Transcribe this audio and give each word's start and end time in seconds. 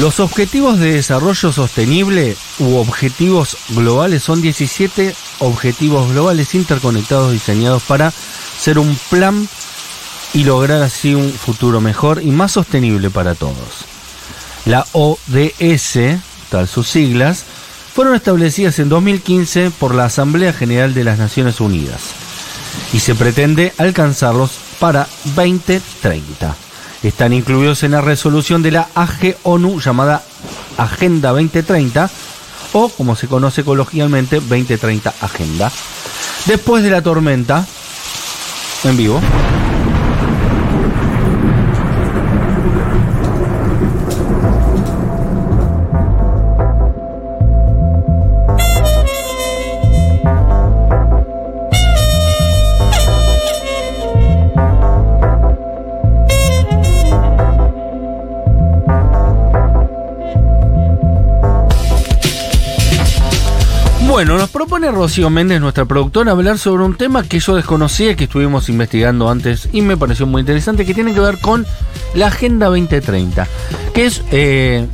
Los 0.00 0.20
objetivos 0.20 0.78
de 0.78 0.92
desarrollo 0.92 1.52
sostenible 1.52 2.36
u 2.60 2.76
objetivos 2.76 3.56
globales 3.70 4.22
son 4.22 4.40
17 4.40 5.12
objetivos 5.40 6.12
globales 6.12 6.54
interconectados 6.54 7.32
diseñados 7.32 7.82
para 7.82 8.12
ser 8.12 8.78
un 8.78 8.96
plan 9.10 9.48
y 10.34 10.44
lograr 10.44 10.82
así 10.82 11.16
un 11.16 11.32
futuro 11.32 11.80
mejor 11.80 12.22
y 12.22 12.30
más 12.30 12.52
sostenible 12.52 13.10
para 13.10 13.34
todos. 13.34 13.86
La 14.66 14.86
ODS, 14.92 16.20
tal 16.48 16.68
sus 16.68 16.86
siglas, 16.88 17.44
fueron 17.92 18.14
establecidas 18.14 18.78
en 18.78 18.88
2015 18.90 19.72
por 19.80 19.96
la 19.96 20.04
Asamblea 20.04 20.52
General 20.52 20.94
de 20.94 21.02
las 21.02 21.18
Naciones 21.18 21.60
Unidas 21.60 22.02
y 22.92 23.00
se 23.00 23.16
pretende 23.16 23.72
alcanzarlos 23.78 24.52
para 24.78 25.08
2030. 25.34 26.67
Están 27.02 27.32
incluidos 27.32 27.82
en 27.84 27.92
la 27.92 28.00
resolución 28.00 28.62
de 28.62 28.72
la 28.72 28.88
AG 28.94 29.36
ONU 29.44 29.80
llamada 29.80 30.22
Agenda 30.76 31.30
2030 31.30 32.10
o 32.72 32.88
como 32.88 33.16
se 33.16 33.28
conoce 33.28 33.64
coloquialmente 33.64 34.36
2030 34.40 35.14
Agenda. 35.20 35.70
Después 36.46 36.82
de 36.82 36.90
la 36.90 37.02
tormenta, 37.02 37.66
en 38.84 38.96
vivo. 38.96 39.20
Propone 64.88 65.04
Rocío 65.04 65.30
Méndez, 65.30 65.60
nuestra 65.60 65.84
productora, 65.84 66.32
hablar 66.32 66.58
sobre 66.58 66.84
un 66.84 66.96
tema 66.96 67.22
que 67.22 67.40
yo 67.40 67.56
desconocía, 67.56 68.16
que 68.16 68.24
estuvimos 68.24 68.68
investigando 68.68 69.28
antes 69.30 69.68
y 69.72 69.82
me 69.82 69.96
pareció 69.96 70.26
muy 70.26 70.40
interesante, 70.40 70.84
que 70.84 70.94
tiene 70.94 71.14
que 71.14 71.20
ver 71.20 71.38
con 71.38 71.66
la 72.14 72.28
Agenda 72.28 72.66
2030, 72.66 73.46
que 73.94 74.06
es 74.06 74.22
eh, 74.30 74.86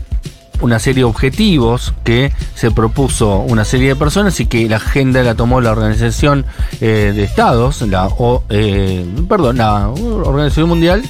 una 0.61 0.79
serie 0.79 1.01
de 1.01 1.05
objetivos 1.05 1.93
que 2.05 2.33
se 2.55 2.71
propuso 2.71 3.39
una 3.39 3.65
serie 3.65 3.89
de 3.89 3.97
personas 3.97 4.39
y 4.41 4.47
que 4.47 4.69
la 4.69 4.77
agenda 4.77 5.23
la 5.23 5.35
tomó 5.35 5.61
la 5.61 5.73
Organización 5.73 6.47
eh, 6.81 7.13
de 7.15 7.25
Estados, 7.25 7.83
la, 7.83 8.07
o, 8.07 8.45
eh, 8.49 9.05
perdón, 9.29 9.59
la 9.59 9.89
Organización 9.89 10.69
Mundial 10.69 11.03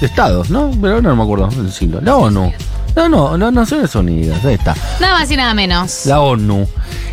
de 0.00 0.06
Estados, 0.06 0.50
¿no? 0.50 0.70
Pero 0.80 1.02
no 1.02 1.14
me 1.16 1.22
acuerdo 1.22 1.50
siglo. 1.70 2.00
La 2.00 2.16
ONU. 2.16 2.52
No, 2.94 3.08
no, 3.08 3.36
las 3.36 3.52
Naciones 3.52 3.94
Unidas, 3.94 4.44
ahí 4.44 4.54
está. 4.54 4.74
Nada 5.00 5.18
más 5.18 5.30
y 5.30 5.36
nada 5.36 5.54
menos. 5.54 6.06
La 6.06 6.20
ONU. 6.20 6.66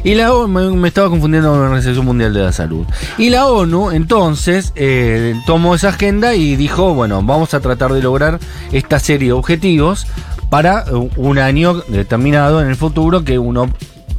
Y 0.03 0.15
la 0.15 0.33
ONU, 0.33 0.47
me, 0.47 0.77
me 0.77 0.87
estaba 0.89 1.09
confundiendo 1.09 1.49
con 1.49 1.59
la 1.59 1.65
Organización 1.65 2.05
Mundial 2.05 2.33
de 2.33 2.41
la 2.41 2.51
Salud. 2.51 2.85
Y 3.17 3.29
la 3.29 3.47
ONU, 3.47 3.91
entonces, 3.91 4.71
eh, 4.75 5.33
tomó 5.45 5.75
esa 5.75 5.89
agenda 5.89 6.35
y 6.35 6.55
dijo, 6.55 6.93
bueno, 6.93 7.21
vamos 7.23 7.53
a 7.53 7.59
tratar 7.59 7.93
de 7.93 8.01
lograr 8.01 8.39
esta 8.71 8.99
serie 8.99 9.29
de 9.29 9.33
objetivos 9.33 10.07
para 10.49 10.85
uh, 10.91 11.09
un 11.15 11.39
año 11.39 11.73
determinado 11.87 12.61
en 12.61 12.67
el 12.67 12.75
futuro 12.75 13.23
que 13.23 13.39
uno 13.39 13.69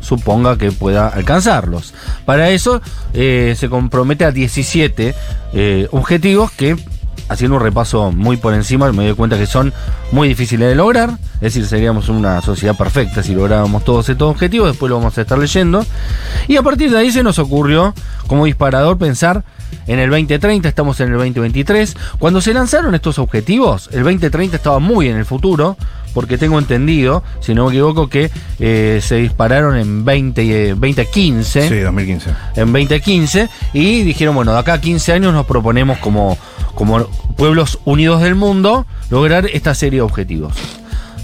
suponga 0.01 0.59
que 0.59 0.71
pueda 0.71 1.09
alcanzarlos. 1.09 1.95
Para 2.25 2.51
eso 2.51 2.81
eh, 3.13 3.55
se 3.57 3.69
compromete 3.69 4.25
a 4.25 4.31
17 4.31 5.15
eh, 5.55 5.89
objetivos 5.91 6.51
que 6.53 6.77
haciendo 7.29 7.57
un 7.57 7.63
repaso 7.63 8.13
muy 8.13 8.37
por 8.37 8.55
encima, 8.55 8.91
me 8.93 9.05
doy 9.05 9.15
cuenta 9.15 9.39
que 9.39 9.47
son 9.47 9.73
muy 10.13 10.29
difíciles 10.29 10.69
de 10.69 10.75
lograr. 10.75 11.11
Es 11.35 11.55
decir, 11.55 11.67
seríamos 11.67 12.09
una 12.09 12.41
sociedad 12.41 12.77
perfecta 12.77 13.23
si 13.23 13.35
lográramos 13.35 13.85
todos 13.85 14.09
estos 14.09 14.31
objetivos. 14.31 14.69
Después 14.69 14.91
lo 14.91 14.97
vamos 14.97 15.17
a 15.19 15.23
estar 15.23 15.39
leyendo. 15.39 15.85
Y 16.49 16.57
a 16.57 16.63
partir 16.63 16.91
de 16.91 16.99
ahí 16.99 17.11
se 17.11 17.23
nos 17.23 17.39
ocurrió, 17.39 17.95
como 18.27 18.45
disparador, 18.45 18.99
pensar 18.99 19.45
en 19.87 19.99
el 19.99 20.11
2030, 20.11 20.69
estamos 20.69 21.01
en 21.01 21.09
el 21.09 21.15
2023. 21.15 21.97
Cuando 22.19 22.41
se 22.41 22.55
lanzaron 22.55 22.95
estos 22.95 23.19
objetivos, 23.19 23.89
el 23.93 24.05
2030 24.05 24.57
estaba 24.57 24.79
muy 24.79 25.09
en 25.09 25.17
el 25.17 25.25
futuro, 25.25 25.77
porque 26.15 26.39
tengo 26.39 26.59
entendido, 26.59 27.23
si 27.41 27.55
no 27.55 27.67
me 27.67 27.73
equivoco, 27.73 28.09
que 28.09 28.31
eh, 28.61 29.01
se 29.03 29.17
dispararon 29.17 29.77
en 29.77 30.05
20, 30.05 30.69
eh, 30.69 30.69
2015. 30.71 31.69
Sí, 31.69 31.81
2015. 31.81 32.31
En 32.57 32.73
2015. 32.73 33.49
Y 33.75 34.03
dijeron, 34.03 34.35
bueno, 34.35 34.53
de 34.53 34.61
acá 34.61 34.75
a 34.75 34.81
15 34.81 35.13
años 35.13 35.35
nos 35.35 35.45
proponemos 35.45 35.99
como, 35.99 36.39
como 36.75 37.01
pueblos 37.37 37.81
unidos 37.85 38.23
del 38.23 38.37
mundo 38.37 38.87
lograr 39.11 39.47
esta 39.47 39.75
serie 39.75 39.99
de 39.99 40.03
objetivos. 40.03 40.55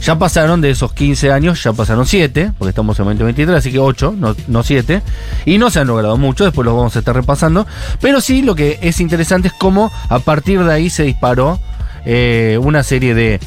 Ya 0.02 0.18
pasaron 0.18 0.62
de 0.62 0.70
esos 0.70 0.94
15 0.94 1.30
años, 1.30 1.62
ya 1.62 1.74
pasaron 1.74 2.06
7, 2.06 2.52
porque 2.58 2.70
estamos 2.70 2.98
en 2.98 3.04
2023, 3.04 3.58
así 3.58 3.70
que 3.70 3.78
8, 3.78 4.14
no, 4.16 4.34
no 4.48 4.62
7. 4.62 5.02
Y 5.44 5.58
no 5.58 5.68
se 5.68 5.80
han 5.80 5.88
logrado 5.88 6.16
mucho, 6.16 6.44
después 6.44 6.64
los 6.64 6.74
vamos 6.74 6.96
a 6.96 7.00
estar 7.00 7.14
repasando. 7.14 7.66
Pero 8.00 8.22
sí, 8.22 8.40
lo 8.40 8.54
que 8.54 8.78
es 8.80 8.98
interesante 9.00 9.48
es 9.48 9.54
cómo 9.54 9.92
a 10.08 10.18
partir 10.20 10.64
de 10.64 10.72
ahí 10.72 10.88
se 10.88 11.02
disparó 11.02 11.60
eh, 12.06 12.58
una 12.62 12.82
serie 12.82 13.14
de 13.14 13.40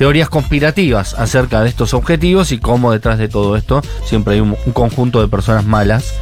teorías 0.00 0.30
conspirativas 0.30 1.12
acerca 1.12 1.60
de 1.60 1.68
estos 1.68 1.92
objetivos 1.92 2.52
y 2.52 2.58
cómo 2.58 2.90
detrás 2.90 3.18
de 3.18 3.28
todo 3.28 3.54
esto 3.54 3.82
siempre 4.02 4.32
hay 4.32 4.40
un, 4.40 4.56
un 4.64 4.72
conjunto 4.72 5.20
de 5.20 5.28
personas 5.28 5.66
malas 5.66 6.14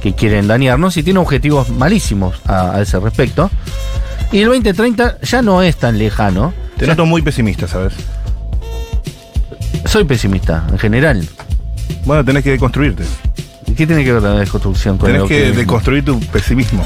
que 0.00 0.14
quieren 0.14 0.46
dañarnos 0.48 0.96
y 0.96 1.02
tiene 1.02 1.18
objetivos 1.18 1.68
malísimos 1.68 2.40
a, 2.46 2.74
a 2.74 2.80
ese 2.80 2.98
respecto. 2.98 3.50
Y 4.32 4.38
el 4.38 4.48
2030 4.48 5.18
ya 5.20 5.42
no 5.42 5.60
es 5.60 5.76
tan 5.76 5.98
lejano. 5.98 6.54
Te 6.78 6.86
noto 6.86 7.04
muy 7.04 7.20
pesimista, 7.20 7.68
¿sabes? 7.68 7.92
Soy 9.84 10.04
pesimista 10.04 10.66
en 10.72 10.78
general. 10.78 11.28
Bueno, 12.06 12.24
tenés 12.24 12.42
que 12.42 12.52
deconstruirte. 12.52 13.04
¿Y 13.66 13.72
¿Qué 13.74 13.86
tiene 13.86 14.02
que 14.02 14.14
ver 14.14 14.22
la 14.22 14.38
desconstrucción 14.38 14.96
con 14.96 15.12
Tenés 15.12 15.24
el 15.24 15.28
que 15.28 15.52
deconstruir 15.52 16.02
tu 16.06 16.18
pesimismo. 16.20 16.82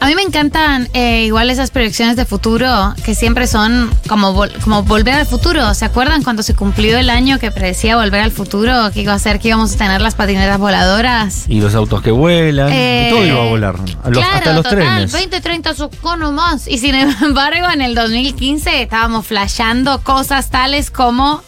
A 0.00 0.06
mí 0.06 0.14
me 0.14 0.22
encantan 0.22 0.88
eh, 0.94 1.24
igual 1.26 1.50
esas 1.50 1.70
proyecciones 1.70 2.16
de 2.16 2.24
futuro 2.24 2.94
que 3.04 3.14
siempre 3.14 3.46
son 3.46 3.90
como, 4.08 4.32
vol- 4.34 4.52
como 4.64 4.82
volver 4.82 5.12
al 5.14 5.26
futuro. 5.26 5.74
¿Se 5.74 5.84
acuerdan 5.84 6.22
cuando 6.22 6.42
se 6.42 6.54
cumplió 6.54 6.96
el 6.96 7.10
año 7.10 7.38
que 7.38 7.50
predecía 7.50 7.96
volver 7.96 8.22
al 8.22 8.30
futuro? 8.30 8.90
Que 8.94 9.02
iba 9.02 9.12
a 9.12 9.18
ser 9.18 9.38
que 9.38 9.48
íbamos 9.48 9.74
a 9.74 9.76
tener 9.76 10.00
las 10.00 10.14
patinetas 10.14 10.58
voladoras. 10.58 11.44
Y 11.48 11.60
los 11.60 11.74
autos 11.74 12.00
que 12.00 12.10
vuelan, 12.12 12.70
Eh, 12.72 13.08
y 13.08 13.14
todo 13.14 13.26
iba 13.26 13.42
a 13.42 13.48
volar. 13.48 13.74
Los- 13.78 13.90
claro, 14.24 14.36
hasta 14.38 14.52
los 14.54 14.62
total, 14.64 14.78
trenes. 14.78 15.12
2030 15.12 15.74
socó 15.74 16.16
nomás. 16.16 16.66
Y 16.66 16.78
sin 16.78 16.94
embargo, 17.22 17.66
en 17.70 17.82
el 17.82 17.94
2015 17.94 18.80
estábamos 18.82 19.26
flasheando 19.26 20.00
cosas 20.02 20.48
tales 20.48 20.90
como 20.90 21.42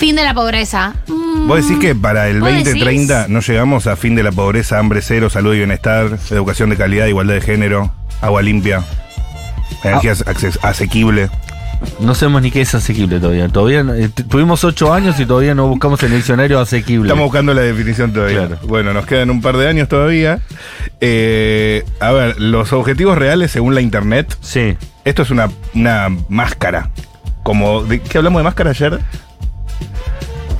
fin 0.00 0.16
de 0.16 0.24
la 0.24 0.34
pobreza. 0.34 0.94
Mm, 1.06 1.46
Vos 1.46 1.62
decís 1.62 1.78
que 1.78 1.94
para 1.94 2.28
el 2.28 2.40
¿Vos 2.40 2.50
2030 2.50 3.14
decís? 3.18 3.30
no 3.32 3.40
llegamos 3.40 3.86
a 3.86 3.94
fin 3.96 4.14
de 4.16 4.22
la 4.22 4.32
pobreza, 4.32 4.78
hambre 4.78 5.02
cero, 5.02 5.28
salud 5.30 5.54
y 5.54 5.58
bienestar, 5.58 6.18
educación 6.30 6.70
de 6.70 6.76
calidad, 6.76 7.06
igualdad 7.06 7.34
de 7.34 7.40
género, 7.42 7.92
agua 8.22 8.40
limpia, 8.42 8.82
energía 9.84 10.14
Ah. 10.26 10.68
asequible. 10.68 11.28
No 11.98 12.14
sabemos 12.14 12.42
ni 12.42 12.50
qué 12.50 12.60
es 12.62 12.74
asequible 12.74 13.20
todavía. 13.20 13.48
Todavía 13.48 13.82
no- 13.82 13.94
eh, 13.94 14.08
tuvimos 14.08 14.64
ocho 14.64 14.92
años 14.92 15.18
y 15.20 15.24
todavía 15.26 15.54
no 15.54 15.66
buscamos 15.68 16.02
el 16.02 16.10
diccionario 16.12 16.60
asequible. 16.60 17.06
Estamos 17.08 17.24
buscando 17.24 17.54
la 17.54 17.62
definición 17.62 18.12
todavía. 18.12 18.46
Claro. 18.48 18.58
Bueno, 18.66 18.92
nos 18.92 19.06
quedan 19.06 19.30
un 19.30 19.40
par 19.40 19.56
de 19.56 19.66
años 19.68 19.88
todavía. 19.88 20.40
Eh, 21.00 21.84
a 22.00 22.10
ver, 22.12 22.38
los 22.40 22.72
objetivos 22.74 23.16
reales 23.16 23.50
según 23.50 23.74
la 23.74 23.80
internet. 23.80 24.36
Sí. 24.42 24.76
Esto 25.04 25.22
es 25.22 25.30
una, 25.30 25.48
una 25.74 26.08
máscara. 26.28 26.90
Como, 27.42 27.82
¿de 27.84 28.00
qué 28.00 28.18
hablamos 28.18 28.40
de 28.40 28.44
máscara 28.44 28.70
ayer? 28.70 29.00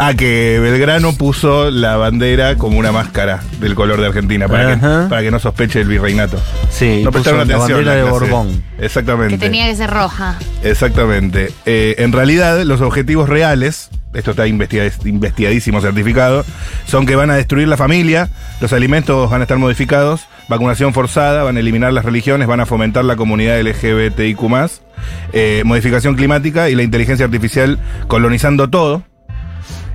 Ah, 0.03 0.15
que 0.15 0.59
Belgrano 0.63 1.13
puso 1.13 1.71
la 1.71 1.99
bandera 1.99 2.57
como 2.57 2.79
una 2.79 2.91
máscara 2.91 3.41
del 3.61 3.75
color 3.75 4.01
de 4.01 4.07
Argentina 4.07 4.49
para, 4.49 4.69
que, 4.69 4.73
Ajá. 4.73 5.07
para 5.11 5.21
que 5.21 5.31
no 5.31 5.39
sospeche 5.39 5.83
el 5.83 5.89
virreinato. 5.89 6.39
Sí, 6.71 7.03
no 7.05 7.11
puso 7.11 7.23
prestaron 7.25 7.39
la 7.41 7.55
atención. 7.55 7.77
bandera 7.85 7.93
en 7.93 7.99
de 7.99 8.05
la. 8.07 8.11
Borbón. 8.11 8.65
Exactamente. 8.79 9.35
que 9.35 9.39
tenía 9.45 9.67
que 9.67 9.77
ser 9.77 9.91
roja. 9.91 10.39
Exactamente. 10.63 11.53
Eh, 11.67 11.97
en 11.99 12.13
realidad, 12.13 12.63
los 12.63 12.81
objetivos 12.81 13.29
reales, 13.29 13.91
esto 14.15 14.31
está 14.31 14.47
investiga- 14.47 14.91
investigadísimo, 15.05 15.83
certificado, 15.83 16.47
son 16.87 17.05
que 17.05 17.15
van 17.15 17.31
a 17.31 17.35
destruir 17.37 17.69
la 17.69 17.77
familia, 17.77 18.31
los 18.63 18.73
alimentos 18.73 19.29
van 19.31 19.43
a 19.43 19.45
estar 19.45 19.59
modificados, 19.59 20.23
vacunación 20.49 20.95
forzada, 20.95 21.43
van 21.43 21.59
a 21.59 21.61
eliminar 21.61 21.93
las 21.93 22.07
religiones, 22.07 22.49
van 22.49 22.61
a 22.61 22.65
fomentar 22.65 23.05
la 23.05 23.17
comunidad 23.17 23.61
LGBTIQ, 23.61 24.41
eh, 25.35 25.61
modificación 25.67 26.15
climática 26.17 26.71
y 26.71 26.75
la 26.75 26.83
inteligencia 26.85 27.27
artificial 27.27 27.79
colonizando 28.09 28.71
todo. 28.71 29.03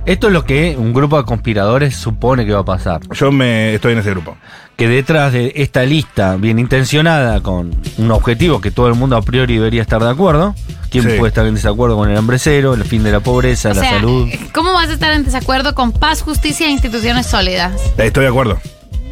Esto 0.06 0.28
es 0.28 0.32
lo 0.32 0.44
que 0.44 0.76
un 0.78 0.92
grupo 0.92 1.18
de 1.18 1.24
conspiradores 1.24 1.96
supone 1.96 2.46
que 2.46 2.52
va 2.52 2.60
a 2.60 2.64
pasar. 2.64 3.00
Yo 3.12 3.32
me 3.32 3.74
estoy 3.74 3.92
en 3.94 3.98
ese 3.98 4.10
grupo. 4.10 4.36
Que 4.76 4.88
detrás 4.88 5.32
de 5.32 5.52
esta 5.56 5.82
lista 5.84 6.36
bien 6.36 6.60
intencionada, 6.60 7.42
con 7.42 7.74
un 7.98 8.10
objetivo 8.12 8.60
que 8.60 8.70
todo 8.70 8.86
el 8.86 8.94
mundo 8.94 9.16
a 9.16 9.22
priori 9.22 9.54
debería 9.56 9.82
estar 9.82 10.00
de 10.02 10.08
acuerdo, 10.10 10.54
¿quién 10.90 11.04
Sí. 11.10 11.16
puede 11.18 11.30
estar 11.30 11.44
en 11.46 11.54
desacuerdo 11.54 11.96
con 11.96 12.08
el 12.08 12.16
hambre 12.16 12.38
cero, 12.38 12.74
el 12.74 12.84
fin 12.84 13.02
de 13.02 13.10
la 13.10 13.18
pobreza, 13.20 13.70
O 13.70 13.74
la 13.74 13.80
sea, 13.80 13.90
salud? 13.94 14.28
¿cómo 14.54 14.72
vas 14.74 14.90
a 14.90 14.92
estar 14.92 15.12
en 15.12 15.24
desacuerdo 15.24 15.74
con 15.74 15.90
paz, 15.92 16.22
justicia 16.22 16.68
e 16.68 16.70
instituciones 16.70 17.26
sólidas? 17.26 17.72
Estoy 17.98 18.22
de 18.24 18.28
acuerdo. 18.28 18.60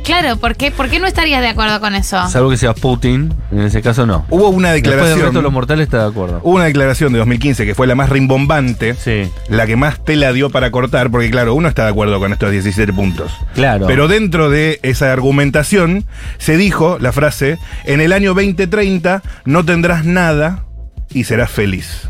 Claro, 0.04 0.36
¿por 0.36 0.54
qué, 0.56 0.70
¿por 0.70 0.88
qué 0.90 1.00
no 1.00 1.06
estarías 1.06 1.40
de 1.40 1.48
acuerdo 1.48 1.80
con 1.80 1.94
eso? 1.94 2.28
Salvo 2.28 2.50
que 2.50 2.56
sea 2.58 2.74
Putin, 2.74 3.32
en 3.50 3.60
ese 3.60 3.80
caso 3.82 4.04
no. 4.06 4.26
Hubo 4.30 4.48
una 4.50 4.72
Después 4.72 4.82
del 4.82 4.92
declaración. 4.92 5.20
resto 5.26 5.38
de 5.38 5.42
los 5.42 5.52
mortales 5.52 5.84
está 5.84 6.02
de 6.02 6.08
acuerdo. 6.10 6.40
Hubo 6.44 6.56
una 6.56 6.64
declaración 6.64 7.12
de 7.12 7.18
2015 7.20 7.64
que 7.64 7.74
fue 7.74 7.86
la 7.86 7.94
más 7.94 8.10
rimbombante, 8.10 8.94
Sí, 8.94 9.30
la 9.48 9.66
que 9.66 9.76
más 9.76 10.04
tela 10.04 10.32
dio 10.32 10.50
para 10.50 10.70
cortar, 10.70 11.10
porque 11.10 11.30
claro, 11.30 11.54
uno 11.54 11.68
está 11.68 11.84
de 11.84 11.90
acuerdo 11.90 12.18
con 12.20 12.32
estos 12.32 12.50
17 12.50 12.92
puntos. 12.92 13.32
claro. 13.54 13.86
Pero 13.86 14.06
dentro 14.08 14.50
de 14.50 14.78
esa 14.82 15.12
argumentación 15.12 16.04
se 16.38 16.56
dijo 16.56 16.98
la 17.00 17.12
frase, 17.12 17.58
en 17.84 18.00
el 18.00 18.12
año 18.12 18.34
2030 18.34 19.22
no 19.46 19.64
tendrás 19.64 20.04
nada 20.04 20.64
y 21.12 21.24
serás 21.24 21.50
feliz. 21.50 22.08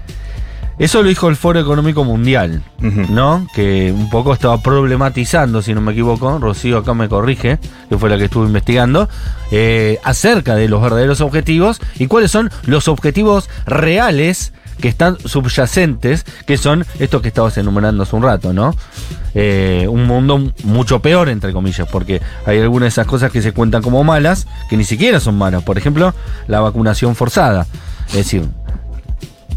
Eso 0.78 1.02
lo 1.02 1.08
dijo 1.08 1.28
el 1.28 1.36
Foro 1.36 1.60
Económico 1.60 2.04
Mundial. 2.04 2.62
¿no? 2.80 3.46
Que 3.54 3.92
un 3.92 4.10
poco 4.10 4.32
estaba 4.32 4.60
problematizando, 4.60 5.62
si 5.62 5.74
no 5.74 5.80
me 5.80 5.92
equivoco, 5.92 6.38
Rocío 6.38 6.78
acá 6.78 6.94
me 6.94 7.08
corrige, 7.08 7.58
que 7.88 7.96
fue 7.98 8.10
la 8.10 8.18
que 8.18 8.24
estuvo 8.24 8.44
investigando, 8.44 9.08
eh, 9.50 9.98
acerca 10.04 10.54
de 10.54 10.68
los 10.68 10.82
verdaderos 10.82 11.20
objetivos 11.20 11.80
y 11.98 12.06
cuáles 12.06 12.30
son 12.30 12.50
los 12.66 12.88
objetivos 12.88 13.48
reales 13.66 14.52
que 14.80 14.88
están 14.88 15.18
subyacentes, 15.24 16.24
que 16.46 16.56
son 16.56 16.84
estos 16.98 17.22
que 17.22 17.28
estabas 17.28 17.56
enumerando 17.58 18.02
hace 18.02 18.16
un 18.16 18.22
rato, 18.22 18.52
¿no? 18.52 18.74
Eh, 19.34 19.86
un 19.88 20.04
mundo 20.06 20.52
mucho 20.64 21.00
peor, 21.00 21.28
entre 21.28 21.52
comillas, 21.52 21.88
porque 21.90 22.20
hay 22.44 22.60
algunas 22.60 22.86
de 22.86 22.88
esas 22.88 23.06
cosas 23.06 23.30
que 23.30 23.40
se 23.40 23.52
cuentan 23.52 23.82
como 23.82 24.04
malas, 24.04 24.46
que 24.68 24.76
ni 24.76 24.84
siquiera 24.84 25.20
son 25.20 25.36
malas. 25.38 25.62
Por 25.62 25.78
ejemplo, 25.78 26.12
la 26.48 26.60
vacunación 26.60 27.14
forzada. 27.14 27.66
Es 28.08 28.16
decir, 28.16 28.48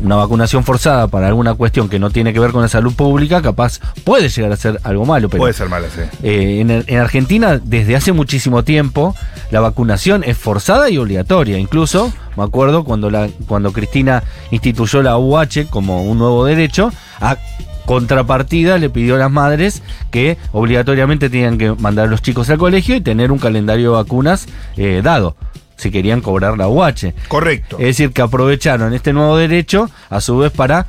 una 0.02 0.16
vacunación 0.16 0.64
forzada 0.64 1.08
para 1.08 1.28
alguna 1.28 1.54
cuestión 1.56 1.90
que 1.90 2.00
no 2.00 2.10
tiene 2.10 2.34
que 2.34 2.40
ver 2.40 2.52
con 2.52 2.62
la 2.62 2.68
salud 2.68 2.94
pública, 2.94 3.42
capaz 3.42 3.80
puede 4.04 4.30
llegar 4.30 4.52
a 4.52 4.56
ser 4.58 4.80
algo 4.84 5.06
malo. 5.06 5.30
Pero 5.30 5.42
Puede 5.42 5.54
ser 5.54 5.70
mala, 5.70 5.88
sí. 5.90 6.02
eh, 6.24 6.60
en, 6.62 6.72
en 6.72 6.98
Argentina, 7.00 7.60
desde 7.64 7.96
hace 7.96 8.12
muchísimo 8.12 8.64
tiempo, 8.64 9.16
la 9.52 9.60
vacunación 9.60 10.24
es 10.24 10.38
forzada 10.38 10.90
y 10.90 10.98
obligatoria. 10.98 11.58
Incluso, 11.58 12.12
me 12.36 12.44
acuerdo 12.44 12.84
cuando, 12.84 13.10
la, 13.10 13.30
cuando 13.48 13.74
Cristina 13.74 14.24
instituyó 14.52 15.02
la 15.02 15.18
UH 15.18 15.68
como 15.70 16.04
un 16.04 16.20
nuevo 16.20 16.46
derecho, 16.46 16.92
a 17.20 17.38
contrapartida 17.86 18.78
le 18.78 18.90
pidió 18.90 19.16
a 19.16 19.18
las 19.18 19.32
madres 19.32 19.82
que 20.12 20.38
obligatoriamente 20.52 21.30
tenían 21.30 21.58
que 21.58 21.72
mandar 21.74 22.08
a 22.08 22.10
los 22.10 22.22
chicos 22.22 22.50
al 22.50 22.58
colegio 22.58 22.96
y 22.96 23.02
tener 23.02 23.32
un 23.32 23.40
calendario 23.40 23.92
de 23.92 23.96
vacunas 23.98 24.46
eh, 24.76 25.00
dado, 25.02 25.38
si 25.78 25.92
querían 25.92 26.22
cobrar 26.22 26.58
la 26.58 26.68
UH. 26.68 27.14
Correcto. 27.28 27.78
Es 27.80 27.86
decir, 27.86 28.12
que 28.12 28.22
aprovecharon 28.22 28.94
este 28.94 29.14
nuevo 29.14 29.38
derecho, 29.38 29.90
a 30.10 30.20
su 30.20 30.38
vez, 30.40 30.52
para 30.52 30.88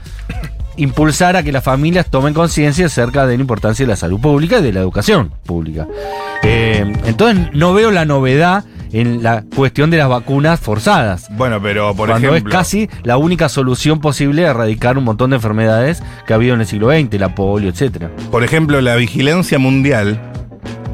impulsar 0.77 1.37
a 1.37 1.43
que 1.43 1.53
las 1.53 1.65
familias 1.65 2.11
tomen 2.11 2.35
conciencia 2.35 2.87
acerca 2.87 3.27
de 3.27 3.37
la 3.37 3.41
importancia 3.41 3.85
de 3.85 3.91
la 3.91 3.97
salud 3.97 4.21
pública 4.21 4.59
y 4.59 4.63
de 4.63 4.73
la 4.73 4.81
educación 4.81 5.33
pública. 5.45 5.87
Eh, 6.43 6.93
entonces, 7.05 7.49
no 7.53 7.75
veo 7.75 7.91
la 7.91 8.05
novedad 8.05 8.65
en 8.93 9.23
la 9.23 9.45
cuestión 9.55 9.91
de 9.91 9.99
las 9.99 10.09
vacunas 10.09 10.61
forzadas. 10.61 11.29
Bueno, 11.37 11.61
pero 11.61 11.95
por 11.95 12.09
cuando 12.09 12.29
ejemplo... 12.29 12.51
es 12.51 12.57
casi 12.57 12.89
la 13.03 13.17
única 13.17 13.49
solución 13.49 14.01
posible 14.01 14.47
a 14.47 14.51
erradicar 14.51 14.97
un 14.97 15.05
montón 15.05 15.31
de 15.31 15.37
enfermedades 15.37 16.03
que 16.27 16.33
ha 16.33 16.37
habido 16.37 16.55
en 16.55 16.61
el 16.61 16.67
siglo 16.67 16.91
XX, 16.91 17.19
la 17.19 17.35
polio, 17.35 17.69
etcétera. 17.69 18.11
Por 18.31 18.45
ejemplo, 18.45 18.81
la 18.81 18.97
vigilancia 18.97 19.59
mundial, 19.59 20.21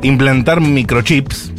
implantar 0.03 0.61
microchips, 0.61 1.54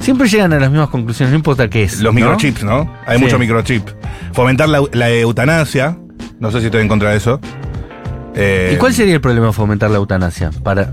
Siempre 0.00 0.28
llegan 0.28 0.52
a 0.52 0.60
las 0.60 0.70
mismas 0.70 0.88
conclusiones, 0.88 1.32
no 1.32 1.36
importa 1.36 1.68
qué 1.68 1.84
es. 1.84 2.00
los 2.00 2.12
¿no? 2.14 2.20
microchips, 2.20 2.62
¿no? 2.62 2.92
Hay 3.06 3.18
Sí. 3.18 3.24
muchos 3.24 3.38
microchips. 3.40 3.94
Fomentar 4.32 4.68
la, 4.68 4.80
la 4.92 5.10
eutanasia, 5.10 5.96
no 6.38 6.50
sé 6.52 6.60
si 6.60 6.66
estoy 6.66 6.82
en 6.82 6.88
contra 6.88 7.10
de 7.10 7.16
eso. 7.16 7.40
Eh, 8.34 8.72
¿Y 8.74 8.76
cuál 8.76 8.92
sería 8.94 9.14
el 9.14 9.20
problema 9.20 9.46
de 9.48 9.52
fomentar 9.52 9.90
la 9.90 9.96
eutanasia? 9.96 10.50
Para, 10.62 10.90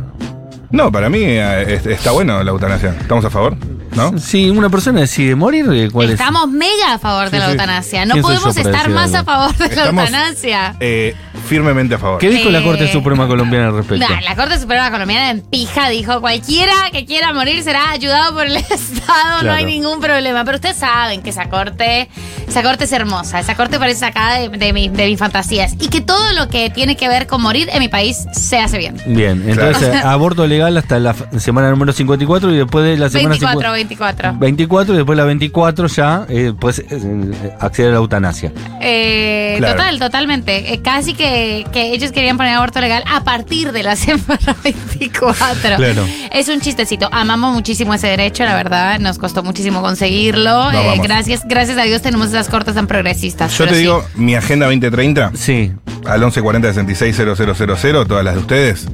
No, 0.71 0.91
para 0.91 1.09
mí 1.09 1.19
eh, 1.21 1.75
es- 1.75 1.85
está 1.85 2.11
bueno 2.11 2.41
la 2.41 2.51
eutanasia. 2.51 2.95
¿Estamos 2.99 3.23
a 3.25 3.29
favor? 3.29 3.55
¿No? 3.95 4.17
Si 4.17 4.49
una 4.49 4.69
persona 4.71 5.01
decide 5.01 5.35
morir, 5.35 5.67
eh, 5.71 5.89
¿cuál 5.91 6.07
es? 6.07 6.13
Estamos 6.13 6.49
mega 6.49 6.93
a 6.95 6.97
favor 6.99 7.25
de 7.25 7.31
Sí, 7.31 7.37
la 7.37 7.45
sí. 7.45 7.51
eutanasia. 7.51 8.05
No 8.07 8.13
¿Quién 8.13 8.23
soy 8.23 8.35
podemos 8.37 8.55
para 8.55 8.69
estar 8.69 8.81
decir 8.87 8.95
más 8.95 9.13
algo? 9.13 9.17
a 9.17 9.23
favor 9.35 9.55
de 9.57 9.67
la 9.67 9.81
Estamos- 9.83 10.05
eutanasia. 10.05 10.75
Eh, 10.79 11.15
firmemente 11.43 11.95
a 11.95 11.99
favor. 11.99 12.19
¿Qué 12.19 12.29
dijo 12.29 12.49
la 12.49 12.61
Corte 12.63 12.91
Suprema 12.91 13.27
Colombiana 13.27 13.67
al 13.67 13.75
respecto? 13.75 14.07
Nah, 14.07 14.21
la 14.21 14.35
Corte 14.35 14.59
Suprema 14.59 14.89
Colombiana 14.91 15.29
en 15.31 15.41
pija 15.41 15.89
dijo 15.89 16.21
cualquiera 16.21 16.73
que 16.91 17.05
quiera 17.05 17.33
morir 17.33 17.61
será 17.63 17.91
ayudado 17.91 18.33
por 18.33 18.45
el 18.45 18.55
Estado, 18.69 19.43
no 19.43 19.51
hay 19.51 19.65
ningún 19.65 19.99
problema. 19.99 20.43
Pero 20.45 20.55
ustedes 20.55 20.77
saben 20.77 21.21
que 21.21 21.29
esa 21.29 21.49
corte, 21.49 22.09
esa 22.47 22.63
corte 22.63 22.83
es 22.85 22.91
hermosa, 22.91 23.39
esa 23.39 23.55
corte 23.55 23.79
parece 23.79 23.99
sacada 24.01 24.39
de, 24.39 24.49
de 24.49 24.73
mi- 24.73 24.89
de 24.89 25.05
mis 25.07 25.19
fantasías. 25.19 25.73
Y 25.79 25.87
que 25.87 26.01
todo 26.01 26.31
lo 26.33 26.47
que 26.49 26.69
tiene 26.69 26.95
que 26.95 27.07
ver 27.07 27.27
con 27.27 27.41
morir 27.41 27.69
en 27.71 27.79
mi 27.79 27.87
país 27.87 28.25
se 28.33 28.59
hace 28.59 28.77
bien. 28.77 28.95
Bien, 29.05 29.43
entonces 29.47 29.93
aborto 30.03 30.45
legal 30.47 30.75
hasta 30.77 30.99
la 30.99 31.11
f- 31.11 31.39
semana 31.39 31.69
número 31.69 31.91
54 31.93 32.51
y 32.53 32.57
después 32.57 32.85
de 32.85 32.97
la 32.97 33.09
semana 33.09 33.29
24, 33.29 33.59
50 33.59 33.71
24. 33.73 34.33
24 34.39 34.93
y 34.93 34.97
después 34.97 35.17
la 35.17 35.25
24 35.25 35.87
ya 35.87 36.25
eh, 36.29 36.53
pues 36.59 36.79
eh, 36.79 37.31
acceder 37.59 37.89
a 37.89 37.93
la 37.93 37.97
eutanasia. 37.99 38.51
Eh, 38.81 39.31
Claro. 39.57 39.75
Total, 39.75 39.99
totalmente. 39.99 40.73
Eh, 40.73 40.81
casi 40.81 41.13
que, 41.13 41.65
que 41.71 41.93
ellos 41.93 42.11
querían 42.11 42.37
poner 42.37 42.55
aborto 42.55 42.81
legal 42.81 43.03
a 43.07 43.23
partir 43.23 43.71
de 43.71 43.83
la 43.83 43.95
semana 43.95 44.55
24. 44.63 45.75
Claro. 45.77 46.05
Es 46.31 46.47
un 46.49 46.59
chistecito. 46.59 47.07
Amamos 47.11 47.53
muchísimo 47.53 47.93
ese 47.93 48.07
derecho, 48.07 48.43
la 48.45 48.55
verdad. 48.55 48.99
Nos 48.99 49.17
costó 49.19 49.43
muchísimo 49.43 49.81
conseguirlo. 49.81 50.71
Eh, 50.71 50.99
gracias, 51.03 51.41
gracias 51.45 51.77
a 51.77 51.83
Dios 51.83 52.01
tenemos 52.01 52.31
esas 52.43 52.51
cortes 52.51 52.75
tan 52.75 52.87
progresistas. 52.87 53.57
Yo 53.57 53.65
te 53.65 53.73
sí. 53.75 53.79
digo, 53.81 54.03
mi 54.15 54.35
agenda 54.35 54.65
2030, 54.67 55.31
Sí, 55.35 55.71
al 56.05 56.19
1140 56.19 56.73
660000, 56.73 58.05
todas 58.07 58.23
las 58.23 58.35
de 58.35 58.39
ustedes. 58.41 58.87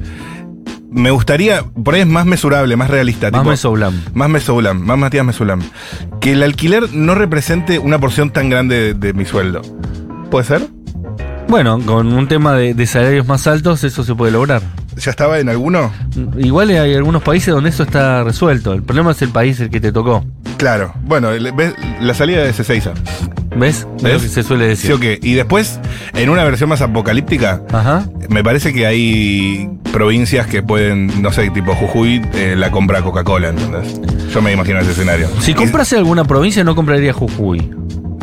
Me 0.90 1.10
gustaría, 1.12 1.62
por 1.62 1.94
ahí 1.94 2.00
es 2.00 2.06
más 2.06 2.26
mesurable, 2.26 2.74
más 2.76 2.90
realista. 2.90 3.30
más 3.30 3.40
tipo, 3.42 3.50
mesoblam. 3.50 3.94
Más 4.12 4.28
Mesulam, 4.28 4.80
más 4.80 4.98
Matías 4.98 5.24
Mesulam. 5.24 5.60
Que 6.20 6.32
el 6.32 6.42
alquiler 6.42 6.92
no 6.92 7.14
represente 7.14 7.78
una 7.78 7.98
porción 8.00 8.30
tan 8.30 8.50
grande 8.50 8.76
de, 8.76 8.94
de 8.94 9.12
mi 9.12 9.24
sueldo. 9.24 9.62
¿Puede 10.30 10.46
ser? 10.46 10.66
Bueno, 11.48 11.80
con 11.84 12.12
un 12.12 12.26
tema 12.28 12.54
de, 12.54 12.74
de 12.74 12.86
salarios 12.86 13.26
más 13.26 13.46
altos 13.46 13.84
eso 13.84 14.02
se 14.02 14.14
puede 14.16 14.32
lograr. 14.32 14.62
¿Ya 14.96 15.10
estaba 15.10 15.38
en 15.38 15.48
alguno? 15.48 15.92
Igual 16.36 16.70
hay 16.70 16.94
algunos 16.94 17.22
países 17.22 17.54
donde 17.54 17.70
eso 17.70 17.84
está 17.84 18.24
resuelto. 18.24 18.72
El 18.72 18.82
problema 18.82 19.12
es 19.12 19.22
el 19.22 19.30
país 19.30 19.58
el 19.60 19.70
que 19.70 19.80
te 19.80 19.92
tocó. 19.92 20.24
Claro. 20.58 20.92
Bueno, 21.04 21.30
¿ves? 21.54 21.74
la 22.00 22.14
salida 22.14 22.42
de 22.42 22.52
C6. 22.52 22.90
¿Ves? 23.56 23.86
Es 23.96 24.02
lo 24.02 24.20
que 24.20 24.28
se 24.28 24.42
suele 24.42 24.64
¿Sí 24.76 24.88
decir. 24.88 24.92
o 24.92 25.00
qué? 25.00 25.18
Y 25.22 25.34
después, 25.34 25.80
en 26.14 26.30
una 26.30 26.44
versión 26.44 26.68
más 26.70 26.80
apocalíptica, 26.82 27.62
Ajá. 27.72 28.04
me 28.28 28.44
parece 28.44 28.72
que 28.72 28.86
hay 28.86 29.68
provincias 29.92 30.46
que 30.46 30.62
pueden, 30.62 31.20
no 31.20 31.32
sé, 31.32 31.50
tipo 31.50 31.74
Jujuy, 31.74 32.22
eh, 32.34 32.54
la 32.56 32.70
compra 32.70 33.02
Coca-Cola, 33.02 33.48
¿entendés? 33.48 34.00
Yo 34.32 34.40
me 34.40 34.52
imagino 34.52 34.78
ese 34.78 34.92
escenario. 34.92 35.28
Si 35.40 35.52
comprase 35.54 35.96
alguna 35.96 36.24
provincia 36.24 36.62
no 36.62 36.76
compraría 36.76 37.12
Jujuy. 37.12 37.70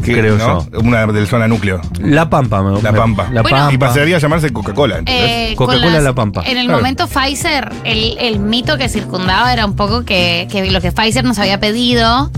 que, 0.01 0.13
creo 0.13 0.37
¿no? 0.37 0.65
Una 0.79 1.05
del 1.07 1.27
zona 1.27 1.49
núcleo. 1.49 1.81
La 1.99 2.29
Pampa. 2.29 2.63
me- 2.63 2.81
La 2.81 2.93
Pampa. 2.93 3.27
La 3.29 3.41
Bueno, 3.41 3.57
Pampa. 3.57 3.73
Y 3.73 3.77
pasaría 3.77 4.15
a 4.15 4.19
llamarse 4.19 4.51
Coca-Cola, 4.53 4.99
¿entendés? 4.99 5.51
Eh, 5.51 5.53
Coca-Cola 5.57 5.99
La 5.99 6.13
Pampa. 6.13 6.43
En 6.45 6.55
el 6.57 6.67
Claro. 6.67 6.79
momento 6.79 7.07
Pfizer, 7.09 7.69
el, 7.83 8.17
el 8.17 8.39
mito 8.39 8.77
que 8.77 8.87
circundaba 8.87 9.51
era 9.51 9.65
un 9.65 9.75
poco 9.75 10.05
que, 10.05 10.47
que 10.49 10.71
lo 10.71 10.79
que 10.79 10.93
Pfizer 10.93 11.25
nos 11.25 11.37
había 11.39 11.59
pedido, 11.59 12.31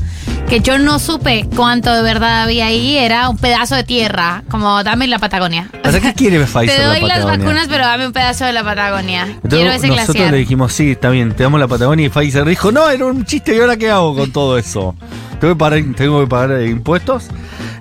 que 0.50 0.62
yo 0.62 0.80
no 0.80 0.98
supe 0.98 1.46
cuánto 1.56 1.94
de 1.94 2.02
verdad 2.02 2.42
había 2.44 2.66
ahí, 2.68 2.98
era 2.98 3.30
un 3.30 3.38
pedazo 3.38 3.76
de 3.76 3.84
tierra, 3.84 4.44
como 4.50 4.84
dame 4.84 5.06
la 5.08 5.20
Patagonia. 5.20 5.70
¿Para 5.84 6.00
qué 6.00 6.14
quiere 6.16 6.40
Pfizer 6.46 6.70
Te 6.70 6.80
la 6.80 6.88
doy 6.88 7.02
las 7.08 7.24
vacunas, 7.24 7.68
pero 7.70 7.86
dame 7.86 8.08
un 8.08 8.14
pedazo 8.14 8.46
de 8.46 8.54
la 8.54 8.64
Patagonia. 8.64 9.24
Entonces, 9.28 9.50
Quiero 9.60 9.72
ese 9.72 9.88
nosotros 9.90 10.08
glaciar. 10.16 10.32
le 10.32 10.38
dijimos, 10.40 10.74
sí, 10.74 10.92
está 10.92 11.12
bien, 11.12 11.34
te 11.34 11.44
damos 11.44 11.60
la 11.60 11.68
Patagonia 11.68 12.08
y 12.08 12.10
Pfizer 12.10 12.46
dijo, 12.46 12.72
no, 12.72 12.90
era 12.90 13.06
un 13.06 13.26
chiste, 13.26 13.56
¿y 13.56 13.60
ahora 13.60 13.78
qué 13.78 13.92
hago 13.92 14.16
con 14.16 14.32
todo 14.32 14.58
eso? 14.58 14.96
¿Tengo 15.40 15.54
que 15.54 15.60
pagar, 15.60 15.84
tengo 15.96 16.20
que 16.22 16.28
pagar 16.28 16.52
eh, 16.60 16.68
impuestos? 16.68 17.28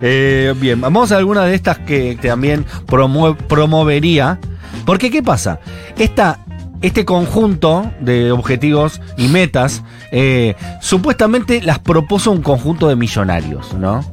Eh, 0.02 0.52
bien, 0.58 0.80
vamos 0.82 1.10
a 1.10 1.16
alguna 1.16 1.44
de 1.44 1.54
estas 1.54 1.78
que 1.78 2.18
también 2.20 2.66
promue- 2.86 3.34
promovería. 3.36 4.38
Porque, 4.84 5.10
¿qué 5.10 5.22
pasa? 5.22 5.58
Esta, 5.96 6.38
este 6.82 7.04
conjunto 7.04 7.90
de 8.00 8.32
objetivos 8.32 9.00
y 9.16 9.28
metas, 9.28 9.82
eh, 10.12 10.54
supuestamente 10.80 11.60
las 11.62 11.78
propuso 11.78 12.30
un 12.30 12.42
conjunto 12.42 12.88
de 12.88 12.96
millonarios, 12.96 13.74
¿no? 13.74 14.04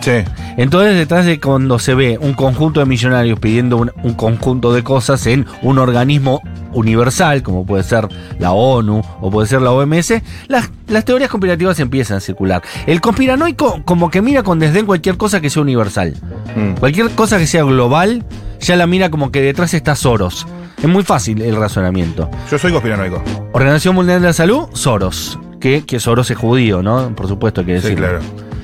Sí. 0.00 0.24
Entonces, 0.56 0.94
detrás 0.94 1.26
de 1.26 1.38
cuando 1.38 1.78
se 1.78 1.94
ve 1.94 2.18
un 2.18 2.32
conjunto 2.32 2.80
de 2.80 2.86
millonarios 2.86 3.38
pidiendo 3.38 3.76
un, 3.76 3.92
un 4.02 4.14
conjunto 4.14 4.72
de 4.72 4.82
cosas 4.82 5.26
en 5.26 5.46
un 5.62 5.78
organismo 5.78 6.40
universal, 6.72 7.42
como 7.42 7.66
puede 7.66 7.82
ser 7.82 8.08
la 8.38 8.52
ONU 8.52 9.02
o 9.20 9.30
puede 9.30 9.46
ser 9.46 9.62
la 9.62 9.72
OMS, 9.72 10.14
las, 10.48 10.70
las 10.88 11.04
teorías 11.04 11.30
conspirativas 11.30 11.78
empiezan 11.80 12.18
a 12.18 12.20
circular. 12.20 12.62
El 12.86 13.00
conspiranoico 13.00 13.82
como 13.84 14.10
que 14.10 14.22
mira 14.22 14.42
con 14.42 14.58
desdén 14.58 14.86
cualquier 14.86 15.16
cosa 15.16 15.40
que 15.40 15.50
sea 15.50 15.62
universal. 15.62 16.16
Mm. 16.56 16.78
Cualquier 16.78 17.10
cosa 17.10 17.38
que 17.38 17.46
sea 17.46 17.64
global, 17.64 18.24
ya 18.60 18.76
la 18.76 18.86
mira 18.86 19.10
como 19.10 19.30
que 19.30 19.42
detrás 19.42 19.74
está 19.74 19.94
Soros. 19.96 20.46
Es 20.82 20.88
muy 20.88 21.02
fácil 21.04 21.42
el 21.42 21.56
razonamiento. 21.56 22.30
Yo 22.50 22.58
soy 22.58 22.72
conspiranoico. 22.72 23.22
Organización 23.52 23.94
Mundial 23.94 24.20
de 24.22 24.28
la 24.28 24.32
Salud, 24.32 24.68
Soros. 24.72 25.38
Que, 25.60 25.84
que 25.84 26.00
Soros 26.00 26.30
es 26.30 26.38
judío, 26.38 26.82
¿no? 26.82 27.14
Por 27.14 27.28
supuesto 27.28 27.60
hay 27.60 27.66
que 27.66 27.80
Sí, 27.80 27.88
decirlo. 27.88 28.06
claro. 28.08 28.20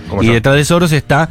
Como 0.08 0.23
Y 0.23 0.26
yo. 0.28 0.32
detrás 0.32 0.56
de 0.56 0.64
Soros 0.64 0.92
está 0.92 1.28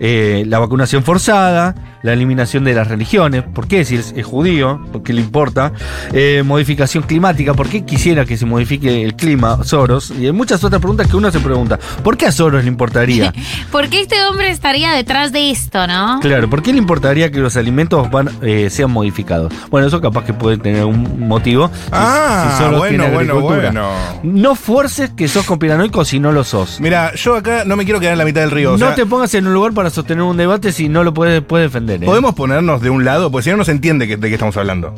eh, 0.00 0.44
la 0.48 0.58
vacunación 0.58 1.04
forzada, 1.04 1.74
la 2.04 2.12
eliminación 2.12 2.64
de 2.64 2.74
las 2.74 2.86
religiones, 2.86 3.42
¿por 3.54 3.66
qué 3.66 3.82
si 3.84 3.96
es, 3.96 4.12
es 4.14 4.26
judío? 4.26 4.78
¿Por 4.92 5.02
qué 5.02 5.14
le 5.14 5.22
importa? 5.22 5.72
Eh, 6.12 6.42
modificación 6.44 7.02
climática, 7.04 7.54
¿por 7.54 7.66
qué 7.68 7.84
quisiera 7.84 8.26
que 8.26 8.36
se 8.36 8.44
modifique 8.44 9.02
el 9.02 9.14
clima 9.16 9.64
Soros? 9.64 10.10
Y 10.10 10.26
hay 10.26 10.32
muchas 10.32 10.62
otras 10.62 10.80
preguntas 10.82 11.08
que 11.08 11.16
uno 11.16 11.30
se 11.32 11.40
pregunta, 11.40 11.78
¿por 12.02 12.18
qué 12.18 12.26
a 12.26 12.32
Soros 12.32 12.62
le 12.62 12.68
importaría? 12.68 13.32
¿Por 13.72 13.88
qué 13.88 14.02
este 14.02 14.16
hombre 14.26 14.50
estaría 14.50 14.92
detrás 14.92 15.32
de 15.32 15.50
esto, 15.50 15.86
no? 15.86 16.18
Claro, 16.20 16.50
¿por 16.50 16.62
qué 16.62 16.72
le 16.72 16.78
importaría 16.78 17.30
que 17.30 17.38
los 17.38 17.56
alimentos 17.56 18.10
van, 18.10 18.28
eh, 18.42 18.68
sean 18.70 18.90
modificados? 18.90 19.50
Bueno, 19.70 19.86
eso 19.86 20.00
capaz 20.02 20.24
que 20.24 20.34
puede 20.34 20.58
tener 20.58 20.84
un 20.84 21.26
motivo. 21.26 21.68
si- 21.68 21.88
Ah, 21.90 22.50
si 22.52 22.62
Soros 22.64 22.78
bueno, 22.80 23.04
tiene 23.04 23.14
bueno, 23.14 23.40
bueno. 23.40 23.88
No 24.22 24.54
fuerces 24.54 25.10
que 25.16 25.26
sos 25.26 25.46
conspiranoico 25.46 26.04
si 26.04 26.20
no 26.20 26.32
lo 26.32 26.44
sos. 26.44 26.80
Mira, 26.80 27.14
yo 27.14 27.34
acá 27.34 27.64
no 27.64 27.76
me 27.76 27.84
quiero 27.84 27.98
quedar 27.98 28.12
en 28.12 28.18
la 28.18 28.24
mitad 28.26 28.42
del 28.42 28.50
río. 28.50 28.70
o 28.74 28.76
no 28.76 28.86
sea, 28.86 28.94
te 28.94 29.06
pongas 29.06 29.32
en 29.34 29.46
un 29.46 29.54
lugar 29.54 29.72
para 29.72 29.88
sostener 29.88 30.22
un 30.22 30.36
debate 30.36 30.70
si 30.70 30.90
no 30.90 31.02
lo 31.02 31.14
puedes, 31.14 31.40
puedes 31.42 31.72
defender. 31.72 31.93
¿Eh? 32.02 32.06
podemos 32.06 32.34
ponernos 32.34 32.80
de 32.80 32.90
un 32.90 33.04
lado, 33.04 33.30
porque 33.30 33.44
si 33.44 33.50
no, 33.50 33.56
no 33.58 33.64
se 33.64 33.72
entiende 33.72 34.06
que- 34.08 34.16
de 34.16 34.28
qué 34.28 34.34
estamos 34.34 34.56
hablando. 34.56 34.94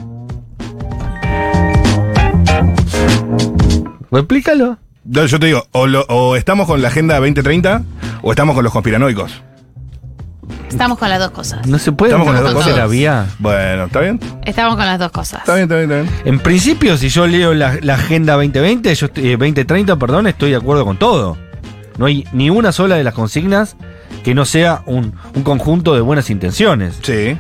Explícalo. 4.13 4.79
Yo 5.05 5.27
yo 5.27 5.39
te 5.39 5.47
digo, 5.47 5.67
o, 5.73 5.87
lo- 5.87 6.05
o 6.09 6.37
estamos 6.37 6.67
con 6.67 6.83
la 6.83 6.89
Agenda 6.89 7.15
2030 7.17 7.83
o 8.23 8.33
estamos 8.33 8.55
con 8.55 8.65
los 8.65 8.73
conspiranoicos. 8.73 9.43
Estamos 10.69 10.99
con 10.99 11.09
las 11.09 11.19
dos 11.21 11.31
cosas. 11.31 11.67
No 11.67 11.79
se 11.79 11.93
puede 11.93 12.11
Estamos 12.13 12.27
con 12.27 12.35
las 12.35 12.45
dos 12.45 12.55
cosas. 12.65 12.77
la 12.77 12.87
vía. 12.87 13.27
Bueno, 13.39 13.85
¿está 13.85 14.01
bien? 14.01 14.21
Estamos 14.45 14.77
con 14.77 14.85
las 14.85 14.99
dos 14.99 15.11
cosas. 15.11 15.41
Está 15.41 15.55
bien, 15.55 15.65
está 15.65 15.77
bien, 15.77 15.91
está 15.93 16.03
bien. 16.23 16.23
En 16.35 16.41
principio, 16.41 16.97
si 16.97 17.09
yo 17.09 17.27
leo 17.27 17.55
la, 17.55 17.79
la 17.83 17.95
Agenda 17.95 18.35
2020, 18.35 18.95
yo 18.95 19.07
estoy- 19.07 19.29
eh, 19.29 19.37
2030, 19.37 19.97
perdón, 19.97 20.27
estoy 20.27 20.51
de 20.51 20.57
acuerdo 20.57 20.85
con 20.85 20.97
todo. 20.99 21.37
No 21.99 22.07
hay 22.07 22.27
ni 22.33 22.51
una 22.51 22.73
sola 22.73 22.97
de 22.97 23.05
las 23.05 23.15
consignas 23.15 23.77
que 24.25 24.35
no 24.35 24.45
sea 24.45 24.83
un, 24.87 25.15
un 25.35 25.43
conjunto 25.43 25.95
de 25.95 26.01
buenas 26.01 26.31
intenciones. 26.31 26.99
Sí. 27.03 27.37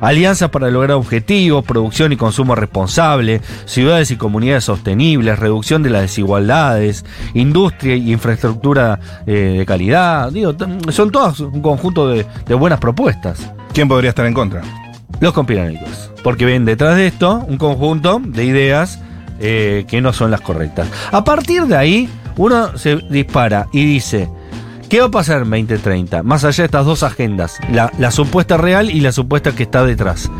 Alianzas 0.00 0.50
para 0.50 0.70
lograr 0.70 0.96
objetivos, 0.96 1.64
producción 1.64 2.12
y 2.12 2.16
consumo 2.16 2.54
responsable, 2.54 3.40
ciudades 3.64 4.10
y 4.10 4.16
comunidades 4.16 4.64
sostenibles, 4.64 5.38
reducción 5.38 5.82
de 5.82 5.90
las 5.90 6.02
desigualdades, 6.02 7.04
industria 7.34 7.96
y 7.96 8.12
infraestructura 8.12 9.00
eh, 9.26 9.54
de 9.58 9.66
calidad. 9.66 10.30
Digo, 10.30 10.54
son 10.90 11.10
todas 11.10 11.40
un 11.40 11.62
conjunto 11.62 12.08
de, 12.08 12.26
de 12.46 12.54
buenas 12.54 12.80
propuestas. 12.80 13.50
¿Quién 13.72 13.88
podría 13.88 14.10
estar 14.10 14.26
en 14.26 14.34
contra? 14.34 14.62
Los 15.20 15.32
conspiranoicos. 15.32 16.10
Porque 16.22 16.44
ven 16.44 16.64
detrás 16.64 16.96
de 16.96 17.06
esto 17.06 17.44
un 17.48 17.56
conjunto 17.56 18.20
de 18.22 18.44
ideas 18.44 19.00
eh, 19.40 19.84
que 19.88 20.00
no 20.00 20.12
son 20.12 20.30
las 20.30 20.40
correctas. 20.40 20.88
A 21.10 21.24
partir 21.24 21.64
de 21.66 21.76
ahí, 21.76 22.08
uno 22.36 22.76
se 22.76 22.96
dispara 22.96 23.68
y 23.72 23.86
dice. 23.86 24.28
¿Qué 24.92 25.00
va 25.00 25.06
a 25.06 25.10
pasar 25.10 25.38
en 25.40 25.48
2030? 25.48 26.22
Más 26.22 26.44
allá 26.44 26.64
de 26.64 26.66
estas 26.66 26.84
dos 26.84 27.02
agendas, 27.02 27.58
la, 27.70 27.90
la 27.96 28.10
supuesta 28.10 28.58
real 28.58 28.90
y 28.90 29.00
la 29.00 29.10
supuesta 29.10 29.52
que 29.52 29.62
está 29.62 29.86
detrás. 29.86 30.30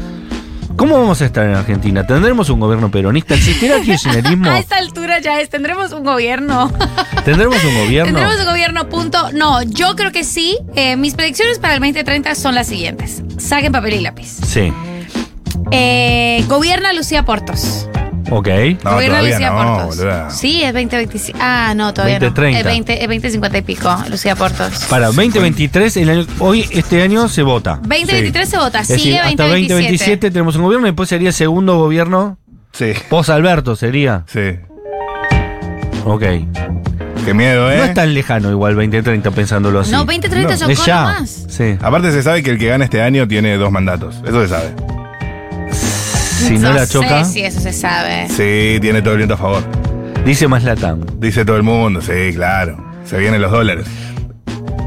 ¿Cómo 0.76 0.98
vamos 0.98 1.22
a 1.22 1.24
estar 1.24 1.46
en 1.46 1.54
Argentina? 1.54 2.06
¿Tendremos 2.06 2.50
un 2.50 2.60
gobierno 2.60 2.90
peronista? 2.90 3.34
¿Existirá 3.34 3.80
kirchnerismo? 3.80 4.50
A 4.50 4.58
esta 4.58 4.76
altura 4.76 5.20
ya 5.20 5.40
es, 5.40 5.48
tendremos 5.48 5.92
un 5.92 6.04
gobierno. 6.04 6.70
¿Tendremos 7.24 7.64
un 7.64 7.74
gobierno? 7.76 8.12
Tendremos 8.12 8.40
un 8.40 8.44
gobierno, 8.44 8.88
punto. 8.90 9.32
No, 9.32 9.62
yo 9.62 9.96
creo 9.96 10.12
que 10.12 10.22
sí. 10.22 10.58
Eh, 10.74 10.96
mis 10.96 11.14
predicciones 11.14 11.58
para 11.58 11.72
el 11.72 11.80
2030 11.80 12.34
son 12.34 12.54
las 12.54 12.66
siguientes. 12.66 13.22
Saquen 13.38 13.72
papel 13.72 13.94
y 13.94 14.00
lápiz. 14.00 14.36
Sí. 14.46 14.70
Eh, 15.70 16.44
gobierna 16.46 16.92
Lucía 16.92 17.24
Portos. 17.24 17.88
Ok. 18.34 18.48
No, 18.48 18.92
gobierna 18.94 19.18
todavía 19.18 19.20
Lucía 19.22 19.50
no, 19.50 19.56
Portos. 19.76 19.96
boluda. 19.98 20.30
Sí, 20.30 20.62
es 20.62 20.72
2025. 20.72 21.38
Ah, 21.40 21.74
no, 21.76 21.92
todavía 21.92 22.18
2030. 22.18 22.52
no. 22.52 22.58
Es 22.60 22.64
20, 22.64 22.92
es 22.94 23.00
2050 23.08 23.58
y 23.58 23.62
pico, 23.62 23.96
Lucía 24.08 24.36
Portos. 24.36 24.86
Para 24.88 25.06
2023, 25.08 25.96
el 25.98 26.10
año- 26.10 26.26
hoy, 26.38 26.66
este 26.70 27.02
año, 27.02 27.28
se 27.28 27.42
vota. 27.42 27.76
2023 27.82 28.48
se 28.48 28.56
vota, 28.56 28.80
Es 28.80 28.86
sigue 28.86 28.98
decir, 28.98 29.14
hasta 29.20 29.42
2027. 29.42 29.74
2027 29.74 30.30
tenemos 30.30 30.56
un 30.56 30.62
gobierno 30.62 30.86
y 30.86 30.90
después 30.90 31.08
sería 31.08 31.30
segundo 31.32 31.76
gobierno 31.76 32.38
Sí, 32.72 32.92
post 33.10 33.28
Alberto, 33.30 33.76
sería. 33.76 34.24
sí. 34.26 34.40
Ok. 36.04 36.22
Qué 37.24 37.34
miedo, 37.34 37.70
¿eh? 37.70 37.76
No 37.76 37.84
es 37.84 37.94
tan 37.94 38.12
lejano 38.14 38.50
igual 38.50 38.74
2030 38.74 39.30
pensándolo 39.30 39.80
así. 39.80 39.92
No, 39.92 39.98
2030 39.98 40.52
No, 40.54 40.58
son 40.58 40.70
es 40.72 40.84
ya. 40.84 41.02
más. 41.04 41.46
Sí. 41.48 41.76
Aparte 41.80 42.10
se 42.10 42.22
sabe 42.22 42.42
que 42.42 42.50
el 42.50 42.58
que 42.58 42.66
gana 42.66 42.84
este 42.84 43.00
año 43.00 43.28
tiene 43.28 43.56
dos 43.56 43.70
mandatos. 43.70 44.16
Eso 44.26 44.42
se 44.42 44.48
sabe. 44.48 44.70
Si 46.48 46.58
no, 46.58 46.72
la 46.72 46.86
choca, 46.86 47.24
sé 47.24 47.32
si 47.32 47.40
eso 47.42 47.60
se 47.60 47.72
sabe. 47.72 48.28
Sí, 48.28 48.78
tiene 48.80 49.02
todo 49.02 49.12
el 49.14 49.18
viento 49.18 49.34
a 49.34 49.38
favor. 49.38 49.62
dice 50.24 50.48
más 50.48 50.62
Latam. 50.64 51.00
Dice 51.18 51.44
todo 51.44 51.56
el 51.56 51.62
mundo. 51.62 52.00
Sí, 52.00 52.32
claro. 52.34 52.76
Se 53.04 53.18
vienen 53.18 53.40
los 53.42 53.50
dólares. 53.50 53.86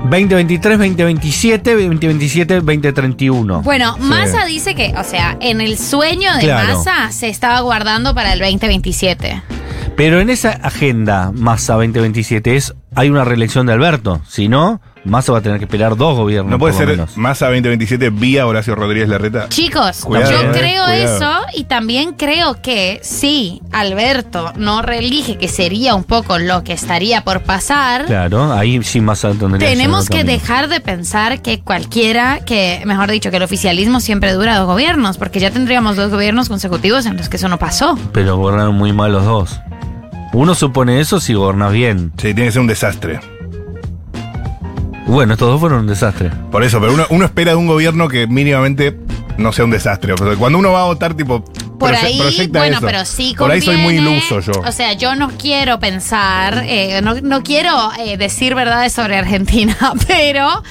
2023, 0.10 0.78
2027, 0.78 1.74
2027, 1.74 2.56
2031. 2.62 3.62
Bueno, 3.64 3.98
Massa 4.00 4.46
dice 4.46 4.76
que, 4.76 4.94
o 4.98 5.04
sea, 5.04 5.36
en 5.40 5.62
el 5.62 5.78
sueño 5.80 6.34
de 6.36 6.42
Claro. 6.42 6.78
Massa 6.78 7.12
se 7.12 7.30
estaba 7.30 7.60
guardando 7.62 8.14
para 8.14 8.34
el 8.34 8.40
2027. 8.40 9.42
Pero 9.98 10.20
en 10.20 10.30
esa 10.30 10.52
agenda 10.52 11.32
Massa 11.34 11.74
2027 11.74 12.56
es, 12.56 12.76
hay 12.94 13.10
una 13.10 13.24
reelección 13.24 13.66
de 13.66 13.74
Alberto. 13.74 14.22
Si 14.28 14.48
no, 14.48 14.80
Massa 15.06 15.32
va 15.32 15.38
a 15.38 15.42
tener 15.42 15.60
que 15.60 15.66
esperar 15.66 15.96
dos 15.96 16.18
gobiernos. 16.18 16.52
No 16.52 16.58
puede 16.60 16.74
ser 16.74 16.88
menos. 16.88 17.16
Massa 17.16 17.46
2027 17.46 18.10
vía 18.10 18.48
Horacio 18.48 18.76
Rodríguez 18.76 19.08
Larreta. 19.08 19.48
Chicos, 19.50 20.04
Cuidado, 20.04 20.32
yo 20.32 20.38
eh, 20.40 20.50
creo 20.52 20.84
cuidado. 20.86 20.94
eso 20.94 21.32
y 21.54 21.66
también 21.66 22.14
creo 22.14 22.62
que 22.62 23.00
si 23.04 23.62
Alberto 23.72 24.52
no 24.56 24.82
reelige, 24.82 25.38
que 25.38 25.48
sería 25.48 25.94
un 25.96 26.04
poco 26.04 26.40
lo 26.40 26.64
que 26.64 26.74
estaría 26.74 27.24
por 27.24 27.42
pasar, 27.42 28.06
Claro, 28.06 28.52
ahí 28.54 28.84
sí 28.84 29.00
Massa 29.00 29.32
tendría 29.34 29.70
tenemos 29.70 30.10
que 30.10 30.24
dejar 30.24 30.68
de 30.70 30.80
pensar 30.80 31.42
que 31.42 31.60
cualquiera, 31.62 32.40
que 32.46 32.82
mejor 32.86 33.12
dicho, 33.12 33.30
que 33.30 33.38
el 33.38 33.44
oficialismo 33.44 34.00
siempre 34.00 34.34
dura 34.34 34.58
dos 34.58 34.66
gobiernos, 34.66 35.18
porque 35.18 35.40
ya 35.40 35.52
tendríamos 35.52 35.96
dos 35.96 36.12
gobiernos 36.12 36.50
consecutivos 36.50 37.06
en 37.06 37.18
los 37.18 37.30
que 37.30 37.38
eso 37.38 37.48
no 37.48 37.60
pasó. 37.60 37.98
Pero 38.12 38.38
gobernaron 38.38 38.76
muy 38.76 38.92
mal 38.92 39.12
los 39.12 39.24
dos. 39.26 39.60
Uno 40.34 40.56
supone 40.56 41.00
eso 41.00 41.20
si 41.20 41.34
gobernás 41.34 41.72
bien. 41.72 42.12
Sí, 42.18 42.34
tiene 42.34 42.46
que 42.46 42.52
ser 42.52 42.62
un 42.62 42.68
desastre. 42.68 43.20
Bueno, 45.08 45.34
estos 45.34 45.48
dos 45.50 45.60
fueron 45.60 45.82
un 45.82 45.88
desastre. 45.88 46.32
Por 46.52 46.64
eso, 46.64 46.80
pero 46.80 46.94
uno, 46.94 47.06
uno 47.10 47.26
espera 47.26 47.52
de 47.52 47.58
un 47.58 47.68
gobierno 47.68 48.08
que 48.08 48.26
mínimamente 48.28 48.98
no 49.38 49.52
sea 49.54 49.66
un 49.66 49.72
desastre. 49.72 50.14
O 50.14 50.18
sea, 50.18 50.36
cuando 50.36 50.58
uno 50.60 50.72
va 50.72 50.82
a 50.82 50.86
votar, 50.86 51.14
tipo. 51.14 51.44
Por 51.78 51.92
proye- 51.92 52.04
ahí, 52.06 52.18
proyecta 52.20 52.60
bueno, 52.60 52.78
eso. 52.78 52.86
pero 52.86 53.06
sí 53.06 53.36
Por 53.38 53.52
ahí 53.52 53.62
soy 53.62 53.76
muy 53.78 53.96
conviene- 53.98 54.12
iluso 54.18 54.40
yo. 54.40 54.62
O 54.62 54.72
sea, 54.72 54.94
yo 54.94 55.16
no 55.16 55.30
quiero 55.38 55.78
pensar, 55.80 56.64
eh, 56.66 57.02
no, 57.04 57.16
no 57.22 57.44
quiero 57.44 57.92
eh, 58.00 58.16
decir 58.18 58.56
verdades 58.56 58.94
sobre 58.94 59.18
Argentina, 59.18 59.76
pero 60.08 60.64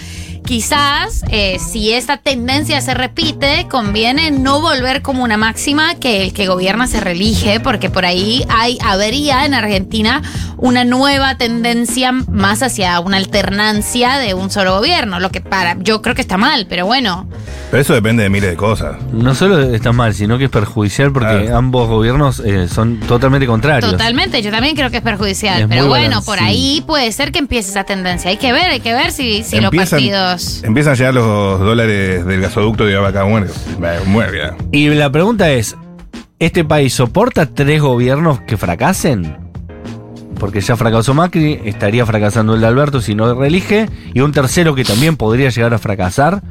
quizás 0.45 1.25
eh, 1.31 1.59
si 1.59 1.93
esta 1.93 2.19
tendencia 2.19 2.81
se 2.81 2.95
repite, 2.95 3.67
conviene 3.71 4.31
no 4.31 4.61
volver 4.61 5.03
como 5.03 5.25
una 5.25 5.37
máxima 5.37 5.95
que 5.97 6.23
el 6.23 6.33
que 6.33 6.47
gobierna 6.47 6.87
se 6.87 7.01
reelige, 7.01 7.61
porque 7.61 7.91
por 7.91 8.05
ahí 8.05 8.45
hay, 8.49 8.79
habría 8.85 9.47
en 9.47 9.55
Argentina 9.55 10.23
una 10.59 10.85
nueva 10.85 11.37
tendencia 11.37 12.13
más 12.13 12.63
hacia 12.63 13.01
una 13.01 13.17
alternancia 13.17 14.19
de 14.19 14.35
un 14.35 14.51
solo 14.51 14.77
gobierno, 14.77 15.19
lo 15.21 15.31
que 15.31 15.41
para 15.41 15.77
yo 15.81 16.03
creo 16.03 16.15
que 16.15 16.21
está 16.23 16.37
mal, 16.37 16.67
pero 16.69 16.87
bueno. 16.87 17.27
Pero 17.71 17.81
eso 17.83 17.95
depende 17.95 18.23
de 18.23 18.31
miles 18.31 18.51
de 18.51 18.57
cosas. 18.57 18.97
No 19.13 19.35
solo 19.35 19.61
está 19.75 19.93
mal, 19.93 20.15
sino 20.15 20.39
que 20.39 20.45
es 20.45 20.51
perjudicial 20.51 21.13
porque 21.13 21.25
Claro. 21.45 21.57
ambos 21.57 21.89
gobiernos 21.89 22.41
eh, 22.45 22.69
son 22.69 23.01
totalmente 23.01 23.47
contrarios. 23.47 23.91
Totalmente, 23.91 24.43
yo 24.43 24.51
también 24.51 24.77
creo 24.77 24.91
que 24.91 24.99
es 24.99 25.03
perjudicial. 25.03 25.63
Es 25.63 25.69
pero 25.69 25.87
bueno, 25.89 26.21
balance- 26.21 26.27
por 26.27 26.39
sí. 26.39 26.45
ahí 26.45 26.85
puede 26.87 27.11
ser 27.13 27.33
que 27.33 27.39
empiece 27.41 27.71
esa 27.71 27.85
tendencia. 27.85 28.31
Hay 28.31 28.37
que 28.37 28.53
ver, 28.53 28.71
hay 28.71 28.81
que 28.81 28.93
ver 28.93 29.11
si, 29.11 29.43
si 29.43 29.61
los 29.61 29.75
partidos. 29.75 30.34
Empiezan 30.63 30.93
a 30.93 30.97
llegar 30.97 31.15
los 31.15 31.61
dólares 31.61 32.25
del 32.25 32.41
gasoducto 32.41 32.85
de. 32.85 32.99
Muere, 34.07 34.39
ya. 34.39 34.57
Y 34.73 34.89
la 34.89 35.11
pregunta 35.11 35.51
es, 35.51 35.77
¿este 36.39 36.65
país 36.65 36.95
soporta 36.95 37.47
tres 37.47 37.81
gobiernos 37.81 38.41
que 38.41 38.57
fracasen? 38.57 39.37
Porque 40.39 40.61
ya 40.61 40.77
fracasó 40.77 41.15
Macri, 41.15 41.61
estaría 41.65 42.05
fracasando 42.05 42.55
el 42.55 42.61
de 42.61 42.67
Alberto 42.67 43.01
si 43.01 43.15
no 43.15 43.35
reelige, 43.35 43.89
y 44.13 44.21
un 44.21 44.33
tercero 44.33 44.75
que 44.75 44.85
también 44.85 45.17
podría 45.17 45.51
llegar 45.51 45.73
a 45.75 45.79
fracasar. 45.79 46.43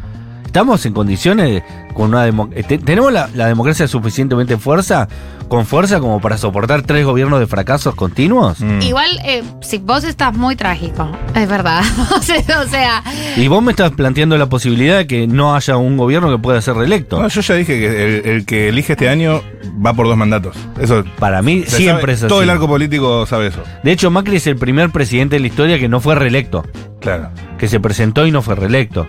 ¿Estamos 0.54 0.86
en 0.86 0.94
condiciones 0.94 1.50
de, 1.50 1.64
con 1.96 2.10
una 2.14 2.28
eh, 2.28 2.64
te- 2.68 2.78
¿Tenemos 2.78 3.12
la, 3.12 3.28
la 3.34 3.48
democracia 3.48 3.88
suficientemente 3.88 4.56
fuerza, 4.60 5.08
con 5.48 5.66
fuerza 5.66 6.00
como 6.00 6.22
para 6.22 6.38
soportar 6.38 6.84
tres 6.84 7.06
gobiernos 7.08 7.40
de 7.40 7.48
fracasos 7.48 7.96
continuos? 7.96 8.60
Mm. 8.62 8.84
Igual, 8.84 9.10
eh, 9.26 9.42
si 9.64 9.80
vos 9.80 10.04
estás 10.04 10.38
muy 10.38 10.56
trágico, 10.56 11.10
es 11.34 11.50
verdad. 11.50 11.82
o 12.16 12.22
sea, 12.70 13.04
Y 13.36 13.48
vos 13.48 13.64
me 13.64 13.72
estás 13.72 13.94
planteando 13.94 14.38
la 14.38 14.46
posibilidad 14.46 14.98
de 15.00 15.08
que 15.08 15.26
no 15.26 15.56
haya 15.56 15.76
un 15.78 15.98
gobierno 15.98 16.30
que 16.30 16.38
pueda 16.38 16.62
ser 16.62 16.76
reelecto. 16.76 17.20
No, 17.20 17.28
yo 17.30 17.42
ya 17.42 17.56
dije 17.56 17.80
que 17.80 18.20
el, 18.20 18.26
el 18.28 18.46
que 18.46 18.70
elige 18.70 18.94
este 18.94 19.10
año 19.10 19.42
va 19.84 19.96
por 19.96 20.06
dos 20.06 20.16
mandatos. 20.18 20.56
Eso. 20.80 21.04
Para 21.18 21.42
mí 21.42 21.64
siempre 21.66 22.02
sabe- 22.04 22.14
es 22.14 22.20
así. 22.26 22.28
Todo 22.30 22.44
el 22.44 22.52
arco 22.52 22.68
político 22.68 23.26
sabe 23.26 23.48
eso. 23.48 23.64
De 23.84 23.92
hecho, 23.92 24.12
Macri 24.12 24.36
es 24.36 24.46
el 24.46 24.58
primer 24.58 24.92
presidente 24.92 25.38
de 25.38 25.40
la 25.40 25.48
historia 25.48 25.80
que 25.80 25.90
no 25.90 26.00
fue 26.00 26.14
reelecto, 26.14 26.64
Claro. 27.02 27.32
que 27.58 27.68
se 27.68 27.80
presentó 27.80 28.28
y 28.28 28.32
no 28.32 28.44
fue 28.44 28.54
reelecto. 28.54 29.08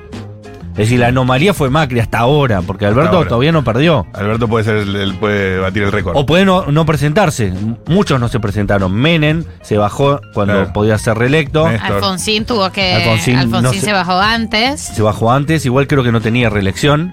Es 0.74 0.78
decir, 0.88 0.98
la 0.98 1.06
anomalía 1.08 1.54
fue 1.54 1.70
Macri 1.70 2.00
hasta 2.00 2.18
ahora, 2.18 2.60
porque 2.62 2.84
Alberto 2.84 3.16
ahora. 3.18 3.28
todavía 3.28 3.52
no 3.52 3.62
perdió. 3.62 4.06
Alberto 4.12 4.48
puede 4.48 4.64
ser 4.64 4.76
el, 4.78 4.96
el- 4.96 5.14
puede 5.14 5.58
batir 5.58 5.84
el 5.84 5.92
récord. 5.92 6.16
O 6.16 6.26
puede 6.26 6.44
no, 6.44 6.66
no 6.66 6.84
presentarse. 6.84 7.52
Muchos 7.86 8.18
no 8.18 8.26
se 8.28 8.40
presentaron. 8.40 8.92
Menem 8.92 9.44
se 9.62 9.76
bajó 9.78 10.20
cuando 10.32 10.54
Claro. 10.54 10.72
podía 10.72 10.98
ser 10.98 11.16
reelecto. 11.16 11.68
Néstor. 11.68 11.92
Alfonsín 11.92 12.44
tuvo 12.44 12.70
que. 12.72 12.92
Alfonsín 12.94 13.36
Alfonsín, 13.36 13.62
no 13.62 13.72
se 13.72 13.80
se- 13.80 13.92
bajó 13.92 14.18
antes. 14.20 14.80
Se 14.80 15.00
bajó 15.02 15.30
antes. 15.30 15.64
Igual 15.64 15.86
creo 15.86 16.02
que 16.02 16.10
no 16.10 16.20
tenía 16.20 16.50
reelección. 16.50 17.12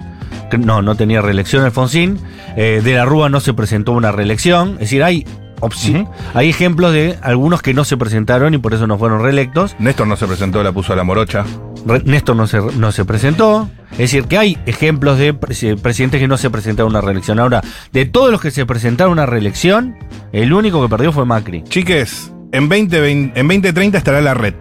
no, 0.58 0.82
no 0.82 0.96
tenía 0.96 1.22
reelección 1.22 1.64
Alfonsín. 1.64 2.20
Eh, 2.58 2.82
de 2.84 2.94
la 2.96 3.06
Rúa 3.06 3.30
no 3.30 3.40
se 3.42 3.54
presentó 3.54 3.92
una 3.92 4.12
reelección. 4.12 4.72
Es 4.74 4.80
decir, 4.80 5.04
hay, 5.04 5.26
opci- 5.62 6.02
Ujú. 6.02 6.12
hay 6.34 6.50
ejemplos 6.50 6.92
de 6.94 7.18
algunos 7.22 7.62
que 7.62 7.74
no 7.74 7.84
se 7.86 7.98
presentaron 7.98 8.54
y 8.54 8.58
por 8.58 8.74
eso 8.74 8.88
no 8.88 8.98
fueron 8.98 9.22
reelectos. 9.24 9.76
Néstor 9.80 10.08
no 10.08 10.16
se 10.18 10.28
presentó, 10.28 10.62
la 10.64 10.72
puso 10.72 10.94
a 10.94 10.96
la 10.96 11.04
morocha. 11.04 11.46
Re- 11.86 12.02
Néstor 12.06 12.36
no 12.36 12.48
se, 12.48 12.60
no 12.60 12.92
se 12.92 13.06
presentó. 13.06 13.70
Es 13.94 13.98
decir, 13.98 14.26
que 14.26 14.38
hay 14.38 14.58
ejemplos 14.66 15.18
de 15.18 15.34
presi- 15.34 15.80
presidentes 15.80 16.20
que 16.20 16.28
no 16.28 16.38
se 16.38 16.50
presentaron 16.50 16.92
a 16.96 17.00
una 17.00 17.02
reelección. 17.06 17.40
Ahora, 17.40 17.62
de 17.92 18.06
todos 18.06 18.32
los 18.32 18.42
que 18.42 18.52
se 18.52 18.66
presentaron 18.66 19.12
a 19.12 19.14
una 19.14 19.26
reelección, 19.26 19.96
el 20.32 20.54
único 20.54 20.82
que 20.82 20.90
perdió 20.90 21.12
fue 21.12 21.26
Macri. 21.26 21.64
Chiques, 21.64 22.32
en, 22.52 22.70
2020 22.70 23.40
en 23.40 23.48
2030 23.48 23.98
estará 23.98 24.22
la 24.22 24.34
red. 24.34 24.54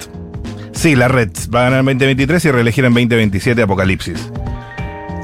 Sí, 0.73 0.97
la 0.97 1.09
red. 1.09 1.31
Va 1.55 1.61
a 1.61 1.65
ganar 1.65 1.81
en 1.81 1.87
2023 1.87 2.45
y 2.45 2.51
reelegir 2.53 2.85
en 2.85 2.95
2027 2.95 3.63
Apocalipsis. 3.63 4.31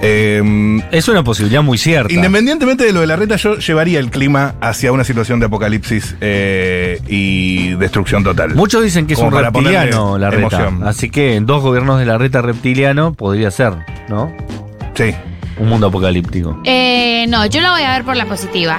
Eh, 0.03 0.81
Es 0.91 1.09
una 1.09 1.25
posibilidad 1.25 1.63
muy 1.63 1.79
cierta. 1.79 2.13
Independientemente 2.13 2.85
de 2.85 2.93
lo 2.93 3.01
de 3.01 3.07
la 3.07 3.17
reta, 3.17 3.37
yo 3.37 3.57
llevaría 3.59 3.99
el 3.99 4.11
clima 4.11 4.55
hacia 4.61 4.93
una 4.93 5.05
situación 5.05 5.41
de 5.41 5.47
apocalipsis 5.47 6.17
eh, 6.21 7.01
y 7.09 7.71
destrucción 7.75 8.23
total. 8.25 8.55
Muchos 8.55 8.83
dicen 8.83 9.07
que 9.07 9.15
es 9.15 9.19
Como 9.19 9.37
un 9.37 9.43
reptiliano 9.43 10.19
la 10.19 10.31
reta. 10.31 10.57
emoción. 10.67 10.87
Así 10.87 11.11
que 11.11 11.35
en 11.37 11.47
dos 11.47 11.63
gobiernos 11.63 11.99
de 11.99 12.07
la 12.07 12.19
reta 12.19 12.43
reptiliano 12.43 13.15
podría 13.15 13.51
ser, 13.51 13.73
¿no? 14.09 14.35
Sí. 14.95 15.15
Un 15.59 15.69
mundo 15.71 15.87
apocalíptico. 15.87 16.61
Eh, 16.65 17.25
no, 17.29 17.47
yo 17.47 17.63
la 17.63 17.71
voy 17.71 17.83
a 17.83 17.93
ver 17.93 18.05
por 18.05 18.15
la 18.17 18.27
positiva. 18.27 18.79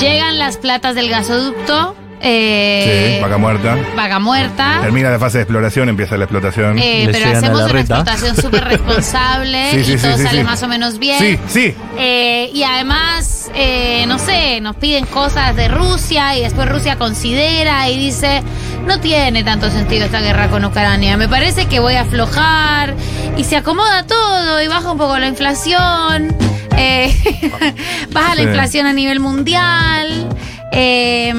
Llegan 0.00 0.38
las 0.38 0.56
platas 0.56 0.96
del 0.96 1.08
gasoducto. 1.08 1.94
Eh, 2.26 3.16
sí, 3.16 3.22
vaca 3.22 3.36
muerta. 3.36 3.76
vaca 3.94 4.18
muerta. 4.18 4.78
Termina 4.80 5.10
la 5.10 5.18
fase 5.18 5.38
de 5.38 5.42
exploración, 5.42 5.90
empieza 5.90 6.16
la 6.16 6.24
explotación. 6.24 6.78
Eh, 6.78 7.06
pero 7.12 7.26
hacemos 7.36 7.58
la 7.58 7.64
una 7.66 7.72
reta. 7.72 7.96
explotación 7.98 8.36
súper 8.36 8.64
responsable 8.64 9.70
Sí, 9.72 9.84
sí, 9.84 9.92
y 9.92 9.98
sí, 9.98 10.02
todo 10.06 10.16
sí, 10.16 10.22
sale 10.24 10.38
sí. 10.38 10.44
más 10.44 10.62
o 10.62 10.68
menos 10.68 10.98
bien. 10.98 11.18
sí, 11.18 11.38
sí. 11.48 11.74
Eh, 11.98 12.50
y 12.54 12.62
además, 12.62 13.50
eh, 13.54 14.06
no 14.08 14.18
sé, 14.18 14.60
nos 14.62 14.76
piden 14.76 15.04
cosas 15.06 15.54
de 15.54 15.68
Rusia 15.68 16.36
y 16.36 16.42
después 16.42 16.66
Rusia 16.68 16.96
considera 16.96 17.88
y 17.90 17.98
dice, 17.98 18.42
no 18.86 19.00
tiene 19.00 19.44
tanto 19.44 19.70
sentido 19.70 20.06
esta 20.06 20.20
guerra 20.20 20.48
con 20.48 20.64
Ucrania, 20.64 21.16
me 21.18 21.28
parece 21.28 21.66
que 21.66 21.78
voy 21.78 21.94
a 21.94 22.02
aflojar 22.02 22.94
y 23.36 23.44
se 23.44 23.56
acomoda 23.56 24.06
todo 24.06 24.62
y 24.62 24.66
baja 24.68 24.90
un 24.92 24.98
poco 24.98 25.18
la 25.18 25.26
inflación, 25.28 26.34
eh, 26.78 27.14
baja 28.12 28.34
la 28.34 28.42
inflación 28.42 28.86
a 28.86 28.92
nivel 28.94 29.20
mundial 29.20 30.28
eh, 30.72 31.32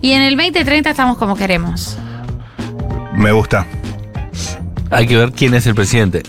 y 0.00 0.12
en 0.12 0.22
el 0.22 0.36
2030 0.36 0.90
estamos 0.90 1.18
como 1.18 1.36
queremos. 1.36 1.96
Me 3.14 3.32
gusta. 3.32 3.66
Hay 4.90 5.06
que 5.06 5.16
ver 5.16 5.32
quién 5.32 5.54
es 5.54 5.66
el 5.66 5.74
presidente. 5.74 6.22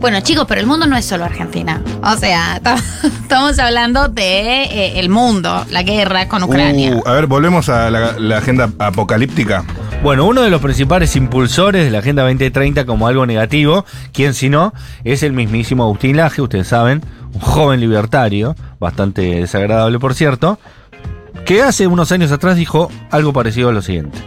Bueno, 0.00 0.20
chicos, 0.20 0.44
pero 0.46 0.60
el 0.60 0.66
mundo 0.66 0.86
no 0.86 0.96
es 0.96 1.06
solo 1.06 1.24
Argentina. 1.24 1.80
O 2.02 2.16
sea, 2.16 2.60
ta- 2.62 2.76
estamos 3.02 3.58
hablando 3.58 4.08
de 4.08 4.64
eh, 4.64 4.98
el 4.98 5.08
mundo, 5.08 5.64
la 5.70 5.82
guerra 5.82 6.28
con 6.28 6.42
Ucrania. 6.42 6.96
Uh, 6.96 7.02
a 7.08 7.12
ver, 7.12 7.26
volvemos 7.26 7.68
a 7.68 7.90
la, 7.90 8.12
la 8.18 8.38
agenda 8.38 8.70
apocalíptica. 8.78 9.64
Bueno, 10.02 10.26
uno 10.26 10.42
de 10.42 10.50
los 10.50 10.60
principales 10.60 11.16
impulsores 11.16 11.84
de 11.86 11.90
la 11.90 11.98
Agenda 12.00 12.22
2030 12.22 12.84
como 12.84 13.08
algo 13.08 13.24
negativo, 13.24 13.86
quien 14.12 14.34
si 14.34 14.50
no, 14.50 14.74
es 15.04 15.22
el 15.22 15.32
mismísimo 15.32 15.84
Agustín 15.84 16.18
Laje, 16.18 16.42
ustedes 16.42 16.68
saben, 16.68 17.02
un 17.32 17.40
joven 17.40 17.80
libertario, 17.80 18.54
bastante 18.78 19.22
desagradable 19.22 19.98
por 19.98 20.14
cierto, 20.14 20.58
que 21.46 21.62
hace 21.62 21.86
unos 21.86 22.10
años 22.10 22.32
atrás 22.32 22.56
dijo 22.56 22.90
algo 23.10 23.32
parecido 23.32 23.68
a 23.68 23.72
lo 23.72 23.80
siguiente. 23.80 24.18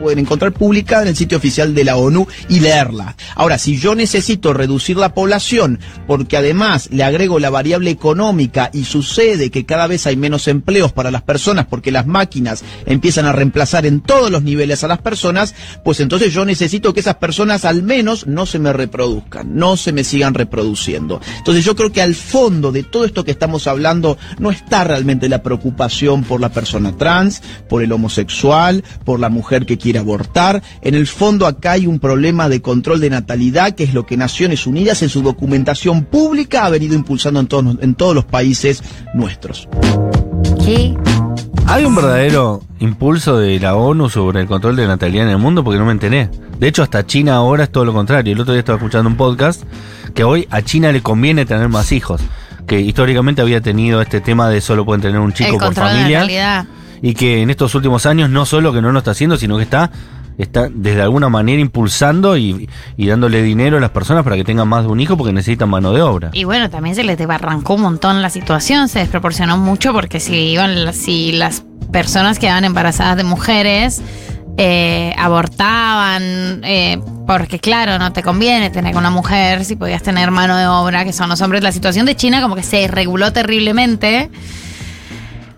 Pueden 0.00 0.20
encontrar 0.20 0.52
publicada 0.52 1.02
en 1.02 1.08
el 1.08 1.16
sitio 1.16 1.38
oficial 1.38 1.74
de 1.74 1.84
la 1.84 1.96
ONU 1.96 2.26
y 2.48 2.60
leerla. 2.60 3.16
Ahora, 3.34 3.58
si 3.58 3.78
yo 3.78 3.94
necesito 3.94 4.52
reducir 4.52 4.96
la 4.96 5.14
población 5.14 5.78
porque 6.06 6.36
además 6.36 6.88
le 6.90 7.04
agrego 7.04 7.38
la 7.38 7.50
variable 7.50 7.90
económica 7.90 8.70
y 8.72 8.84
sucede 8.84 9.50
que 9.50 9.66
cada 9.66 9.86
vez 9.86 10.06
hay 10.06 10.16
menos 10.16 10.48
empleos 10.48 10.92
para 10.92 11.10
las 11.10 11.22
personas 11.22 11.66
porque 11.66 11.92
las 11.92 12.06
máquinas 12.06 12.64
empiezan 12.86 13.26
a 13.26 13.32
reemplazar 13.32 13.84
en 13.84 14.00
todos 14.00 14.30
los 14.30 14.42
niveles 14.42 14.82
a 14.82 14.88
las 14.88 14.98
personas, 14.98 15.54
pues 15.84 16.00
entonces 16.00 16.32
yo 16.32 16.44
necesito 16.44 16.94
que 16.94 17.00
esas 17.00 17.16
personas 17.16 17.64
al 17.64 17.82
menos 17.82 18.26
no 18.26 18.46
se 18.46 18.58
me 18.58 18.72
reproduzcan, 18.72 19.54
no 19.54 19.76
se 19.76 19.92
me 19.92 20.04
sigan 20.04 20.34
reproduciendo. 20.34 21.20
Entonces 21.38 21.64
yo 21.64 21.76
creo 21.76 21.92
que 21.92 22.02
al 22.02 22.14
fondo 22.14 22.72
de 22.72 22.82
todo 22.84 23.04
esto 23.04 23.24
que 23.24 23.30
estamos 23.30 23.66
hablando 23.66 24.16
no 24.38 24.50
está 24.50 24.84
realmente 24.84 25.28
la 25.28 25.42
preocupación 25.42 26.24
por 26.24 26.40
la 26.40 26.50
persona 26.50 26.96
trans, 26.96 27.42
por 27.68 27.82
el 27.82 27.92
homosexual, 27.92 28.82
por 29.04 29.20
la 29.20 29.28
mujer 29.28 29.66
que 29.66 29.76
quiere 29.76 29.89
abortar. 29.98 30.62
En 30.82 30.94
el 30.94 31.06
fondo 31.06 31.46
acá 31.46 31.72
hay 31.72 31.86
un 31.86 31.98
problema 31.98 32.48
de 32.48 32.62
control 32.62 33.00
de 33.00 33.10
natalidad 33.10 33.74
que 33.74 33.84
es 33.84 33.94
lo 33.94 34.06
que 34.06 34.16
Naciones 34.16 34.66
Unidas 34.66 35.02
en 35.02 35.08
su 35.08 35.22
documentación 35.22 36.04
pública 36.04 36.64
ha 36.64 36.70
venido 36.70 36.94
impulsando 36.94 37.40
en 37.40 37.46
todos, 37.46 37.76
en 37.80 37.94
todos 37.94 38.14
los 38.14 38.24
países 38.24 38.82
nuestros. 39.14 39.68
¿Qué? 40.64 40.94
¿Hay 41.66 41.84
un 41.84 41.94
verdadero 41.94 42.62
impulso 42.80 43.38
de 43.38 43.60
la 43.60 43.76
ONU 43.76 44.08
sobre 44.08 44.40
el 44.40 44.48
control 44.48 44.74
de 44.74 44.88
natalidad 44.88 45.26
en 45.26 45.30
el 45.30 45.38
mundo? 45.38 45.62
Porque 45.62 45.78
no 45.78 45.86
me 45.86 45.92
enteré. 45.92 46.28
De 46.58 46.66
hecho, 46.66 46.82
hasta 46.82 47.06
China 47.06 47.36
ahora 47.36 47.64
es 47.64 47.70
todo 47.70 47.84
lo 47.84 47.92
contrario. 47.92 48.32
El 48.32 48.40
otro 48.40 48.54
día 48.54 48.58
estaba 48.58 48.76
escuchando 48.76 49.08
un 49.08 49.16
podcast 49.16 49.62
que 50.12 50.24
hoy 50.24 50.48
a 50.50 50.62
China 50.62 50.90
le 50.90 51.00
conviene 51.00 51.46
tener 51.46 51.68
más 51.68 51.92
hijos. 51.92 52.20
Que 52.66 52.80
históricamente 52.80 53.40
había 53.40 53.60
tenido 53.60 54.02
este 54.02 54.20
tema 54.20 54.48
de 54.48 54.60
solo 54.60 54.84
pueden 54.84 55.00
tener 55.00 55.20
un 55.20 55.32
chico 55.32 55.52
el 55.52 55.58
por 55.58 55.68
de 55.68 55.74
familia. 55.74 56.18
natalidad. 56.20 56.66
Y 57.02 57.14
que 57.14 57.42
en 57.42 57.50
estos 57.50 57.74
últimos 57.74 58.06
años 58.06 58.30
no 58.30 58.46
solo 58.46 58.72
que 58.72 58.82
no 58.82 58.92
lo 58.92 58.98
está 58.98 59.12
haciendo, 59.12 59.36
sino 59.36 59.56
que 59.56 59.62
está, 59.64 59.90
está 60.38 60.68
desde 60.70 61.02
alguna 61.02 61.28
manera 61.28 61.60
impulsando 61.60 62.36
y, 62.36 62.68
y 62.96 63.06
dándole 63.06 63.42
dinero 63.42 63.78
a 63.78 63.80
las 63.80 63.90
personas 63.90 64.24
para 64.24 64.36
que 64.36 64.44
tengan 64.44 64.68
más 64.68 64.84
de 64.84 64.90
un 64.90 65.00
hijo 65.00 65.16
porque 65.16 65.32
necesitan 65.32 65.68
mano 65.68 65.92
de 65.92 66.02
obra. 66.02 66.30
Y 66.32 66.44
bueno, 66.44 66.70
también 66.70 66.94
se 66.94 67.04
les 67.04 67.18
desbarrancó 67.18 67.74
un 67.74 67.82
montón 67.82 68.22
la 68.22 68.30
situación, 68.30 68.88
se 68.88 69.00
desproporcionó 69.00 69.56
mucho 69.56 69.92
porque 69.92 70.20
si 70.20 70.34
iban 70.34 70.92
si 70.92 71.32
las 71.32 71.64
personas 71.92 72.38
que 72.38 72.46
quedaban 72.46 72.64
embarazadas 72.64 73.16
de 73.16 73.24
mujeres 73.24 74.02
eh, 74.56 75.14
abortaban, 75.16 76.62
eh, 76.64 77.00
porque 77.26 77.58
claro, 77.58 77.98
no 77.98 78.12
te 78.12 78.22
conviene 78.22 78.70
tener 78.70 78.96
una 78.96 79.10
mujer 79.10 79.64
si 79.64 79.76
podías 79.76 80.02
tener 80.02 80.30
mano 80.30 80.56
de 80.56 80.66
obra, 80.66 81.04
que 81.04 81.12
son 81.12 81.28
los 81.28 81.40
hombres. 81.40 81.62
La 81.62 81.72
situación 81.72 82.04
de 82.04 82.14
China 82.16 82.42
como 82.42 82.56
que 82.56 82.62
se 82.62 82.86
reguló 82.88 83.32
terriblemente. 83.32 84.30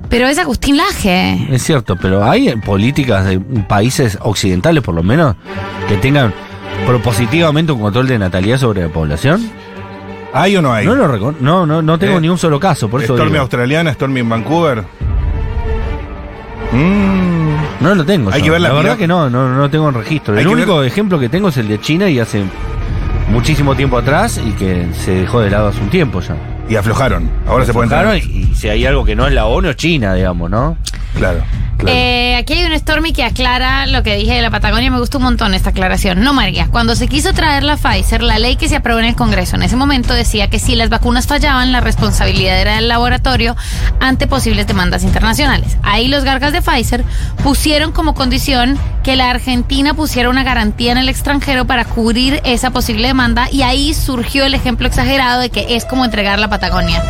Pero 0.09 0.27
es 0.29 0.38
Agustín 0.38 0.77
Laje. 0.77 1.47
Es 1.51 1.62
cierto, 1.62 1.97
pero 1.97 2.23
hay 2.25 2.55
políticas 2.57 3.25
de 3.25 3.38
países 3.41 4.19
occidentales, 4.21 4.83
por 4.83 4.95
lo 4.95 5.03
menos, 5.03 5.37
que 5.88 5.97
tengan 5.97 6.33
propositivamente 6.87 7.73
un 7.73 7.81
control 7.81 8.07
de 8.09 8.19
natalidad 8.19 8.59
sobre 8.59 8.83
la 8.83 8.88
población. 8.88 9.51
¿Hay 10.35 10.57
o 10.57 10.62
no 10.62 10.73
hay? 10.73 10.85
No 10.87 10.95
lo 10.95 11.07
recon- 11.09 11.37
no, 11.41 11.65
no, 11.67 11.81
no 11.83 11.99
tengo 11.99 12.19
Eh, 12.19 12.21
ni 12.23 12.29
un 12.29 12.38
solo 12.38 12.59
caso, 12.61 12.88
por 12.88 13.03
eso 13.03 13.15
Stormy 13.15 13.33
digo. 13.33 13.43
australiana, 13.43 13.93
Stormy 13.95 14.21
en 14.21 14.29
Vancouver. 14.29 14.85
Mm. 16.73 17.83
no 17.83 17.95
lo 17.95 18.05
tengo. 18.05 18.31
Hay 18.33 18.41
yo. 18.41 18.45
que 18.47 18.51
ver 18.53 18.61
la 18.62 18.69
la 18.69 18.75
verdad 18.75 18.97
que 18.97 19.07
no, 19.07 19.29
no, 19.29 19.49
no 19.55 19.69
tengo 19.71 19.88
en 19.88 19.95
registro. 19.95 20.35
Hay 20.35 20.41
El 20.41 20.47
que 20.49 20.53
único 20.55 20.83
ejemplo 20.83 21.19
que 21.19 21.29
tengo 21.29 21.49
es 21.49 21.57
el 21.59 21.69
de 21.69 21.79
China 21.81 22.09
y 22.09 22.19
hace 22.19 22.45
muchísimo 23.31 23.75
tiempo 23.75 23.99
atrás 23.99 24.41
y 24.45 24.53
que 24.53 24.87
se 24.95 25.12
dejó 25.15 25.41
de 25.41 25.51
lado 25.51 25.69
hace 25.69 25.81
un 25.81 25.91
tiempo 25.91 26.21
ya. 26.21 26.35
Y 26.68 26.77
aflojaron. 26.77 27.29
Ahora 27.46 27.64
se 27.64 27.72
pueden 27.72 27.92
Aflojaron 27.92 28.18
y, 28.18 28.55
si 28.55 28.68
hay 28.68 28.87
algo 28.87 29.05
que 29.05 29.14
no 29.14 29.27
es 29.27 29.33
la 29.33 29.46
ONU 29.46 29.72
China, 29.75 30.14
digamos, 30.14 30.51
¿no? 30.51 30.77
Claro. 31.14 31.42
claro. 31.77 31.96
Eh, 31.96 32.37
aquí 32.37 32.55
hay 32.55 32.64
un 32.64 32.79
Stormy 32.79 33.12
que 33.12 33.25
aclara 33.25 33.87
lo 33.87 34.03
que 34.03 34.16
dije 34.16 34.35
de 34.35 34.42
la 34.42 34.51
Patagonia. 34.51 34.90
Me 34.90 34.98
gustó 34.98 35.18
un 35.18 35.25
montón 35.25 35.55
esta 35.55 35.70
aclaración. 35.70 36.22
No, 36.22 36.33
María. 36.33 36.68
Cuando 36.70 36.94
se 36.94 37.09
quiso 37.09 37.33
traer 37.33 37.62
la 37.62 37.77
Pfizer, 37.77 38.22
la 38.22 38.38
ley 38.38 38.57
que 38.57 38.68
se 38.68 38.77
aprobó 38.77 38.98
en 38.98 39.07
el 39.07 39.14
Congreso 39.14 39.57
en 39.57 39.62
ese 39.62 39.77
momento 39.77 40.14
decía 40.14 40.48
que 40.48 40.59
si 40.59 40.77
las 40.77 40.88
vacunas 40.88 41.27
fallaban, 41.27 41.72
la 41.72 41.81
responsabilidad 41.81 42.61
era 42.61 42.77
del 42.77 42.88
laboratorio 42.88 43.57
ante 44.01 44.27
posibles 44.27 44.66
demandas 44.66 45.05
internacionales. 45.05 45.77
Ahí 45.83 46.09
los 46.09 46.25
gargas 46.25 46.53
de 46.53 46.62
Pfizer 46.62 47.05
pusieron 47.42 47.92
como 47.92 48.14
condición 48.14 48.79
que 49.03 49.16
la 49.16 49.31
Argentina 49.31 49.94
pusiera 49.94 50.29
una 50.29 50.44
garantía 50.44 50.92
en 50.92 50.98
el 50.98 51.09
extranjero 51.09 51.66
para 51.66 51.85
cubrir 51.85 52.40
esa 52.44 52.70
posible 52.70 53.09
demanda 53.09 53.48
y 53.51 53.62
ahí 53.62 53.94
surgió 53.94 54.44
el 54.44 54.55
ejemplo 54.55 54.87
exagerado 54.87 55.40
de 55.40 55.51
que 55.51 55.77
es 55.77 55.85
como 55.85 56.05
entregar 56.05 56.38
la 56.38 56.48
Patagonia. 56.48 57.03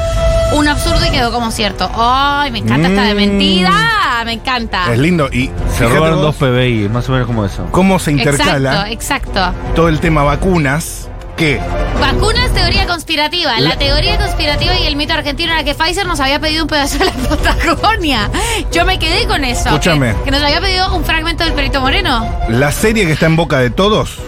Un 0.54 0.68
absurdo 0.68 1.04
y 1.06 1.10
quedó 1.10 1.32
como 1.32 1.50
cierto. 1.50 1.90
¡Ay, 1.96 2.50
me 2.50 2.58
encanta 2.58 2.88
esta 2.88 3.02
de 3.04 3.14
Mm. 3.14 3.16
mentira! 3.16 4.22
Me 4.24 4.32
encanta. 4.34 4.92
Es 4.92 4.98
lindo. 4.98 5.28
Y 5.32 5.46
Se 5.46 5.78
fíjate 5.78 5.94
robaron 5.96 6.16
vos 6.22 6.24
dos 6.26 6.36
PBI, 6.36 6.88
más 6.88 7.08
o 7.08 7.12
menos 7.12 7.26
como 7.26 7.44
eso. 7.44 7.66
cómo 7.72 7.98
se 7.98 8.12
intercala 8.12 8.88
Exacto, 8.88 9.40
exacto. 9.40 9.74
todo 9.74 9.88
el 9.88 9.98
tema 10.00 10.22
vacunas. 10.22 11.08
Que 11.36 11.58
Vacunas, 11.98 12.52
teoría 12.52 12.86
conspirativa. 12.86 13.58
La, 13.58 13.70
La- 13.70 13.78
teoría 13.78 14.18
conspirativa 14.18 14.74
y 14.78 14.86
el 14.86 14.96
mito 14.96 15.14
argentino 15.14 15.50
era 15.52 15.64
que 15.64 15.74
Pfizer 15.74 16.06
nos 16.06 16.20
había 16.20 16.38
pedido 16.38 16.62
un 16.64 16.68
pedazo 16.68 16.98
de 16.98 17.06
la 17.06 17.12
Patagonia. 17.28 18.28
Yo 18.70 18.84
me 18.84 18.98
quedé 18.98 19.26
con 19.26 19.42
eso. 19.44 19.70
Escúchame. 19.70 20.14
Que, 20.16 20.24
que 20.24 20.30
nos 20.30 20.42
había 20.42 20.60
pedido 20.60 20.94
un 20.94 21.04
fragmento 21.04 21.42
del 21.42 21.54
Perito 21.54 21.80
Moreno. 21.80 22.28
la 22.50 22.70
serie 22.70 23.06
que 23.06 23.12
está 23.12 23.26
en 23.26 23.36
boca 23.36 23.58
de 23.58 23.70
todos, 23.70 24.18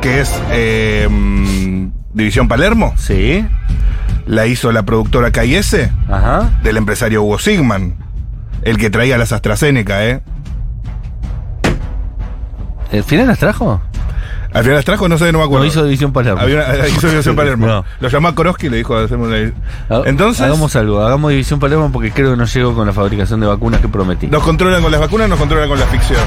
que 0.00 0.20
es 0.22 0.32
eh, 0.50 1.06
mm, 1.10 1.88
División 2.14 2.48
Palermo, 2.48 2.94
Sí, 2.96 3.44
la 4.28 4.46
hizo 4.46 4.70
la 4.72 4.84
productora 4.84 5.32
KS 5.32 5.88
ajá. 6.08 6.50
del 6.62 6.76
empresario 6.76 7.22
Hugo 7.22 7.38
Sigman. 7.38 7.96
El 8.62 8.76
que 8.78 8.90
traía 8.90 9.18
las 9.18 9.32
AstraZeneca, 9.32 10.04
¿eh? 10.04 10.20
¿El 12.92 13.04
final 13.04 13.26
las 13.26 13.38
trajo? 13.38 13.80
Al 14.52 14.62
final 14.62 14.76
las 14.76 14.84
trajo, 14.84 15.08
no 15.08 15.18
sé, 15.18 15.30
no 15.30 15.38
me 15.38 15.44
acuerdo. 15.44 15.64
No 15.64 15.68
hizo 15.70 15.84
División 15.84 16.12
Palermo. 16.12 16.40
Había 16.40 16.56
una- 16.56 16.88
hizo 16.88 17.08
División 17.08 17.36
Palermo. 17.36 17.66
No. 17.66 17.84
Lo 18.00 18.08
llamó 18.08 18.28
a 18.28 18.34
Koroski 18.34 18.66
y 18.66 18.70
le 18.70 18.76
dijo, 18.78 18.96
hacemos 18.96 19.28
una... 19.28 19.38
Entonces, 20.06 20.42
Hagamos 20.42 20.74
algo, 20.76 21.00
hagamos 21.02 21.30
División 21.30 21.60
Palermo 21.60 21.90
porque 21.92 22.10
creo 22.12 22.30
que 22.32 22.36
no 22.36 22.44
llego 22.46 22.74
con 22.74 22.86
la 22.86 22.92
fabricación 22.92 23.40
de 23.40 23.46
vacunas 23.46 23.80
que 23.80 23.88
prometí. 23.88 24.26
nos 24.26 24.42
controlan 24.42 24.82
con 24.82 24.90
las 24.90 25.00
vacunas, 25.00 25.28
nos 25.28 25.38
controlan 25.38 25.68
con 25.68 25.78
la 25.78 25.86
ficción. 25.86 26.20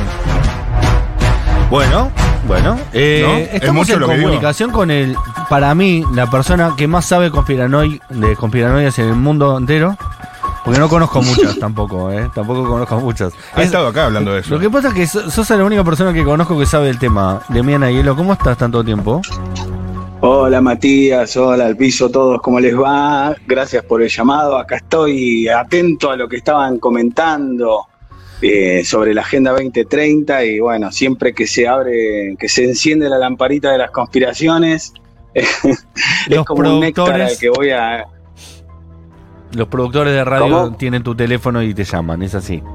Bueno, 1.70 2.12
bueno. 2.48 2.78
eh, 2.94 3.22
¿No? 3.26 3.38
¿Es 3.38 3.54
Estamos 3.56 3.76
mucho 3.88 3.94
en 3.94 4.00
lo 4.02 4.08
que 4.08 4.14
digo? 4.16 4.26
comunicación 4.28 4.72
con 4.72 4.92
el, 4.92 5.16
para 5.50 5.74
mí, 5.76 6.04
la 6.14 6.30
persona 6.30 6.74
que 6.78 6.88
más 6.88 7.06
sabe 7.06 7.30
conspiranoid, 7.32 8.02
de 8.10 8.36
conspiranoias 8.36 8.98
en 9.00 9.10
el 9.10 9.16
mundo 9.16 9.58
entero. 9.58 9.98
Porque 10.64 10.80
no 10.80 10.90
conozco 10.90 11.22
muchas 11.24 11.58
tampoco, 11.58 12.12
¿eh? 12.12 12.30
Tampoco 12.36 12.68
conozco 12.68 13.00
muchas. 13.00 13.34
Ha 13.56 13.62
Es- 13.62 13.68
estado 13.68 13.88
acá 13.88 14.06
hablando 14.06 14.34
de 14.34 14.42
eso. 14.42 14.54
Lo 14.54 14.60
que 14.60 14.70
pasa 14.70 14.90
es 14.90 14.94
que 14.94 15.08
so- 15.08 15.30
sos 15.32 15.50
la 15.50 15.64
única 15.64 15.84
persona 15.84 16.14
que 16.14 16.24
conozco 16.24 16.58
que 16.60 16.66
sabe 16.68 16.88
del 16.88 17.00
tema. 17.00 17.42
Demiana 17.50 17.90
Hielo, 17.90 18.16
¿cómo 18.16 18.34
estás 18.34 18.58
tanto 18.58 18.84
tiempo? 18.84 19.22
Hola 20.24 20.62
Matías, 20.62 21.36
hola 21.36 21.66
al 21.66 21.76
piso, 21.76 22.08
todos, 22.12 22.40
¿cómo 22.44 22.60
les 22.60 22.78
va? 22.78 23.36
Gracias 23.48 23.84
por 23.84 24.04
el 24.04 24.10
llamado. 24.10 24.56
Acá 24.56 24.76
estoy 24.76 25.48
atento 25.48 26.12
a 26.12 26.16
lo 26.16 26.28
que 26.30 26.38
estaban 26.38 26.78
comentando 26.78 27.88
eh, 28.42 28.84
sobre 28.84 29.14
la 29.14 29.22
Agenda 29.22 29.52
2030 29.52 30.46
y 30.46 30.60
bueno, 30.60 30.92
siempre 30.92 31.34
que 31.34 31.48
se 31.48 31.68
abre, 31.68 32.36
que 32.40 32.50
se 32.50 32.64
enciende 32.66 33.08
la 33.10 33.18
lamparita 33.18 33.72
de 33.72 33.78
las 33.78 33.92
conspiraciones, 33.92 34.94
es 35.34 35.48
Los 36.28 36.46
como 36.46 36.74
un 36.76 36.80
néctar 36.82 37.06
productores- 37.08 37.32
al 37.32 37.38
que 37.38 37.50
voy 37.50 37.70
a... 37.72 38.06
Los 39.54 39.68
productores 39.68 40.14
de 40.14 40.24
radio 40.24 40.64
¿Cómo? 40.66 40.78
tienen 40.78 41.04
tu 41.04 41.14
teléfono 41.14 41.62
y 41.62 41.74
te 41.74 41.84
llaman, 41.84 42.24
es 42.24 42.36
así. 42.36 42.64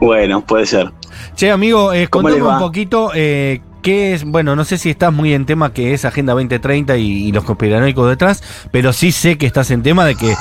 Bueno, 0.00 0.44
puede 0.44 0.66
ser. 0.66 0.90
Che, 1.36 1.50
amigo, 1.52 1.92
eh, 1.92 2.08
¿Cómo 2.08 2.28
contame 2.28 2.50
un 2.52 2.58
poquito 2.58 3.12
eh, 3.14 3.60
qué 3.82 4.14
es, 4.14 4.24
bueno, 4.24 4.56
no 4.56 4.64
sé 4.64 4.76
si 4.76 4.90
estás 4.90 5.12
muy 5.12 5.32
en 5.32 5.46
tema 5.46 5.72
que 5.72 5.94
es 5.94 6.04
Agenda 6.04 6.32
2030 6.32 6.96
y, 6.96 7.28
y 7.28 7.32
los 7.32 7.44
conspiranoicos 7.44 8.08
detrás, 8.08 8.42
pero 8.72 8.92
sí 8.92 9.12
sé 9.12 9.38
que 9.38 9.46
estás 9.46 9.70
en 9.70 9.84
tema 9.84 10.04
de 10.04 10.16
que 10.16 10.34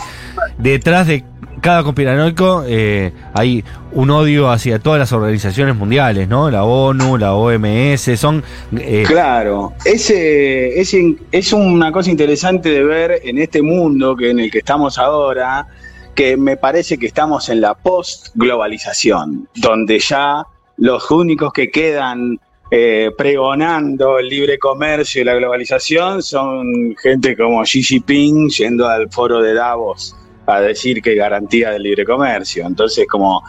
detrás 0.58 1.06
de 1.06 1.24
cada 1.62 1.84
conspiranoico 1.84 2.64
eh, 2.68 3.14
hay 3.34 3.64
un 3.94 4.10
odio 4.10 4.50
hacia 4.50 4.80
todas 4.80 5.00
las 5.00 5.12
organizaciones 5.14 5.76
mundiales, 5.76 6.28
¿no? 6.28 6.50
La 6.50 6.64
ONU, 6.64 7.18
la 7.18 7.36
OMS, 7.36 8.20
son... 8.20 8.44
eh, 8.78 9.04
Claro, 9.06 9.74
ese, 9.86 10.80
es 10.80 11.54
una 11.54 11.92
cosa 11.92 12.10
interesante 12.10 12.70
de 12.70 12.84
ver 12.84 13.22
en 13.24 13.38
este 13.38 13.62
mundo 13.62 14.16
que 14.16 14.32
en 14.32 14.40
el 14.40 14.52
que 14.52 14.60
estamos 14.60 14.98
ahora, 14.98 15.68
que 16.16 16.36
me 16.36 16.58
parece 16.58 16.98
que 16.98 17.06
estamos 17.06 17.48
en 17.50 17.62
la 17.62 17.76
post-globalización, 17.76 19.48
donde 19.56 20.00
ya 20.00 20.44
los 20.78 21.12
únicos 21.12 21.54
que 21.54 21.70
quedan 21.70 22.40
eh, 22.72 23.12
pregonando 23.18 24.18
el 24.18 24.30
libre 24.30 24.58
comercio 24.58 25.22
y 25.22 25.26
la 25.26 25.36
globalización 25.36 26.24
son 26.24 26.96
gente 27.02 27.36
como 27.36 27.62
Xi 27.64 27.84
Jinping 27.84 28.50
yendo 28.50 28.88
al 28.88 29.12
foro 29.12 29.42
de 29.42 29.54
Davos 29.54 30.16
a 30.46 30.62
decir 30.62 31.02
que 31.02 31.16
garantía 31.16 31.72
del 31.72 31.84
libre 31.84 32.06
comercio. 32.06 32.66
Entonces, 32.66 33.08
como 33.08 33.44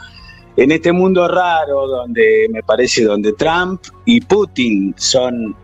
en 0.56 0.70
este 0.70 0.92
mundo 0.92 1.26
raro 1.28 1.86
donde 1.86 2.46
me 2.50 2.62
parece 2.62 3.04
donde 3.04 3.32
Trump 3.32 3.82
y 4.04 4.20
Putin 4.20 4.94
son 4.96 5.56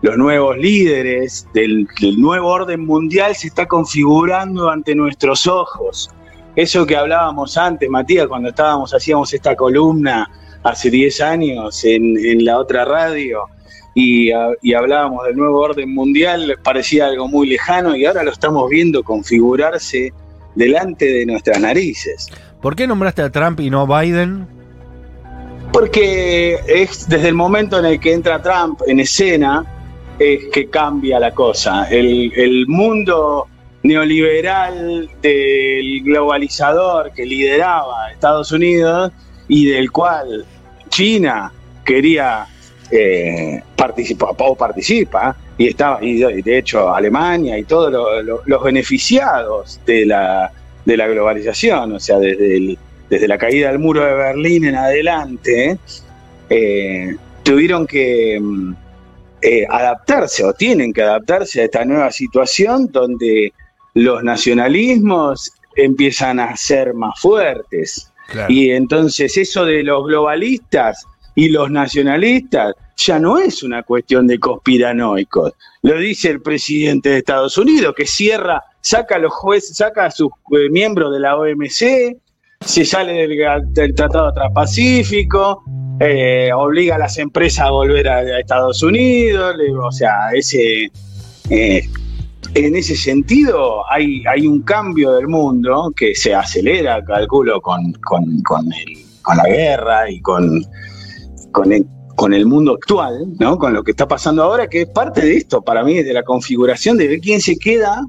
los 0.00 0.16
nuevos 0.16 0.56
líderes 0.58 1.46
del, 1.54 1.86
nuevo 2.16 2.48
orden 2.48 2.84
mundial 2.84 3.36
se 3.36 3.48
está 3.48 3.66
configurando 3.66 4.68
ante 4.68 4.94
nuestros 4.94 5.46
ojos. 5.46 6.10
Eso 6.56 6.84
que 6.84 6.96
hablábamos 6.96 7.56
antes, 7.56 7.88
Matías, 7.88 8.26
cuando 8.26 8.48
estábamos, 8.48 8.92
hacíamos 8.92 9.32
esta 9.32 9.54
columna 9.54 10.28
hace 10.64 10.90
10 10.90 11.20
años 11.20 11.84
en, 11.84 12.44
la 12.44 12.58
otra 12.58 12.84
radio 12.84 13.42
ah, 13.44 14.52
y 14.60 14.74
hablábamos 14.74 15.24
del 15.24 15.36
nuevo 15.36 15.60
orden 15.60 15.94
mundial, 15.94 16.58
parecía 16.64 17.06
algo 17.06 17.28
muy 17.28 17.48
lejano 17.48 17.94
y 17.94 18.04
ahora 18.04 18.24
lo 18.24 18.32
estamos 18.32 18.68
viendo 18.68 19.04
configurarse 19.04 20.12
delante 20.54 21.06
de 21.06 21.26
nuestras 21.26 21.60
narices. 21.60 22.28
¿Por 22.60 22.76
qué 22.76 22.86
nombraste 22.86 23.22
a 23.22 23.30
Trump 23.30 23.60
y 23.60 23.70
no 23.70 23.82
a 23.82 24.02
Biden? 24.02 24.46
Porque 25.72 26.58
es 26.66 27.08
desde 27.08 27.28
el 27.28 27.34
momento 27.34 27.78
en 27.78 27.86
el 27.86 27.98
que 27.98 28.12
entra 28.12 28.42
Trump 28.42 28.80
en 28.86 29.00
escena, 29.00 29.64
es 30.18 30.44
que 30.52 30.68
cambia 30.68 31.18
la 31.18 31.32
cosa. 31.32 31.88
El, 31.90 32.32
el 32.36 32.66
mundo 32.66 33.48
neoliberal 33.82 35.08
del 35.20 36.02
globalizador 36.04 37.12
que 37.12 37.24
lideraba 37.24 38.12
Estados 38.12 38.52
Unidos 38.52 39.12
y 39.48 39.66
del 39.66 39.90
cual 39.90 40.44
China 40.88 41.52
quería 41.84 42.46
eh, 42.94 43.62
participar 43.74 44.30
o 44.38 44.54
participa 44.54 45.34
y 45.56 45.68
estaba 45.68 45.98
y 46.04 46.18
de 46.42 46.58
hecho 46.58 46.94
Alemania 46.94 47.56
y 47.58 47.64
todos 47.64 47.90
lo- 47.90 48.22
lo- 48.22 48.42
los 48.44 48.62
beneficiados 48.62 49.80
de 49.86 50.04
la 50.06 50.52
de 50.84 50.96
la 50.96 51.06
globalización, 51.08 51.92
o 51.92 52.00
sea, 52.00 52.18
desde 52.18 52.56
el- 52.56 52.78
desde 53.08 53.28
la 53.28 53.38
caída 53.38 53.68
del 53.70 53.78
muro 53.78 54.04
de 54.04 54.14
Berlín 54.14 54.64
en 54.66 54.74
adelante, 54.74 55.78
eh, 56.50 57.16
tuvieron 57.42 57.86
que 57.86 58.38
mm, 58.40 58.74
eh, 59.42 59.66
adaptarse 59.68 60.44
o 60.44 60.52
tienen 60.52 60.92
que 60.92 61.02
adaptarse 61.02 61.62
a 61.62 61.64
esta 61.64 61.84
nueva 61.84 62.10
situación 62.12 62.88
donde 62.92 63.52
los 63.94 64.22
nacionalismos 64.22 65.52
empiezan 65.76 66.40
a 66.40 66.56
ser 66.56 66.94
más 66.94 67.18
fuertes. 67.20 68.10
Claro. 68.28 68.52
Y 68.52 68.70
entonces 68.70 69.36
eso 69.36 69.64
de 69.64 69.82
los 69.82 70.06
globalistas 70.06 71.06
y 71.34 71.48
los 71.48 71.70
nacionalistas 71.70 72.74
ya 72.96 73.18
no 73.18 73.38
es 73.38 73.62
una 73.62 73.82
cuestión 73.82 74.26
de 74.26 74.38
conspiranoicos. 74.38 75.52
Lo 75.82 75.98
dice 75.98 76.28
el 76.30 76.42
presidente 76.42 77.08
de 77.10 77.18
Estados 77.18 77.56
Unidos, 77.58 77.94
que 77.96 78.06
cierra, 78.06 78.62
saca 78.80 79.16
a 79.16 79.18
los 79.18 79.32
jueces, 79.32 79.76
saca 79.76 80.06
a 80.06 80.10
sus 80.10 80.28
eh, 80.52 80.68
miembros 80.70 81.12
de 81.12 81.20
la 81.20 81.36
OMC, 81.36 82.16
se 82.60 82.84
sale 82.84 83.12
del, 83.26 83.36
del 83.72 83.94
Tratado 83.94 84.32
Transpacífico, 84.34 85.64
eh, 86.00 86.50
obliga 86.54 86.94
a 86.96 86.98
las 86.98 87.18
empresas 87.18 87.66
a 87.66 87.70
volver 87.70 88.08
a, 88.08 88.18
a 88.18 88.40
Estados 88.40 88.82
Unidos, 88.82 89.56
le- 89.56 89.72
o 89.72 89.90
sea, 89.92 90.30
ese... 90.34 90.90
eh, 91.50 91.88
en 92.54 92.76
ese 92.76 92.96
sentido 92.96 93.82
hay, 93.90 94.22
hay 94.26 94.46
un 94.46 94.62
cambio 94.62 95.12
del 95.12 95.26
mundo 95.28 95.90
que 95.96 96.14
se 96.14 96.34
acelera, 96.34 97.02
calculo, 97.04 97.60
con, 97.62 97.92
con, 98.04 98.42
con, 98.42 98.70
el- 98.72 98.98
con 99.22 99.36
la 99.38 99.44
guerra 99.44 100.10
y 100.10 100.20
con, 100.20 100.60
con, 101.52 101.72
el, 101.72 101.86
con 102.16 102.34
el 102.34 102.46
mundo 102.46 102.72
actual, 102.72 103.26
¿no? 103.38 103.58
con 103.58 103.72
lo 103.72 103.82
que 103.84 103.92
está 103.92 104.08
pasando 104.08 104.42
ahora, 104.42 104.66
que 104.68 104.82
es 104.82 104.88
parte 104.88 105.20
de 105.24 105.36
esto, 105.36 105.62
para 105.62 105.84
mí, 105.84 106.02
de 106.02 106.12
la 106.12 106.22
configuración 106.24 106.96
de 106.98 107.08
ver 107.08 107.20
quién 107.20 107.40
se 107.40 107.56
queda 107.56 108.04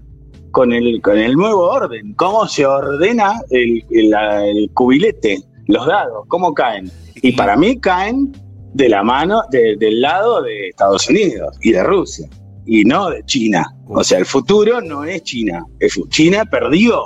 con 0.52 0.72
el, 0.72 1.02
con 1.02 1.18
el 1.18 1.34
nuevo 1.34 1.62
orden, 1.70 2.14
cómo 2.16 2.48
se 2.48 2.66
ordena 2.66 3.40
el, 3.50 3.84
el, 3.92 4.14
el 4.14 4.70
cubilete, 4.74 5.42
los 5.68 5.86
dados, 5.88 6.26
cómo 6.28 6.54
caen. 6.54 6.90
Y 7.22 7.32
para 7.34 7.56
mí 7.56 7.80
caen 7.80 8.32
de 8.74 8.90
la 8.90 9.04
mano, 9.04 9.42
de- 9.52 9.76
del 9.78 10.02
lado 10.02 10.42
de 10.42 10.70
Estados 10.70 11.10
Unidos 11.10 11.58
y 11.62 11.72
de 11.72 11.84
Rusia, 11.84 12.28
y 12.66 12.84
no 12.86 13.10
de 13.10 13.24
China. 13.26 13.66
O 13.88 14.04
sea, 14.04 14.20
el 14.20 14.26
futuro 14.26 14.82
no 14.82 15.04
es 15.04 15.24
China. 15.24 15.64
Fu- 15.90 16.08
China 16.10 16.46
perdió. 16.46 17.04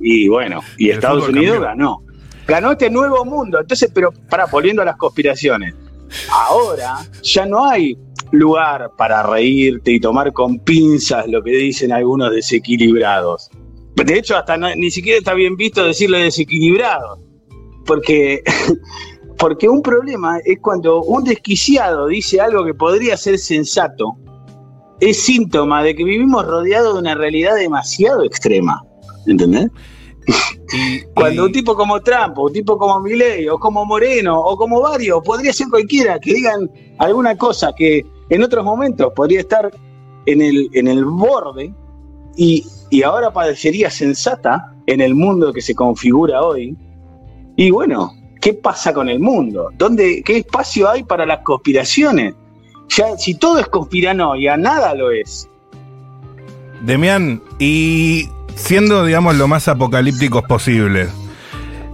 Y 0.00 0.28
bueno, 0.28 0.60
y 0.78 0.90
Estados 0.90 1.28
Unidos 1.28 1.58
cambió. 1.60 1.60
ganó. 1.68 2.02
Ganó 2.50 2.72
este 2.72 2.90
nuevo 2.90 3.24
mundo. 3.24 3.60
Entonces, 3.60 3.92
pero 3.94 4.10
para 4.28 4.46
volviendo 4.46 4.82
a 4.82 4.84
las 4.84 4.96
conspiraciones. 4.96 5.72
Ahora 6.32 6.98
ya 7.22 7.46
no 7.46 7.64
hay 7.64 7.96
lugar 8.32 8.90
para 8.98 9.22
reírte 9.22 9.92
y 9.92 10.00
tomar 10.00 10.32
con 10.32 10.58
pinzas 10.58 11.28
lo 11.28 11.44
que 11.44 11.52
dicen 11.52 11.92
algunos 11.92 12.32
desequilibrados. 12.32 13.50
De 13.94 14.18
hecho, 14.18 14.36
hasta 14.36 14.56
ni 14.56 14.90
siquiera 14.90 15.18
está 15.18 15.32
bien 15.34 15.54
visto 15.54 15.84
decirle 15.84 16.24
desequilibrados. 16.24 17.20
Porque, 17.86 18.42
porque 19.38 19.68
un 19.68 19.80
problema 19.80 20.40
es 20.44 20.58
cuando 20.60 21.04
un 21.04 21.22
desquiciado 21.22 22.08
dice 22.08 22.40
algo 22.40 22.64
que 22.64 22.74
podría 22.74 23.16
ser 23.16 23.38
sensato, 23.38 24.16
es 24.98 25.22
síntoma 25.22 25.84
de 25.84 25.94
que 25.94 26.02
vivimos 26.02 26.44
rodeados 26.44 26.94
de 26.94 27.00
una 27.00 27.14
realidad 27.14 27.54
demasiado 27.54 28.24
extrema. 28.24 28.82
¿Entendés? 29.28 29.68
Y- 30.72 31.00
Cuando 31.14 31.42
y- 31.42 31.46
un 31.46 31.52
tipo 31.52 31.74
como 31.74 32.00
Trump, 32.00 32.38
o 32.38 32.46
un 32.46 32.52
tipo 32.52 32.76
como 32.78 33.00
Milley, 33.00 33.48
o 33.48 33.58
como 33.58 33.84
Moreno, 33.84 34.40
o 34.40 34.56
como 34.56 34.80
varios, 34.80 35.22
podría 35.24 35.52
ser 35.52 35.68
cualquiera, 35.68 36.18
que 36.18 36.34
digan 36.34 36.70
alguna 36.98 37.36
cosa 37.36 37.72
que 37.76 38.04
en 38.28 38.42
otros 38.42 38.64
momentos 38.64 39.12
podría 39.14 39.40
estar 39.40 39.70
en 40.26 40.40
el, 40.42 40.68
en 40.74 40.86
el 40.86 41.04
borde 41.04 41.72
y, 42.36 42.64
y 42.90 43.02
ahora 43.02 43.32
parecería 43.32 43.90
sensata 43.90 44.74
en 44.86 45.00
el 45.00 45.14
mundo 45.14 45.52
que 45.52 45.60
se 45.62 45.74
configura 45.74 46.42
hoy. 46.42 46.76
Y 47.56 47.70
bueno, 47.70 48.12
¿qué 48.40 48.54
pasa 48.54 48.92
con 48.92 49.08
el 49.08 49.18
mundo? 49.18 49.70
¿Dónde, 49.76 50.22
¿Qué 50.24 50.38
espacio 50.38 50.88
hay 50.88 51.02
para 51.02 51.26
las 51.26 51.40
conspiraciones? 51.40 52.34
Ya, 52.96 53.16
si 53.16 53.34
todo 53.34 53.58
es 53.58 53.66
conspiranoia, 53.66 54.56
nada 54.56 54.94
lo 54.94 55.10
es. 55.10 55.48
Demian, 56.82 57.42
y 57.58 58.28
siendo, 58.54 59.04
digamos, 59.04 59.36
lo 59.36 59.48
más 59.48 59.68
apocalípticos 59.68 60.42
posible, 60.44 61.08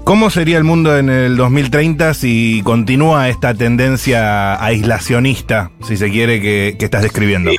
¿Cómo 0.07 0.31
sería 0.31 0.57
el 0.57 0.63
mundo 0.63 0.97
en 0.97 1.11
el 1.11 1.37
2030 1.37 2.15
si 2.15 2.63
continúa 2.63 3.29
esta 3.29 3.55
tendencia 3.55 4.55
aislacionista, 4.65 5.73
si 5.85 5.97
se 5.97 6.13
quiere, 6.13 6.41
que, 6.41 6.77
estás 6.79 7.03
describiendo? 7.03 7.51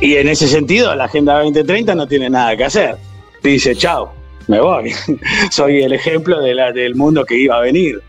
Y, 0.00 0.14
en 0.14 0.26
ese 0.26 0.48
sentido, 0.48 0.94
la 0.94 1.04
Agenda 1.04 1.38
2030 1.40 1.94
no 1.94 2.08
tiene 2.08 2.30
nada 2.30 2.56
que 2.56 2.64
hacer. 2.64 2.96
Dice, 3.42 3.76
chao, 3.76 4.10
me 4.48 4.58
voy. 4.58 4.90
Soy 5.50 5.82
el 5.82 5.92
ejemplo 5.92 6.40
del 6.40 6.94
mundo 6.94 7.26
que 7.26 7.36
iba 7.36 7.58
a 7.58 7.60
venir. 7.60 8.00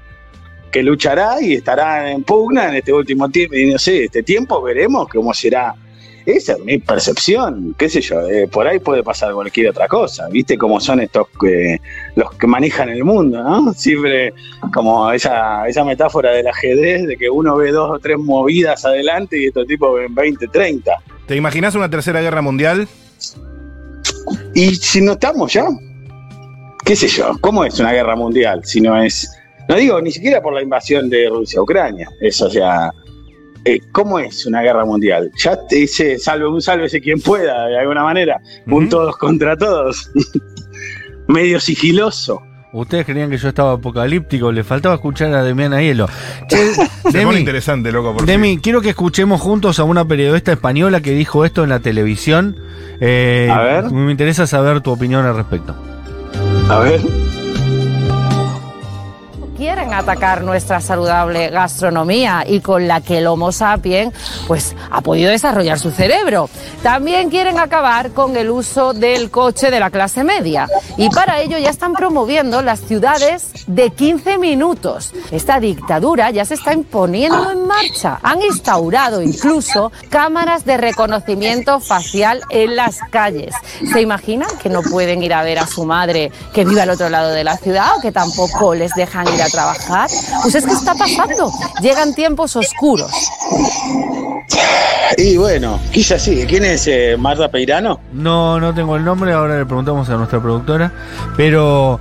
Que 0.71 0.81
luchará 0.81 1.41
y 1.41 1.55
estará 1.55 2.09
en 2.09 2.23
pugna 2.23 2.69
en 2.69 2.75
este 2.75 2.93
último 2.93 3.27
tiempo. 3.27 3.53
Y 3.55 3.69
no 3.69 3.77
sé, 3.77 4.05
este 4.05 4.23
tiempo 4.23 4.61
veremos 4.61 5.09
cómo 5.09 5.33
será. 5.33 5.75
Esa 6.25 6.53
es 6.53 6.59
mi 6.59 6.77
percepción, 6.77 7.75
qué 7.77 7.89
sé 7.89 7.99
yo, 7.99 8.21
eh, 8.29 8.47
por 8.47 8.65
ahí 8.65 8.79
puede 8.79 9.03
pasar 9.03 9.33
cualquier 9.33 9.69
otra 9.69 9.89
cosa, 9.89 10.29
¿viste 10.29 10.57
cómo 10.57 10.79
son 10.79 11.01
estos 11.01 11.27
que 11.39 11.81
los 12.15 12.33
que 12.35 12.47
manejan 12.47 12.87
el 12.89 13.03
mundo, 13.03 13.43
¿no? 13.43 13.73
Siempre 13.77 14.33
como 14.73 15.11
esa, 15.11 15.67
esa 15.67 15.83
metáfora 15.83 16.31
del 16.31 16.47
ajedrez 16.47 17.07
de 17.07 17.17
que 17.17 17.29
uno 17.29 17.57
ve 17.57 17.71
dos 17.71 17.91
o 17.91 17.99
tres 17.99 18.17
movidas 18.17 18.85
adelante 18.85 19.37
y 19.37 19.47
estos 19.47 19.67
tipos 19.67 19.95
ven 19.95 20.15
20, 20.15 20.47
30. 20.47 20.91
¿Te 21.27 21.35
imaginas 21.35 21.75
una 21.75 21.89
tercera 21.89 22.21
guerra 22.21 22.41
mundial? 22.41 22.87
Y 24.53 24.75
si 24.75 25.01
no 25.01 25.13
estamos 25.13 25.51
ya, 25.51 25.65
qué 26.85 26.95
sé 26.95 27.07
yo, 27.07 27.37
¿cómo 27.41 27.65
es 27.65 27.79
una 27.79 27.91
guerra 27.91 28.15
mundial? 28.15 28.61
Si 28.63 28.79
no 28.79 29.01
es, 29.01 29.29
no 29.67 29.75
digo 29.75 30.01
ni 30.01 30.11
siquiera 30.11 30.41
por 30.41 30.53
la 30.53 30.61
invasión 30.61 31.09
de 31.09 31.27
Rusia 31.27 31.59
a 31.59 31.63
Ucrania, 31.63 32.09
eso, 32.21 32.45
o 32.45 32.49
sea, 32.49 32.91
eh, 33.65 33.79
¿cómo 33.91 34.19
es 34.19 34.45
una 34.45 34.61
guerra 34.61 34.85
mundial? 34.85 35.31
Ya 35.37 35.57
te 35.67 35.77
dice, 35.77 36.17
salve 36.19 36.47
un 36.47 36.61
sálvese 36.61 37.01
quien 37.01 37.19
pueda, 37.19 37.67
de 37.67 37.79
alguna 37.79 38.03
manera, 38.03 38.41
un 38.67 38.89
todos 38.89 39.17
contra 39.17 39.57
todos, 39.57 40.11
medio 41.27 41.59
sigiloso. 41.59 42.41
Ustedes 42.73 43.05
creían 43.05 43.29
que 43.29 43.37
yo 43.37 43.49
estaba 43.49 43.73
apocalíptico, 43.73 44.51
le 44.51 44.63
faltaba 44.63 44.95
escuchar 44.95 45.31
a 45.35 45.43
Demian 45.43 45.73
Aiello. 45.73 46.07
Che, 46.47 46.73
Se 47.11 47.21
pone 47.21 47.39
interesante, 47.39 47.91
loco. 47.91 48.13
Por 48.13 48.25
Demi, 48.25 48.57
quiero 48.57 48.81
que 48.81 48.89
escuchemos 48.89 49.39
juntos 49.41 49.77
a 49.79 49.83
una 49.83 50.05
periodista 50.05 50.51
española 50.53 50.99
que 51.01 51.11
dijo 51.11 51.45
esto 51.45 51.63
en 51.63 51.69
la 51.69 51.81
televisión. 51.81 52.57
Eh, 52.99 53.47
A 53.51 53.61
ver. 53.61 53.91
Me 53.91 54.09
interesa 54.11 54.47
saber 54.47 54.81
tu 54.81 54.89
opinión 54.91 55.23
al 55.23 55.35
respecto. 55.35 55.75
A 56.67 56.79
ver. 56.79 56.99
Quieren 59.63 59.93
atacar 59.93 60.43
nuestra 60.43 60.81
saludable 60.81 61.49
gastronomía 61.49 62.43
y 62.45 62.59
con 62.59 62.85
la 62.85 62.99
que 62.99 63.19
el 63.19 63.27
Homo 63.27 63.53
sapiens 63.53 64.13
pues 64.45 64.75
ha 64.91 64.99
podido 64.99 65.31
desarrollar 65.31 65.79
su 65.79 65.89
cerebro. 65.89 66.49
También 66.81 67.29
quieren 67.29 67.57
acabar 67.57 68.11
con 68.11 68.35
el 68.35 68.49
uso 68.49 68.91
del 68.91 69.31
coche 69.31 69.71
de 69.71 69.79
la 69.79 69.89
clase 69.89 70.25
media 70.25 70.67
y 70.97 71.07
para 71.07 71.39
ello 71.39 71.57
ya 71.59 71.69
están 71.69 71.93
promoviendo 71.93 72.61
las 72.61 72.81
ciudades 72.81 73.53
de 73.65 73.91
15 73.91 74.37
minutos. 74.37 75.13
Esta 75.31 75.61
dictadura 75.61 76.29
ya 76.29 76.43
se 76.43 76.55
está 76.55 76.73
imponiendo 76.73 77.49
en 77.49 77.65
marcha. 77.65 78.19
Han 78.21 78.41
instaurado 78.41 79.21
incluso 79.21 79.93
cámaras 80.09 80.65
de 80.65 80.75
reconocimiento 80.75 81.79
facial 81.79 82.41
en 82.49 82.75
las 82.75 82.99
calles. 83.11 83.55
¿Se 83.93 84.01
imaginan 84.01 84.49
que 84.61 84.67
no 84.67 84.81
pueden 84.81 85.23
ir 85.23 85.33
a 85.33 85.41
ver 85.41 85.59
a 85.59 85.67
su 85.67 85.85
madre 85.85 86.33
que 86.53 86.65
vive 86.65 86.81
al 86.81 86.89
otro 86.89 87.07
lado 87.07 87.29
de 87.29 87.45
la 87.45 87.55
ciudad 87.55 87.95
o 87.97 88.01
que 88.01 88.11
tampoco 88.11 88.75
les 88.75 88.93
dejan 88.95 89.25
ir 89.33 89.41
a 89.41 89.52
trabajar? 89.53 90.09
Pues 90.41 90.55
es 90.55 90.65
que 90.65 90.73
está 90.73 90.93
pasando. 90.95 91.51
Llegan 91.81 92.13
tiempos 92.13 92.55
oscuros. 92.55 93.11
Y 95.17 95.37
bueno, 95.37 95.79
quizás 95.91 96.21
sí. 96.23 96.43
¿Quién 96.47 96.65
es 96.65 96.87
eh, 96.87 97.15
Marta 97.17 97.49
Peirano? 97.49 97.99
No, 98.11 98.59
no 98.59 98.73
tengo 98.73 98.95
el 98.97 99.05
nombre, 99.05 99.31
ahora 99.31 99.59
le 99.59 99.65
preguntamos 99.65 100.09
a 100.09 100.15
nuestra 100.17 100.41
productora. 100.41 100.91
Pero 101.37 101.99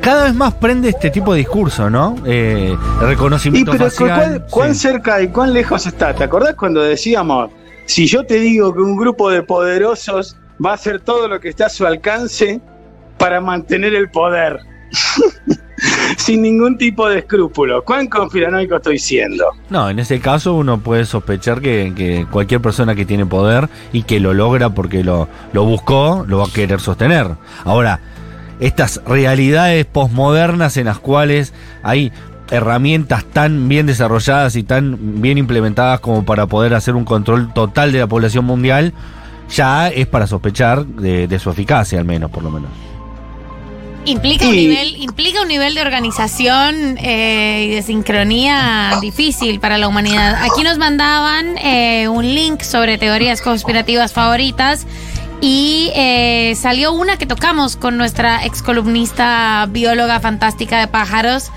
cada 0.00 0.24
vez 0.24 0.34
más 0.34 0.52
prende 0.54 0.90
este 0.90 1.10
tipo 1.10 1.32
de 1.32 1.38
discurso, 1.38 1.88
¿no? 1.88 2.16
Eh, 2.26 2.76
el 3.00 3.06
Y 3.06 3.06
reconocimiento 3.06 3.72
pero 3.72 3.84
facial. 3.86 4.08
¿cuán, 4.08 4.46
cuán 4.50 4.74
sí. 4.74 4.80
cerca 4.80 5.22
y 5.22 5.28
cuán 5.28 5.52
lejos 5.54 5.86
está? 5.86 6.14
¿Te 6.14 6.24
acordás 6.24 6.54
cuando 6.54 6.82
decíamos, 6.82 7.50
si 7.86 8.06
yo 8.06 8.24
te 8.26 8.34
digo 8.34 8.74
que 8.74 8.80
un 8.80 8.96
grupo 8.96 9.30
de 9.30 9.42
poderosos 9.42 10.36
va 10.64 10.72
a 10.72 10.74
hacer 10.74 11.00
todo 11.00 11.28
lo 11.28 11.40
que 11.40 11.48
está 11.48 11.66
a 11.66 11.70
su 11.70 11.86
alcance 11.86 12.60
para 13.18 13.40
mantener 13.40 13.94
el 13.94 14.10
poder? 14.10 14.58
Sin 16.16 16.42
ningún 16.42 16.76
tipo 16.78 17.08
de 17.08 17.20
escrúpulo. 17.20 17.82
¿Cuán 17.84 18.06
conspiranoico 18.06 18.76
estoy 18.76 18.98
siendo? 18.98 19.46
No, 19.70 19.90
en 19.90 19.98
ese 19.98 20.20
caso 20.20 20.54
uno 20.54 20.78
puede 20.78 21.04
sospechar 21.04 21.60
que, 21.60 21.92
que 21.96 22.26
cualquier 22.30 22.60
persona 22.60 22.94
que 22.94 23.04
tiene 23.04 23.26
poder 23.26 23.68
y 23.92 24.02
que 24.02 24.20
lo 24.20 24.34
logra 24.34 24.70
porque 24.70 25.04
lo, 25.04 25.28
lo 25.52 25.64
buscó, 25.64 26.24
lo 26.26 26.38
va 26.38 26.44
a 26.44 26.52
querer 26.52 26.80
sostener. 26.80 27.28
Ahora, 27.64 28.00
estas 28.60 29.00
realidades 29.06 29.86
posmodernas 29.86 30.76
en 30.76 30.86
las 30.86 30.98
cuales 30.98 31.52
hay 31.82 32.12
herramientas 32.50 33.24
tan 33.24 33.68
bien 33.68 33.86
desarrolladas 33.86 34.56
y 34.56 34.62
tan 34.62 35.22
bien 35.22 35.38
implementadas 35.38 36.00
como 36.00 36.24
para 36.24 36.46
poder 36.46 36.74
hacer 36.74 36.94
un 36.94 37.04
control 37.04 37.52
total 37.54 37.92
de 37.92 38.00
la 38.00 38.06
población 38.06 38.44
mundial, 38.44 38.92
ya 39.48 39.88
es 39.88 40.06
para 40.06 40.26
sospechar 40.26 40.84
de, 40.84 41.26
de 41.26 41.38
su 41.38 41.50
eficacia, 41.50 41.98
al 41.98 42.04
menos, 42.04 42.30
por 42.30 42.42
lo 42.42 42.50
menos. 42.50 42.70
Implica 44.04 44.48
un 44.48 44.56
nivel, 44.56 44.96
implica 45.00 45.42
un 45.42 45.48
nivel 45.48 45.74
de 45.74 45.80
organización 45.80 46.98
eh, 46.98 47.68
y 47.68 47.74
de 47.74 47.82
sincronía 47.82 48.98
difícil 49.00 49.60
para 49.60 49.78
la 49.78 49.86
humanidad. 49.86 50.42
Aquí 50.42 50.64
nos 50.64 50.78
mandaban 50.78 51.56
eh, 51.58 52.08
un 52.08 52.34
link 52.34 52.62
sobre 52.62 52.98
teorías 52.98 53.40
conspirativas 53.40 54.12
favoritas 54.12 54.86
y 55.40 55.90
eh, 55.94 56.54
salió 56.56 56.92
una 56.92 57.16
que 57.16 57.26
tocamos 57.26 57.76
con 57.76 57.96
nuestra 57.96 58.44
ex 58.44 58.62
columnista 58.62 59.66
bióloga 59.68 60.20
fantástica 60.20 60.80
de 60.80 60.86
pájaros, 60.88 61.50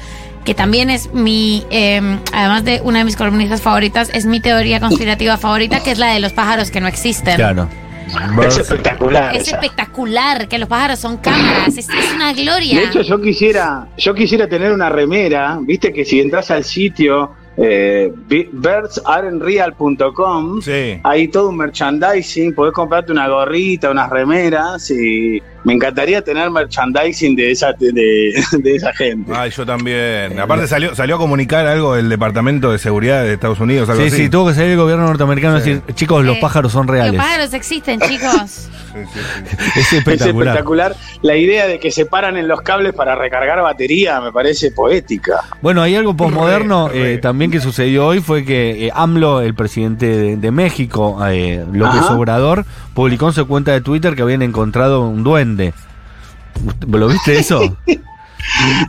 que 0.44 0.54
también 0.54 0.90
es 0.90 1.14
mi, 1.14 1.66
eh, 1.70 2.20
además 2.34 2.64
de 2.64 2.82
una 2.84 3.00
de 3.00 3.06
mis 3.06 3.16
columnistas 3.16 3.62
favoritas, 3.62 4.10
es 4.14 4.26
mi 4.26 4.40
teoría 4.40 4.80
conspirativa 4.80 5.38
favorita, 5.38 5.82
que 5.82 5.92
es 5.92 6.00
la 6.00 6.14
de 6.14 6.20
los 6.20 6.34
pájaros 6.34 6.72
que 6.72 6.82
no 6.82 6.88
existen. 6.88 7.36
Claro. 7.36 7.70
Es 8.48 8.58
espectacular. 8.58 9.36
Es 9.36 9.44
esa. 9.48 9.58
espectacular 9.58 10.48
que 10.48 10.58
los 10.58 10.68
pájaros 10.70 11.00
son 11.00 11.18
cámaras, 11.18 11.78
es, 11.78 11.90
es 11.90 12.14
una 12.16 12.34
gloria. 12.34 12.80
De 12.80 12.86
hecho, 12.86 13.02
yo 13.02 13.20
quisiera, 13.22 13.88
yo 13.98 14.14
quisiera 14.14 14.48
tener 14.48 14.72
una 14.72 14.90
remera, 14.90 15.58
viste 15.62 15.92
que 15.94 16.06
si 16.06 16.20
entras 16.22 16.50
al 16.52 16.64
sitio 16.64 17.32
eh, 17.58 18.12
bi- 18.28 18.50
birdsarenreal.com, 18.52 20.62
Sí. 20.62 21.00
hay 21.04 21.28
todo 21.30 21.50
un 21.50 21.58
merchandising, 21.58 22.54
podés 22.54 22.74
comprarte 22.74 23.12
una 23.12 23.28
gorrita, 23.28 23.90
unas 23.92 24.10
remeras 24.10 24.90
y 24.92 25.42
me 25.66 25.74
encantaría 25.74 26.22
tener 26.22 26.50
merchandising 26.50 27.36
de 27.36 27.52
esa 27.52 27.74
de, 27.74 27.92
de 28.52 28.76
esa 28.76 28.94
gente. 28.94 29.32
Ay, 29.36 29.50
yo 29.52 29.66
también. 29.66 30.40
Aparte 30.40 30.68
salió, 30.68 30.96
salió 30.96 31.16
a 31.16 31.18
comunicar 31.18 31.66
algo 31.68 31.96
el 31.96 32.08
Departamento 32.08 32.72
de 32.72 32.78
Seguridad 32.78 33.24
de 33.24 33.34
Estados 33.34 33.60
Unidos, 33.60 33.90
algo 33.90 34.02
Sí, 34.04 34.08
así. 34.08 34.18
sí, 34.24 34.30
tuvo 34.30 34.48
que 34.48 34.54
salir 34.54 34.72
el 34.72 34.78
gobierno 34.78 35.06
norteamericano 35.06 35.60
Sí. 35.60 35.72
y 35.72 35.74
decir, 35.76 35.96
chicos, 35.96 36.24
los 36.24 36.38
Eh, 36.38 36.40
pájaros 36.42 36.72
son 36.72 36.88
reales. 36.88 37.14
Los 37.16 37.24
pájaros 37.24 37.54
existen, 37.54 38.00
chicos. 38.00 38.70
Sí, 38.96 39.02
sí, 39.14 39.20
sí. 39.20 39.56
Es 39.76 39.76
Es 39.76 39.94
espectacular. 39.94 40.48
espectacular. 40.56 40.96
La 41.22 41.36
idea 41.36 41.68
de 41.68 41.80
que 41.82 41.92
se 41.92 42.06
paran 42.06 42.38
en 42.38 42.48
los 42.48 42.62
cables 42.62 42.94
para 42.94 43.16
recargar 43.16 43.62
batería 43.62 44.22
me 44.22 44.32
parece 44.32 44.72
poética. 44.72 45.42
Bueno, 45.62 45.82
hay 45.82 45.96
algo 45.98 46.16
posmoderno 46.16 46.90
eh, 46.94 47.20
también 47.22 47.52
que 47.52 47.60
sucedió 47.60 48.06
hoy, 48.06 48.22
fue 48.22 48.46
que 48.46 48.88
eh, 48.88 48.92
AMLO, 48.96 49.42
el 49.42 49.54
presidente 49.54 50.06
de, 50.08 50.38
de 50.38 50.52
México, 50.52 51.18
eh, 51.28 51.66
López 51.74 52.00
Ajá. 52.04 52.16
Obrador, 52.16 52.66
publicó 52.94 53.28
en 53.28 53.34
su 53.34 53.46
cuenta 53.48 53.74
de 53.74 53.82
Twitter 53.82 54.16
que 54.16 54.22
habían 54.22 54.42
encontrado 54.42 55.02
un 55.02 55.24
duende. 55.26 55.55
¿Usted- 55.56 56.88
¿Lo 56.88 57.08
viste 57.08 57.38
eso? 57.40 57.78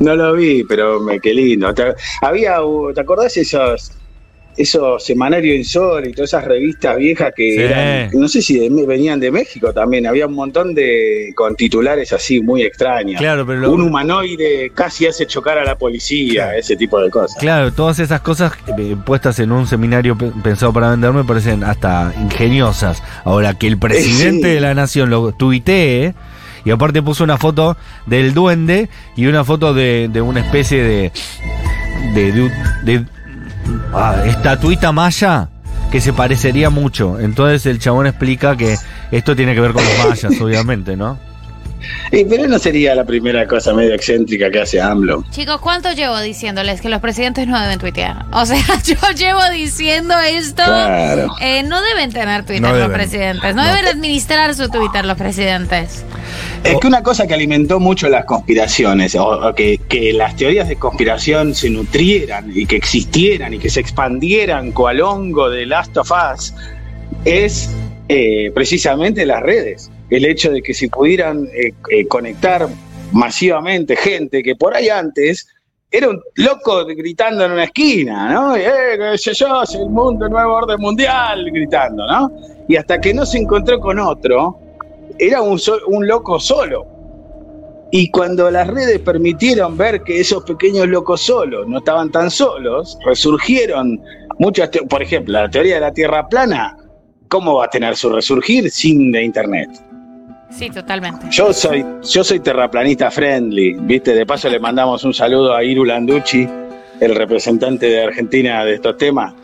No 0.00 0.14
lo 0.14 0.35
vi, 0.35 0.64
pero 0.64 1.00
me, 1.00 1.18
qué 1.18 1.33
lindo. 1.33 1.72
Te, 1.72 1.94
había, 2.20 2.62
uh, 2.62 2.92
¿te 2.92 3.00
acordás 3.00 3.37
esos 3.37 3.92
esos 4.59 5.05
semanarios 5.05 5.55
insólitos, 5.55 6.24
esas 6.24 6.42
revistas 6.46 6.96
viejas 6.96 7.31
que 7.37 7.52
Sí. 7.52 7.59
eran, 7.61 8.11
no 8.14 8.26
sé 8.26 8.40
si 8.40 8.59
de- 8.59 8.87
venían 8.87 9.20
de 9.20 9.31
México 9.31 9.70
también, 9.74 10.07
había 10.07 10.26
un 10.26 10.33
montón 10.33 10.74
de 10.74 11.31
con 11.35 11.55
titulares 11.57 12.11
así 12.14 12.40
muy 12.40 12.62
extraños. 12.62 13.18
Claro, 13.20 13.46
pero 13.46 13.61
lo- 13.61 13.72
Un 13.72 13.83
humanoide 13.83 14.70
casi 14.74 15.07
hace 15.07 15.26
chocar 15.26 15.59
a 15.59 15.64
la 15.64 15.76
policía, 15.76 16.44
Claro. 16.44 16.59
ese 16.59 16.74
tipo 16.76 16.98
de 17.02 17.11
cosas. 17.11 17.37
Claro, 17.38 17.70
todas 17.72 17.98
esas 17.98 18.22
cosas 18.22 18.52
eh, 18.79 18.96
puestas 19.05 19.38
en 19.40 19.52
un 19.52 19.66
seminario 19.66 20.16
pe- 20.16 20.33
pensado 20.42 20.72
para 20.72 20.90
vender 20.90 21.12
me 21.12 21.24
parecen 21.24 21.62
hasta 21.62 22.14
ingeniosas. 22.18 23.02
Ahora, 23.24 23.52
que 23.59 23.66
el 23.66 23.79
presidente 23.79 24.48
Sí. 24.48 24.55
de 24.55 24.61
la 24.61 24.72
nación 24.74 25.11
lo 25.11 25.33
tuitee 25.33 26.14
y 26.66 26.70
aparte 26.72 27.00
puso 27.02 27.24
una 27.24 27.38
foto 27.38 27.76
del 28.05 28.35
duende 28.35 28.90
y 29.16 29.26
una 29.26 29.42
foto 29.44 29.72
de, 29.72 30.11
de 30.12 30.20
una 30.20 30.40
especie 30.40 30.83
de. 30.83 31.12
de. 32.14 32.33
de, 32.33 32.50
de- 32.85 33.07
ah, 33.94 34.16
estatuita 34.26 34.92
maya 34.92 35.48
que 35.90 36.00
se 36.00 36.12
parecería 36.12 36.68
mucho. 36.68 37.18
Entonces 37.20 37.64
el 37.66 37.79
chabón 37.79 38.07
explica 38.07 38.57
que 38.57 38.76
esto 39.12 39.35
tiene 39.37 39.55
que 39.55 39.61
ver 39.61 39.72
con 39.72 39.85
los 39.85 40.09
mayas, 40.09 40.33
obviamente, 40.40 40.96
¿no? 40.96 41.18
Eh, 42.12 42.25
pero 42.29 42.46
no 42.46 42.59
sería 42.59 42.94
la 42.94 43.05
primera 43.05 43.46
cosa 43.46 43.72
medio 43.75 43.94
excéntrica 43.94 44.51
que 44.51 44.61
hace 44.61 44.81
AMLO. 44.81 45.25
Chicos, 45.31 45.61
¿cuánto 45.61 45.92
llevo 45.92 46.20
diciéndoles 46.20 46.81
que 46.81 46.88
los 46.88 47.01
presidentes 47.01 47.46
no 47.49 47.61
deben 47.61 47.79
tuitear? 47.79 48.27
O 48.33 48.46
sea, 48.46 48.59
yo 48.85 48.96
llevo 49.16 49.40
diciendo 49.53 50.14
esto. 50.20 50.62
Claro. 50.64 51.35
Eh, 51.40 51.62
no 51.64 51.83
deben 51.83 52.12
tener 52.12 52.44
Twitter 52.44 52.62
No 52.62 52.75
los 52.75 52.90
presidentes. 52.90 53.55
No, 53.55 53.62
No. 53.64 53.68
deben 53.75 53.87
administrar 53.87 54.55
su 54.55 54.68
Twitter 54.68 55.05
los 55.05 55.16
presidentes. 55.18 56.05
Es 56.64 56.79
que 56.81 56.87
una 56.87 57.03
cosa 57.03 57.27
que 57.27 57.35
alimentó 57.35 57.81
mucho 57.81 58.09
las 58.09 58.25
conspiraciones, 58.25 59.14
o, 59.14 59.27
o 59.49 59.55
que, 59.55 59.79
que 59.88 60.12
las 60.12 60.37
teorías 60.37 60.68
de 60.68 60.77
conspiración 60.77 61.55
se 61.55 61.70
nutrieran 61.70 62.51
y 62.55 62.66
que 62.66 62.77
existieran 62.77 63.55
y 63.55 63.59
que 63.59 63.70
se 63.70 63.81
expandieran 63.81 64.72
cual 64.72 65.01
hongo 65.01 65.51
de 65.51 65.66
Last 65.66 65.96
of 65.96 66.11
Us, 66.35 66.55
es 67.25 67.70
eh, 68.09 68.51
precisamente 68.55 69.27
las 69.27 69.42
redes. 69.42 69.90
El 70.11 70.25
hecho 70.25 70.51
de 70.53 70.62
que 70.62 70.75
se 70.75 70.88
pudieran 70.88 71.49
eh, 71.55 71.73
eh, 71.90 72.07
conectar 72.07 72.69
masivamente 73.12 73.97
gente 73.97 74.42
que 74.42 74.55
por 74.57 74.75
ahí 74.75 74.88
antes 74.88 75.47
era 75.90 76.09
un 76.11 76.21
loco 76.37 76.85
gritando 76.85 77.45
en 77.45 77.53
una 77.53 77.64
esquina, 77.64 78.33
¿no? 78.33 78.57
Eh, 78.57 79.16
yo, 79.16 79.62
es 79.62 79.75
el 79.75 79.88
mundo, 79.88 80.27
el 80.27 80.33
nuevo 80.33 80.55
orden 80.55 80.81
mundial, 80.81 81.51
gritando, 81.51 82.07
¿no? 82.07 82.31
Y 82.69 82.77
hasta 82.77 83.01
que 83.01 83.14
no 83.14 83.25
se 83.25 83.38
encontró 83.38 83.79
con 83.81 83.99
otro, 83.99 84.59
era 85.19 85.40
un, 85.40 85.61
un 85.87 86.07
loco 86.07 86.40
solo. 86.40 86.87
Y 87.92 88.11
cuando 88.11 88.51
las 88.51 88.66
redes 88.66 88.99
permitieron 88.99 89.77
ver 89.77 90.03
que 90.03 90.21
esos 90.21 90.42
pequeños 90.42 90.88
locos 90.88 91.23
solos 91.23 91.69
no 91.69 91.79
estaban 91.79 92.11
tan 92.11 92.31
solos, 92.31 92.99
resurgieron 93.07 94.01
muchas, 94.38 94.71
por 94.88 95.03
ejemplo, 95.03 95.40
la 95.40 95.49
teoría 95.49 95.77
de 95.77 95.81
la 95.83 95.92
Tierra 95.92 96.29
plana, 96.29 96.77
¿cómo 97.29 97.55
va 97.55 97.66
a 97.66 97.71
tener 97.71 97.97
su 97.97 98.11
resurgir 98.11 98.71
sin 98.71 99.12
de 99.12 99.23
Internet? 99.23 99.71
Sí, 100.57 100.71
totalmente. 100.71 101.27
Yo 101.31 101.53
soy, 101.53 101.85
yo 102.11 102.25
soy 102.25 102.40
terraplanista 102.40 103.11
friendly, 103.11 103.75
¿viste? 103.81 104.14
De 104.14 104.25
paso 104.25 104.49
le 104.49 104.59
mandamos 104.59 105.05
un 105.05 105.12
saludo 105.12 105.55
a 105.55 105.62
Iru 105.62 105.85
Landucci, 105.85 106.49
el 107.01 107.14
representante 107.14 107.87
de 107.87 108.05
Argentina 108.05 108.64
de 108.64 108.75
estos 108.75 108.97
temas. 108.97 109.35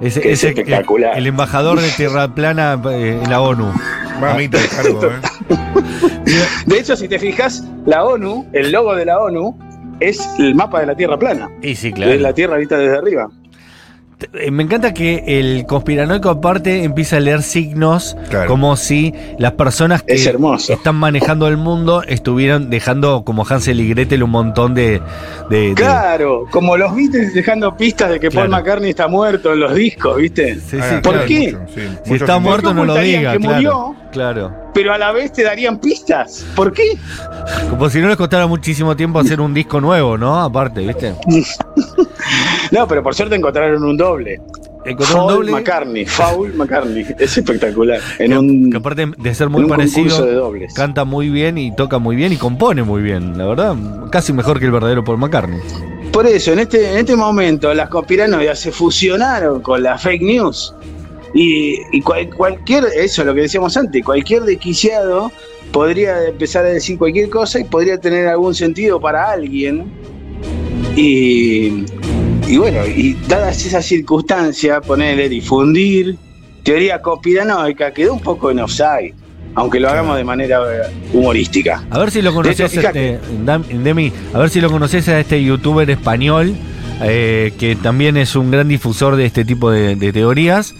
Ese- 0.00 0.20
Que 0.20 0.32
es 0.32 0.44
espectacular. 0.44 1.16
El 1.16 1.26
embajador 1.26 1.80
de 1.80 1.88
Tierra 1.90 2.34
Plana 2.34 2.78
eh, 2.90 3.20
en 3.22 3.30
la 3.30 3.40
ONU. 3.40 3.72
Mamita 4.20 4.58
de 4.58 4.68
cargo, 4.68 5.00
¿eh? 5.06 5.10
De 6.66 6.78
hecho, 6.78 6.96
si 6.96 7.06
te 7.08 7.18
fijas, 7.18 7.64
la 7.86 8.04
ONU, 8.04 8.46
el 8.52 8.72
logo 8.72 8.94
de 8.94 9.04
la 9.06 9.18
ONU, 9.20 9.56
es 10.00 10.28
el 10.38 10.54
mapa 10.54 10.80
de 10.80 10.86
la 10.86 10.94
Tierra 10.96 11.16
plana. 11.18 11.48
Y 11.62 11.74
sí, 11.76 11.94
Es 11.96 12.20
la 12.20 12.32
Tierra 12.34 12.56
vista 12.56 12.76
desde 12.76 12.98
arriba. 12.98 13.28
Eh, 14.32 14.50
Me 14.50 14.62
encanta 14.62 14.94
que 14.94 15.24
el 15.26 15.66
conspiranoico 15.66 16.30
aparte 16.30 16.84
empieza 16.84 17.18
a 17.18 17.20
leer 17.20 17.42
signos 17.42 18.16
Claro. 18.30 18.48
como 18.48 18.74
si 18.76 19.12
las 19.38 19.52
personas 19.52 20.02
que 20.02 20.14
Es 20.14 20.26
están 20.70 20.94
manejando 20.96 21.46
el 21.48 21.58
mundo 21.58 22.02
estuvieran 22.02 22.70
dejando 22.70 23.24
como 23.24 23.44
Hansel 23.46 23.78
y 23.80 23.88
Gretel 23.90 24.22
un 24.22 24.30
montón 24.30 24.74
de... 24.74 25.02
de- 25.50 25.68
de- 25.68 25.74
Claro, 25.74 26.46
como 26.50 26.76
los 26.78 26.94
Beatles 26.96 27.34
dejando 27.34 27.76
pistas 27.76 28.08
de 28.10 28.18
que 28.20 28.30
Paul. 28.30 28.48
McCartney 28.48 28.90
está 28.90 29.06
muerto 29.06 29.52
en 29.52 29.60
los 29.60 29.74
discos, 29.74 30.16
¿viste? 30.16 30.54
Sí, 30.54 30.78
sí, 30.80 30.94
¿Por 31.02 31.12
claro. 31.12 31.28
qué? 31.28 31.52
mucho, 31.52 31.72
sí, 31.74 31.80
Si 32.04 32.14
está 32.14 32.38
muerto 32.38 32.72
no 32.72 32.84
lo 32.86 32.94
diga, 32.96 33.32
que 33.34 33.38
claro. 33.40 33.54
murió? 33.54 33.96
Claro. 34.12 34.65
Pero 34.76 34.92
a 34.92 34.98
la 34.98 35.10
vez 35.10 35.32
te 35.32 35.42
darían 35.42 35.80
pistas. 35.80 36.44
¿Por 36.54 36.70
qué? 36.70 36.98
Como 37.70 37.88
si 37.88 37.98
no 37.98 38.08
les 38.08 38.16
costara 38.18 38.46
muchísimo 38.46 38.94
tiempo 38.94 39.18
hacer 39.18 39.40
un 39.40 39.54
disco 39.54 39.80
nuevo, 39.80 40.18
¿no? 40.18 40.38
Aparte, 40.38 40.86
¿viste? 40.86 41.14
No, 42.72 42.86
pero 42.88 43.00
por 43.02 43.14
suerte 43.14 43.36
encontraron 43.36 43.82
un 43.84 43.96
doble. 43.96 44.40
Encontró 44.84 45.22
un 45.22 45.26
Paul 45.28 45.34
doble 45.36 45.52
McCartney, 45.52 46.04
Foul 46.04 46.52
McCartney. 46.54 47.06
Es 47.18 47.38
espectacular. 47.38 48.00
En 48.18 48.32
que, 48.32 48.38
un, 48.38 48.70
que 48.70 48.76
aparte 48.76 49.06
de 49.16 49.34
ser 49.34 49.48
muy 49.48 49.62
de 49.62 49.68
parecido, 49.68 50.26
dobles. 50.26 50.74
canta 50.74 51.04
muy 51.04 51.30
bien 51.30 51.56
y 51.56 51.74
toca 51.74 51.98
muy 51.98 52.16
bien 52.16 52.32
y 52.32 52.36
compone 52.36 52.82
muy 52.82 53.02
bien, 53.02 53.38
la 53.38 53.46
verdad. 53.46 53.76
Casi 54.10 54.34
mejor 54.34 54.58
que 54.58 54.66
el 54.66 54.72
verdadero 54.72 55.04
Paul 55.04 55.18
McCartney. 55.18 55.60
Por 56.12 56.26
eso, 56.26 56.52
en 56.52 56.58
este, 56.58 56.90
en 56.90 56.98
este 56.98 57.16
momento, 57.16 57.72
las 57.72 57.88
conspiranoias 57.88 58.58
se 58.58 58.72
fusionaron 58.72 59.62
con 59.62 59.82
la 59.82 59.96
fake 59.96 60.22
news. 60.22 60.74
Y, 61.38 61.76
y 61.92 62.00
cual- 62.00 62.30
cualquier, 62.34 62.84
eso 62.96 63.20
es 63.20 63.26
lo 63.26 63.34
que 63.34 63.42
decíamos 63.42 63.76
antes, 63.76 64.02
cualquier 64.02 64.42
desquiciado 64.44 65.30
podría 65.70 66.26
empezar 66.28 66.64
a 66.64 66.70
decir 66.70 66.96
cualquier 66.96 67.28
cosa 67.28 67.60
y 67.60 67.64
podría 67.64 67.98
tener 67.98 68.26
algún 68.26 68.54
sentido 68.54 68.98
para 68.98 69.30
alguien. 69.30 69.84
Y, 70.96 71.84
y 72.48 72.56
bueno, 72.56 72.86
y 72.86 73.14
dadas 73.28 73.64
esas 73.66 73.84
circunstancias, 73.84 74.80
ponerle 74.86 75.28
difundir 75.28 76.16
teoría 76.62 77.00
conspiranoica 77.02 77.92
quedó 77.92 78.14
un 78.14 78.20
poco 78.20 78.50
en 78.50 78.60
offside, 78.60 79.12
aunque 79.54 79.78
lo 79.78 79.88
hagamos 79.90 80.16
de 80.16 80.24
manera 80.24 80.60
eh, 80.72 80.90
humorística. 81.12 81.84
A 81.90 81.98
ver 81.98 82.10
si 82.10 82.22
lo 82.22 82.32
conoces, 82.32 82.74
este, 82.74 83.18
Demi, 83.84 84.12
a 84.32 84.38
ver 84.38 84.48
si 84.50 84.60
lo 84.60 84.70
conoces 84.70 85.06
a 85.08 85.20
este 85.20 85.42
youtuber 85.44 85.88
español, 85.90 86.54
eh, 87.02 87.52
que 87.58 87.76
también 87.76 88.16
es 88.16 88.34
un 88.36 88.50
gran 88.50 88.68
difusor 88.68 89.16
de 89.16 89.26
este 89.26 89.44
tipo 89.44 89.70
de, 89.70 89.96
de 89.96 90.12
teorías. 90.12 90.74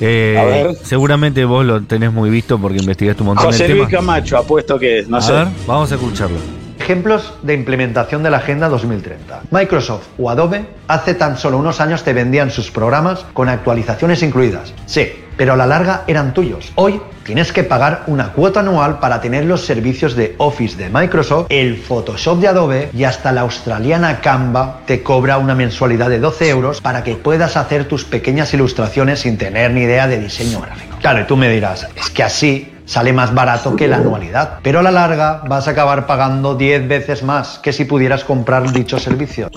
Eh, 0.00 0.36
A 0.38 0.44
ver. 0.44 0.76
Seguramente 0.82 1.44
vos 1.44 1.64
lo 1.64 1.82
tenés 1.82 2.12
muy 2.12 2.30
visto 2.30 2.58
porque 2.58 2.78
investigaste 2.78 3.22
un 3.22 3.28
montón 3.28 3.46
José 3.46 3.68
Luis. 3.68 3.88
Camacho, 3.88 4.38
apuesto 4.38 4.78
que 4.78 5.00
es, 5.00 5.08
no 5.08 5.18
a 5.18 5.22
sé. 5.22 5.32
ver, 5.32 5.46
vamos 5.66 5.92
a 5.92 5.94
escucharlo. 5.96 6.38
Ejemplos 6.78 7.34
de 7.42 7.54
implementación 7.54 8.22
de 8.22 8.30
la 8.30 8.38
Agenda 8.38 8.68
2030. 8.68 9.42
Microsoft 9.50 10.06
o 10.18 10.30
Adobe 10.30 10.64
hace 10.88 11.14
tan 11.14 11.36
solo 11.36 11.58
unos 11.58 11.80
años 11.80 12.02
te 12.02 12.14
vendían 12.14 12.50
sus 12.50 12.70
programas 12.70 13.26
con 13.34 13.48
actualizaciones 13.50 14.22
incluidas. 14.22 14.72
Sí, 14.86 15.08
pero 15.40 15.54
a 15.54 15.56
la 15.56 15.64
larga 15.64 16.04
eran 16.06 16.34
tuyos. 16.34 16.70
Hoy 16.74 17.00
tienes 17.24 17.50
que 17.50 17.64
pagar 17.64 18.02
una 18.08 18.34
cuota 18.34 18.60
anual 18.60 18.98
para 18.98 19.22
tener 19.22 19.46
los 19.46 19.64
servicios 19.64 20.14
de 20.14 20.34
Office 20.36 20.76
de 20.76 20.90
Microsoft, 20.90 21.46
el 21.48 21.78
Photoshop 21.78 22.40
de 22.40 22.48
Adobe 22.48 22.90
y 22.92 23.04
hasta 23.04 23.32
la 23.32 23.40
australiana 23.40 24.20
Canva 24.20 24.80
te 24.84 25.02
cobra 25.02 25.38
una 25.38 25.54
mensualidad 25.54 26.10
de 26.10 26.18
12 26.18 26.50
euros 26.50 26.82
para 26.82 27.02
que 27.02 27.14
puedas 27.14 27.56
hacer 27.56 27.86
tus 27.86 28.04
pequeñas 28.04 28.52
ilustraciones 28.52 29.20
sin 29.20 29.38
tener 29.38 29.70
ni 29.70 29.84
idea 29.84 30.06
de 30.08 30.18
diseño 30.18 30.60
gráfico. 30.60 30.98
Claro, 31.00 31.22
y 31.22 31.24
tú 31.24 31.38
me 31.38 31.48
dirás, 31.48 31.88
es 31.96 32.10
que 32.10 32.22
así 32.22 32.74
sale 32.84 33.14
más 33.14 33.32
barato 33.32 33.74
que 33.76 33.88
la 33.88 33.96
anualidad, 33.96 34.58
pero 34.62 34.80
a 34.80 34.82
la 34.82 34.90
larga 34.90 35.40
vas 35.48 35.66
a 35.68 35.70
acabar 35.70 36.06
pagando 36.06 36.54
10 36.54 36.86
veces 36.86 37.22
más 37.22 37.58
que 37.62 37.72
si 37.72 37.86
pudieras 37.86 38.24
comprar 38.24 38.70
dicho 38.72 38.98
servicio. 38.98 39.50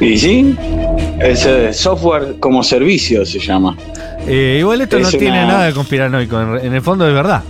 Y 0.00 0.18
sí, 0.18 0.56
es 1.20 1.46
software 1.76 2.36
como 2.40 2.62
servicio 2.62 3.24
se 3.26 3.38
llama. 3.38 3.76
Eh, 4.26 4.56
igual 4.60 4.80
esto 4.80 4.98
no 4.98 5.08
tiene 5.10 5.30
una- 5.30 5.46
nada 5.46 5.64
de 5.66 5.72
conspiranoico, 5.74 6.40
en, 6.58 6.74
el 6.74 6.82
fondo 6.82 7.06
es 7.06 7.14
verdad. 7.14 7.42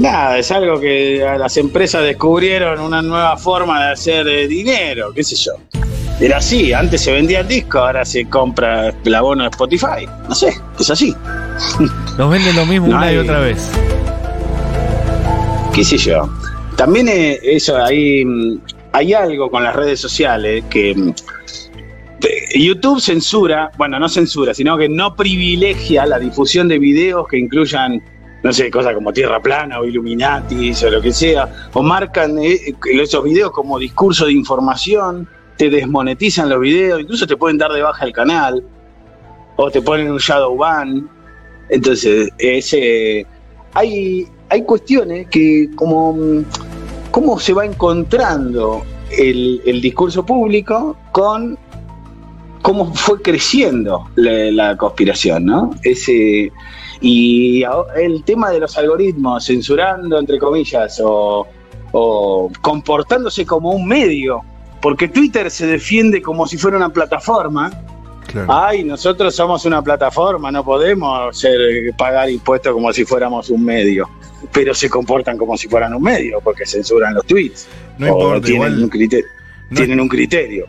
Nada, 0.00 0.38
es 0.38 0.50
algo 0.50 0.80
que 0.80 1.24
las 1.38 1.56
empresas 1.58 2.02
descubrieron 2.02 2.80
una 2.80 3.02
nueva 3.02 3.36
forma 3.36 3.86
de 3.86 3.92
hacer 3.92 4.26
eh, 4.26 4.48
dinero, 4.48 5.12
qué 5.14 5.22
sé 5.22 5.36
yo. 5.36 5.52
Era 6.18 6.38
así, 6.38 6.72
antes 6.72 7.02
se 7.02 7.12
vendía 7.12 7.40
el 7.40 7.48
disco, 7.48 7.78
ahora 7.78 8.04
se 8.04 8.24
compra 8.26 8.92
el 9.04 9.14
abono 9.14 9.42
de 9.44 9.50
Spotify. 9.50 10.06
No 10.28 10.34
sé, 10.34 10.54
es 10.80 10.90
así. 10.90 11.14
Nos 12.18 12.30
venden 12.30 12.56
lo 12.56 12.64
mismo 12.66 12.88
No 12.88 12.96
una 12.96 13.12
y 13.12 13.16
otra 13.18 13.40
vez. 13.40 13.70
qué 15.74 15.84
sé 15.84 15.98
yo. 15.98 16.28
También 16.76 17.08
eh, 17.08 17.38
eso, 17.42 17.76
hay, 17.76 18.24
mm, 18.24 18.58
hay 18.92 19.12
algo 19.14 19.50
con 19.50 19.62
las 19.62 19.76
redes 19.76 20.00
sociales 20.00 20.64
que 20.70 20.94
mm, 20.94 21.12
YouTube 22.54 23.00
censura, 23.00 23.70
bueno, 23.76 23.98
no 23.98 24.08
censura, 24.08 24.54
sino 24.54 24.76
que 24.78 24.88
no 24.88 25.14
privilegia 25.14 26.06
la 26.06 26.18
difusión 26.18 26.68
de 26.68 26.78
videos 26.78 27.26
que 27.28 27.38
incluyan, 27.38 28.02
no 28.42 28.52
sé, 28.52 28.70
cosas 28.70 28.94
como 28.94 29.12
Tierra 29.12 29.40
Plana 29.40 29.80
o 29.80 29.84
Illuminatis 29.84 30.82
o 30.82 30.90
lo 30.90 31.00
que 31.00 31.12
sea, 31.12 31.68
o 31.72 31.82
marcan 31.82 32.38
eh, 32.38 32.74
esos 32.84 33.24
videos 33.24 33.50
como 33.50 33.78
discurso 33.78 34.26
de 34.26 34.32
información, 34.32 35.28
te 35.56 35.70
desmonetizan 35.70 36.48
los 36.48 36.60
videos, 36.60 37.00
incluso 37.00 37.26
te 37.26 37.36
pueden 37.36 37.58
dar 37.58 37.72
de 37.72 37.82
baja 37.82 38.04
el 38.04 38.12
canal, 38.12 38.64
o 39.56 39.70
te 39.70 39.82
ponen 39.82 40.10
un 40.10 40.18
shadow 40.18 40.56
ban. 40.56 41.08
Entonces, 41.68 42.30
ese, 42.38 43.26
hay, 43.74 44.26
hay 44.48 44.62
cuestiones 44.62 45.28
que 45.28 45.68
como 45.74 46.16
cómo 47.10 47.38
se 47.38 47.54
va 47.54 47.64
encontrando 47.64 48.82
el, 49.10 49.62
el 49.64 49.80
discurso 49.80 50.24
público 50.24 50.96
con 51.12 51.58
cómo 52.66 52.92
fue 52.94 53.22
creciendo 53.22 54.08
la, 54.16 54.50
la 54.50 54.76
conspiración, 54.76 55.44
¿no? 55.44 55.70
Ese, 55.84 56.50
y 57.00 57.62
el 57.96 58.24
tema 58.24 58.50
de 58.50 58.58
los 58.58 58.76
algoritmos 58.76 59.46
censurando, 59.46 60.18
entre 60.18 60.38
comillas, 60.40 61.00
o, 61.04 61.46
o 61.92 62.50
comportándose 62.60 63.46
como 63.46 63.70
un 63.70 63.86
medio, 63.86 64.42
porque 64.82 65.06
Twitter 65.06 65.48
se 65.48 65.66
defiende 65.68 66.20
como 66.20 66.44
si 66.48 66.56
fuera 66.58 66.76
una 66.76 66.88
plataforma, 66.92 67.70
Claro. 68.26 68.48
Ay, 68.52 68.82
nosotros 68.82 69.36
somos 69.36 69.64
una 69.64 69.80
plataforma, 69.80 70.50
no 70.50 70.64
podemos 70.64 71.38
ser, 71.38 71.56
pagar 71.96 72.28
impuestos 72.28 72.72
como 72.72 72.92
si 72.92 73.04
fuéramos 73.04 73.48
un 73.50 73.64
medio. 73.64 74.08
Pero 74.52 74.74
se 74.74 74.90
comportan 74.90 75.38
como 75.38 75.56
si 75.56 75.68
fueran 75.68 75.94
un 75.94 76.02
medio, 76.02 76.40
porque 76.42 76.66
censuran 76.66 77.14
los 77.14 77.24
tweets. 77.24 77.68
No 77.98 78.06
O 78.06 78.08
importa, 78.18 78.46
tienen 78.46 78.54
igual- 78.72 78.82
un 78.82 78.88
criterio. 78.88 79.26
no- 79.70 79.76
tienen 79.76 80.00
un 80.00 80.08
criterio. 80.08 80.66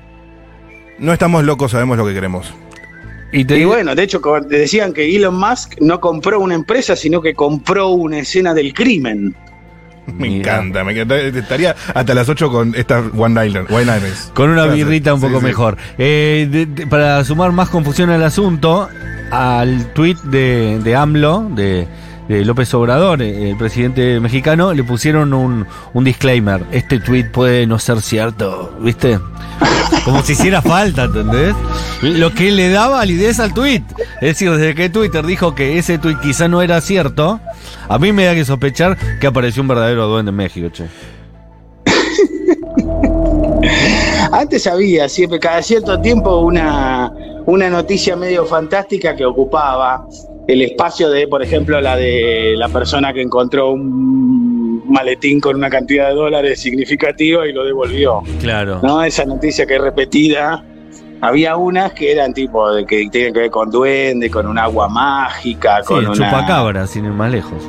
No 1.00 1.14
estamos 1.14 1.44
locos, 1.44 1.72
sabemos 1.72 1.98
lo 1.98 2.06
que 2.06 2.14
queremos. 2.14 2.54
Y 3.32 3.44
te 3.46 3.56
Y 3.56 3.60
digo, 3.60 3.72
bueno, 3.72 3.94
de 3.94 4.04
hecho, 4.04 4.22
decían 4.48 4.94
que 4.94 5.16
Elon 5.16 5.38
Musk 5.38 5.76
no 5.82 6.00
compró 6.00 6.40
una 6.40 6.56
empresa, 6.56 6.96
sino 6.96 7.22
que 7.22 7.34
compró 7.34 7.90
una 7.90 8.20
escena 8.20 8.54
del 8.54 8.74
crimen. 8.74 9.36
Me 10.08 10.30
Mira. 10.30 10.54
encanta, 10.56 10.84
me 10.86 10.94
encanta. 10.94 11.18
Estaría 11.20 11.76
hasta 11.94 12.14
las 12.14 12.30
8 12.30 12.50
con 12.50 12.74
estas 12.76 13.04
one-liners. 13.16 14.32
Con 14.34 14.50
una 14.52 14.66
birrita 14.68 15.14
un 15.14 15.20
poco 15.20 15.40
sí. 15.40 15.46
mejor. 15.46 15.76
Eh, 15.98 16.48
de- 16.50 16.66
de- 16.66 16.88
para 16.88 17.22
sumar 17.26 17.52
más 17.52 17.68
confusión 17.70 18.10
al 18.10 18.24
asunto, 18.24 18.88
al 19.32 19.92
tuit 19.94 20.18
de, 20.20 20.80
de 20.82 20.96
AMLO, 20.96 21.50
de, 21.54 21.86
de 22.28 22.44
López 22.44 22.74
Obrador, 22.74 23.22
eh, 23.22 23.52
el 23.52 23.58
presidente 23.58 24.20
mexicano, 24.20 24.74
le 24.74 24.84
pusieron 24.84 25.34
un, 25.34 25.66
un 25.94 26.04
disclaimer. 26.04 26.64
Este 26.72 27.00
tuit 27.00 27.32
puede 27.32 27.66
no 27.66 27.80
ser 27.80 28.02
cierto, 28.02 28.76
¿viste? 28.82 29.20
Como 30.04 30.22
si 30.22 30.34
hiciera 30.34 30.62
falta, 30.62 31.06
¿entendés? 31.06 31.56
Lo 32.02 32.34
que 32.34 32.52
le 32.52 32.70
da 32.70 32.88
validez 32.88 33.40
al 33.40 33.54
tuit. 33.54 33.84
Es 34.22 34.34
decir, 34.34 34.52
desde 34.52 34.76
que 34.76 34.90
Twitter 34.90 35.26
dijo 35.26 35.56
que 35.56 35.78
ese 35.78 35.98
tuit 35.98 36.20
quizá 36.20 36.48
no 36.48 36.62
era 36.62 36.82
cierto, 36.82 37.40
a 37.88 38.00
mí 38.00 38.12
me 38.12 38.26
da 38.26 38.36
que 38.36 38.46
sospechar 38.46 38.98
que 39.20 39.28
apareció 39.28 39.62
un 39.62 39.70
verdadero 39.70 40.08
duende 40.08 40.30
en 40.30 40.36
México, 40.36 40.70
che. 40.70 40.86
Antes 44.32 44.68
había 44.68 45.08
siempre, 45.08 45.40
cada 45.40 45.62
cierto 45.62 46.00
tiempo, 46.02 46.40
una, 46.40 47.12
una 47.46 47.70
noticia 47.70 48.16
medio 48.16 48.46
fantástica 48.46 49.16
que 49.16 49.26
ocupaba 49.26 50.06
el 50.48 50.62
espacio 50.62 51.10
de, 51.10 51.28
por 51.28 51.44
ejemplo, 51.44 51.80
la 51.82 51.96
de 51.98 52.54
la 52.58 52.70
persona 52.70 53.12
que 53.14 53.22
encontró 53.22 53.72
un 53.72 54.84
maletín 54.90 55.40
con 55.42 55.56
una 55.58 55.70
cantidad 55.70 56.08
de 56.10 56.16
dólares 56.16 56.60
significativa 56.62 57.46
y 57.48 57.52
lo 57.54 57.66
devolvió. 57.66 58.22
Claro. 58.40 58.80
¿No? 58.82 59.04
Esa 59.04 59.26
noticia 59.26 59.66
que 59.66 59.76
es 59.76 59.82
repetida. 59.82 60.64
Había 61.20 61.58
unas 61.58 61.94
que 61.94 62.12
eran 62.12 62.34
tipo 62.34 62.72
de 62.72 62.86
que 62.86 63.08
tienen 63.12 63.34
que 63.34 63.40
ver 63.42 63.50
con 63.50 63.72
duende, 63.72 64.30
con 64.30 64.46
un 64.48 64.58
agua 64.58 64.88
mágica, 64.88 65.80
Sí, 65.82 65.88
con 65.88 66.00
el 66.04 66.10
una. 66.12 66.16
chupacabra, 66.16 66.88
sin 66.88 67.06
ir 67.06 67.12
más 67.12 67.32
lejos. 67.32 67.62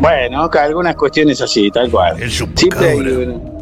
Bueno, 0.00 0.50
que 0.50 0.58
algunas 0.58 0.94
cuestiones 0.96 1.40
así, 1.40 1.70
tal 1.70 1.90
cual. 1.90 2.20
El 2.20 2.30
Siempre 2.30 2.90
hay 2.90 2.98
una- 3.00 3.55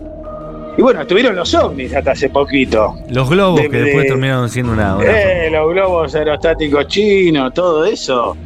Y 0.77 0.83
bueno, 0.83 1.03
estuvieron 1.03 1.37
los 1.37 1.55
ovnis 1.55 1.95
hasta 1.95 2.13
hace 2.13 2.29
poquito. 2.31 2.97
Los 3.09 3.31
globos 3.31 3.61
De- 3.63 3.71
que 3.71 3.77
después 3.79 4.03
de- 4.05 4.09
terminaron 4.11 4.49
siendo 4.49 4.73
una. 4.73 4.97
una- 4.97 5.05
Eh, 5.07 5.49
los 5.51 5.71
globos 5.73 6.15
aerostáticos 6.15 6.87
chinos, 6.89 7.53
todo 7.55 7.85
eso. 7.85 8.37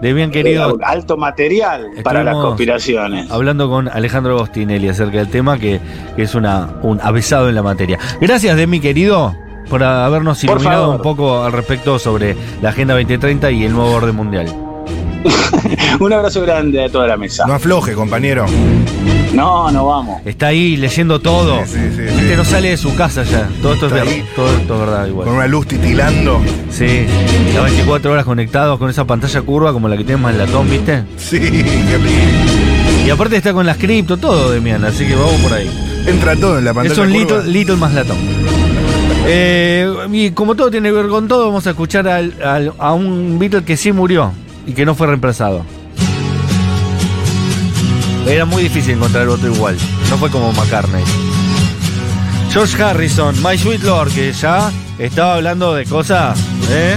de 0.00 0.12
bien 0.12 0.30
querido. 0.30 0.76
Alto 0.82 1.16
material 1.16 1.88
para 2.02 2.22
las 2.22 2.34
conspiraciones. 2.34 3.30
Hablando 3.30 3.70
con 3.70 3.88
Alejandro 3.88 4.34
Agostinelli 4.34 4.88
acerca 4.88 5.18
del 5.18 5.30
tema, 5.30 5.56
que, 5.58 5.80
que 6.14 6.22
es 6.22 6.34
una, 6.34 6.68
un 6.82 7.00
avesado 7.00 7.48
en 7.48 7.54
la 7.54 7.62
materia. 7.62 7.98
Gracias, 8.20 8.54
de 8.56 8.66
mi 8.66 8.80
querido, 8.80 9.34
por 9.70 9.82
habernos 9.82 10.44
iluminado 10.44 10.90
un 10.90 11.00
poco 11.00 11.42
al 11.44 11.52
respecto 11.52 11.98
sobre 11.98 12.36
la 12.60 12.68
Agenda 12.70 12.92
2030 12.94 13.50
y 13.50 13.64
el 13.64 13.72
nuevo 13.72 13.92
orden 13.92 14.14
mundial. 14.14 14.46
Un 16.00 16.12
abrazo 16.12 16.42
grande 16.42 16.84
a 16.84 16.88
toda 16.88 17.06
la 17.06 17.16
mesa. 17.16 17.46
No 17.46 17.54
afloje, 17.54 17.94
compañero. 17.94 18.46
No, 19.32 19.70
no 19.72 19.86
vamos. 19.86 20.22
Está 20.24 20.48
ahí 20.48 20.76
leyendo 20.76 21.18
todo. 21.18 21.58
Sí, 21.66 21.72
sí, 21.74 21.78
sí, 21.96 22.02
Este 22.02 22.30
sí. 22.30 22.36
no 22.36 22.44
sale 22.44 22.70
de 22.70 22.76
su 22.76 22.94
casa 22.94 23.24
ya. 23.24 23.48
Todo 23.60 23.74
esto, 23.74 23.86
es, 23.86 23.92
Está 23.92 24.04
ver- 24.04 24.14
ahí. 24.14 24.24
todo 24.36 24.48
esto 24.56 24.74
es 24.74 24.80
verdad 24.80 25.06
igual. 25.08 25.26
Con 25.26 25.36
una 25.36 25.46
luz 25.48 25.66
titilando. 25.66 26.40
Sí, 26.70 27.06
las 27.54 27.64
24 27.64 28.12
horas 28.12 28.24
conectados 28.24 28.78
con 28.78 28.90
esa 28.90 29.04
pantalla 29.06 29.42
curva 29.42 29.72
como 29.72 29.88
la 29.88 29.96
que 29.96 30.04
tenemos 30.04 30.30
en 30.30 30.38
Latón, 30.38 30.70
¿viste? 30.70 31.02
Sí, 31.16 31.38
qué 31.40 31.98
lindo. 31.98 33.06
Y 33.06 33.10
aparte 33.10 33.36
está 33.36 33.52
con 33.52 33.66
las 33.66 33.76
cripto, 33.76 34.16
todo, 34.16 34.50
Demian, 34.50 34.84
así 34.84 35.04
que 35.06 35.14
vamos 35.16 35.34
por 35.42 35.52
ahí. 35.52 35.68
Entra 36.06 36.36
todo 36.36 36.58
en 36.58 36.64
la 36.64 36.72
pantalla. 36.74 36.92
Es 36.92 36.98
un 36.98 37.12
curva. 37.12 37.38
little, 37.38 37.52
little 37.52 37.76
más 37.76 37.92
latón. 37.92 38.16
Eh, 39.26 39.90
y 40.12 40.30
como 40.30 40.54
todo 40.54 40.70
tiene 40.70 40.90
que 40.90 40.94
ver 40.94 41.08
con 41.08 41.26
todo, 41.28 41.46
vamos 41.46 41.66
a 41.66 41.70
escuchar 41.70 42.06
al- 42.08 42.34
al- 42.44 42.72
a 42.78 42.92
un 42.92 43.38
Beatle 43.38 43.64
que 43.64 43.76
sí 43.76 43.90
murió 43.90 44.32
y 44.66 44.72
que 44.72 44.84
no 44.84 44.94
fue 44.94 45.06
reemplazado. 45.06 45.64
Era 48.26 48.44
muy 48.44 48.62
difícil 48.62 48.92
encontrar 48.94 49.28
otro 49.28 49.52
igual. 49.52 49.76
No 50.10 50.16
fue 50.16 50.30
como 50.30 50.52
McCartney. 50.52 51.04
George 52.50 52.82
Harrison, 52.82 53.34
My 53.42 53.58
Sweet 53.58 53.82
Lord, 53.82 54.12
que 54.12 54.32
ya 54.32 54.70
estaba 54.98 55.34
hablando 55.34 55.74
de 55.74 55.84
cosas, 55.84 56.38
¿eh? 56.70 56.96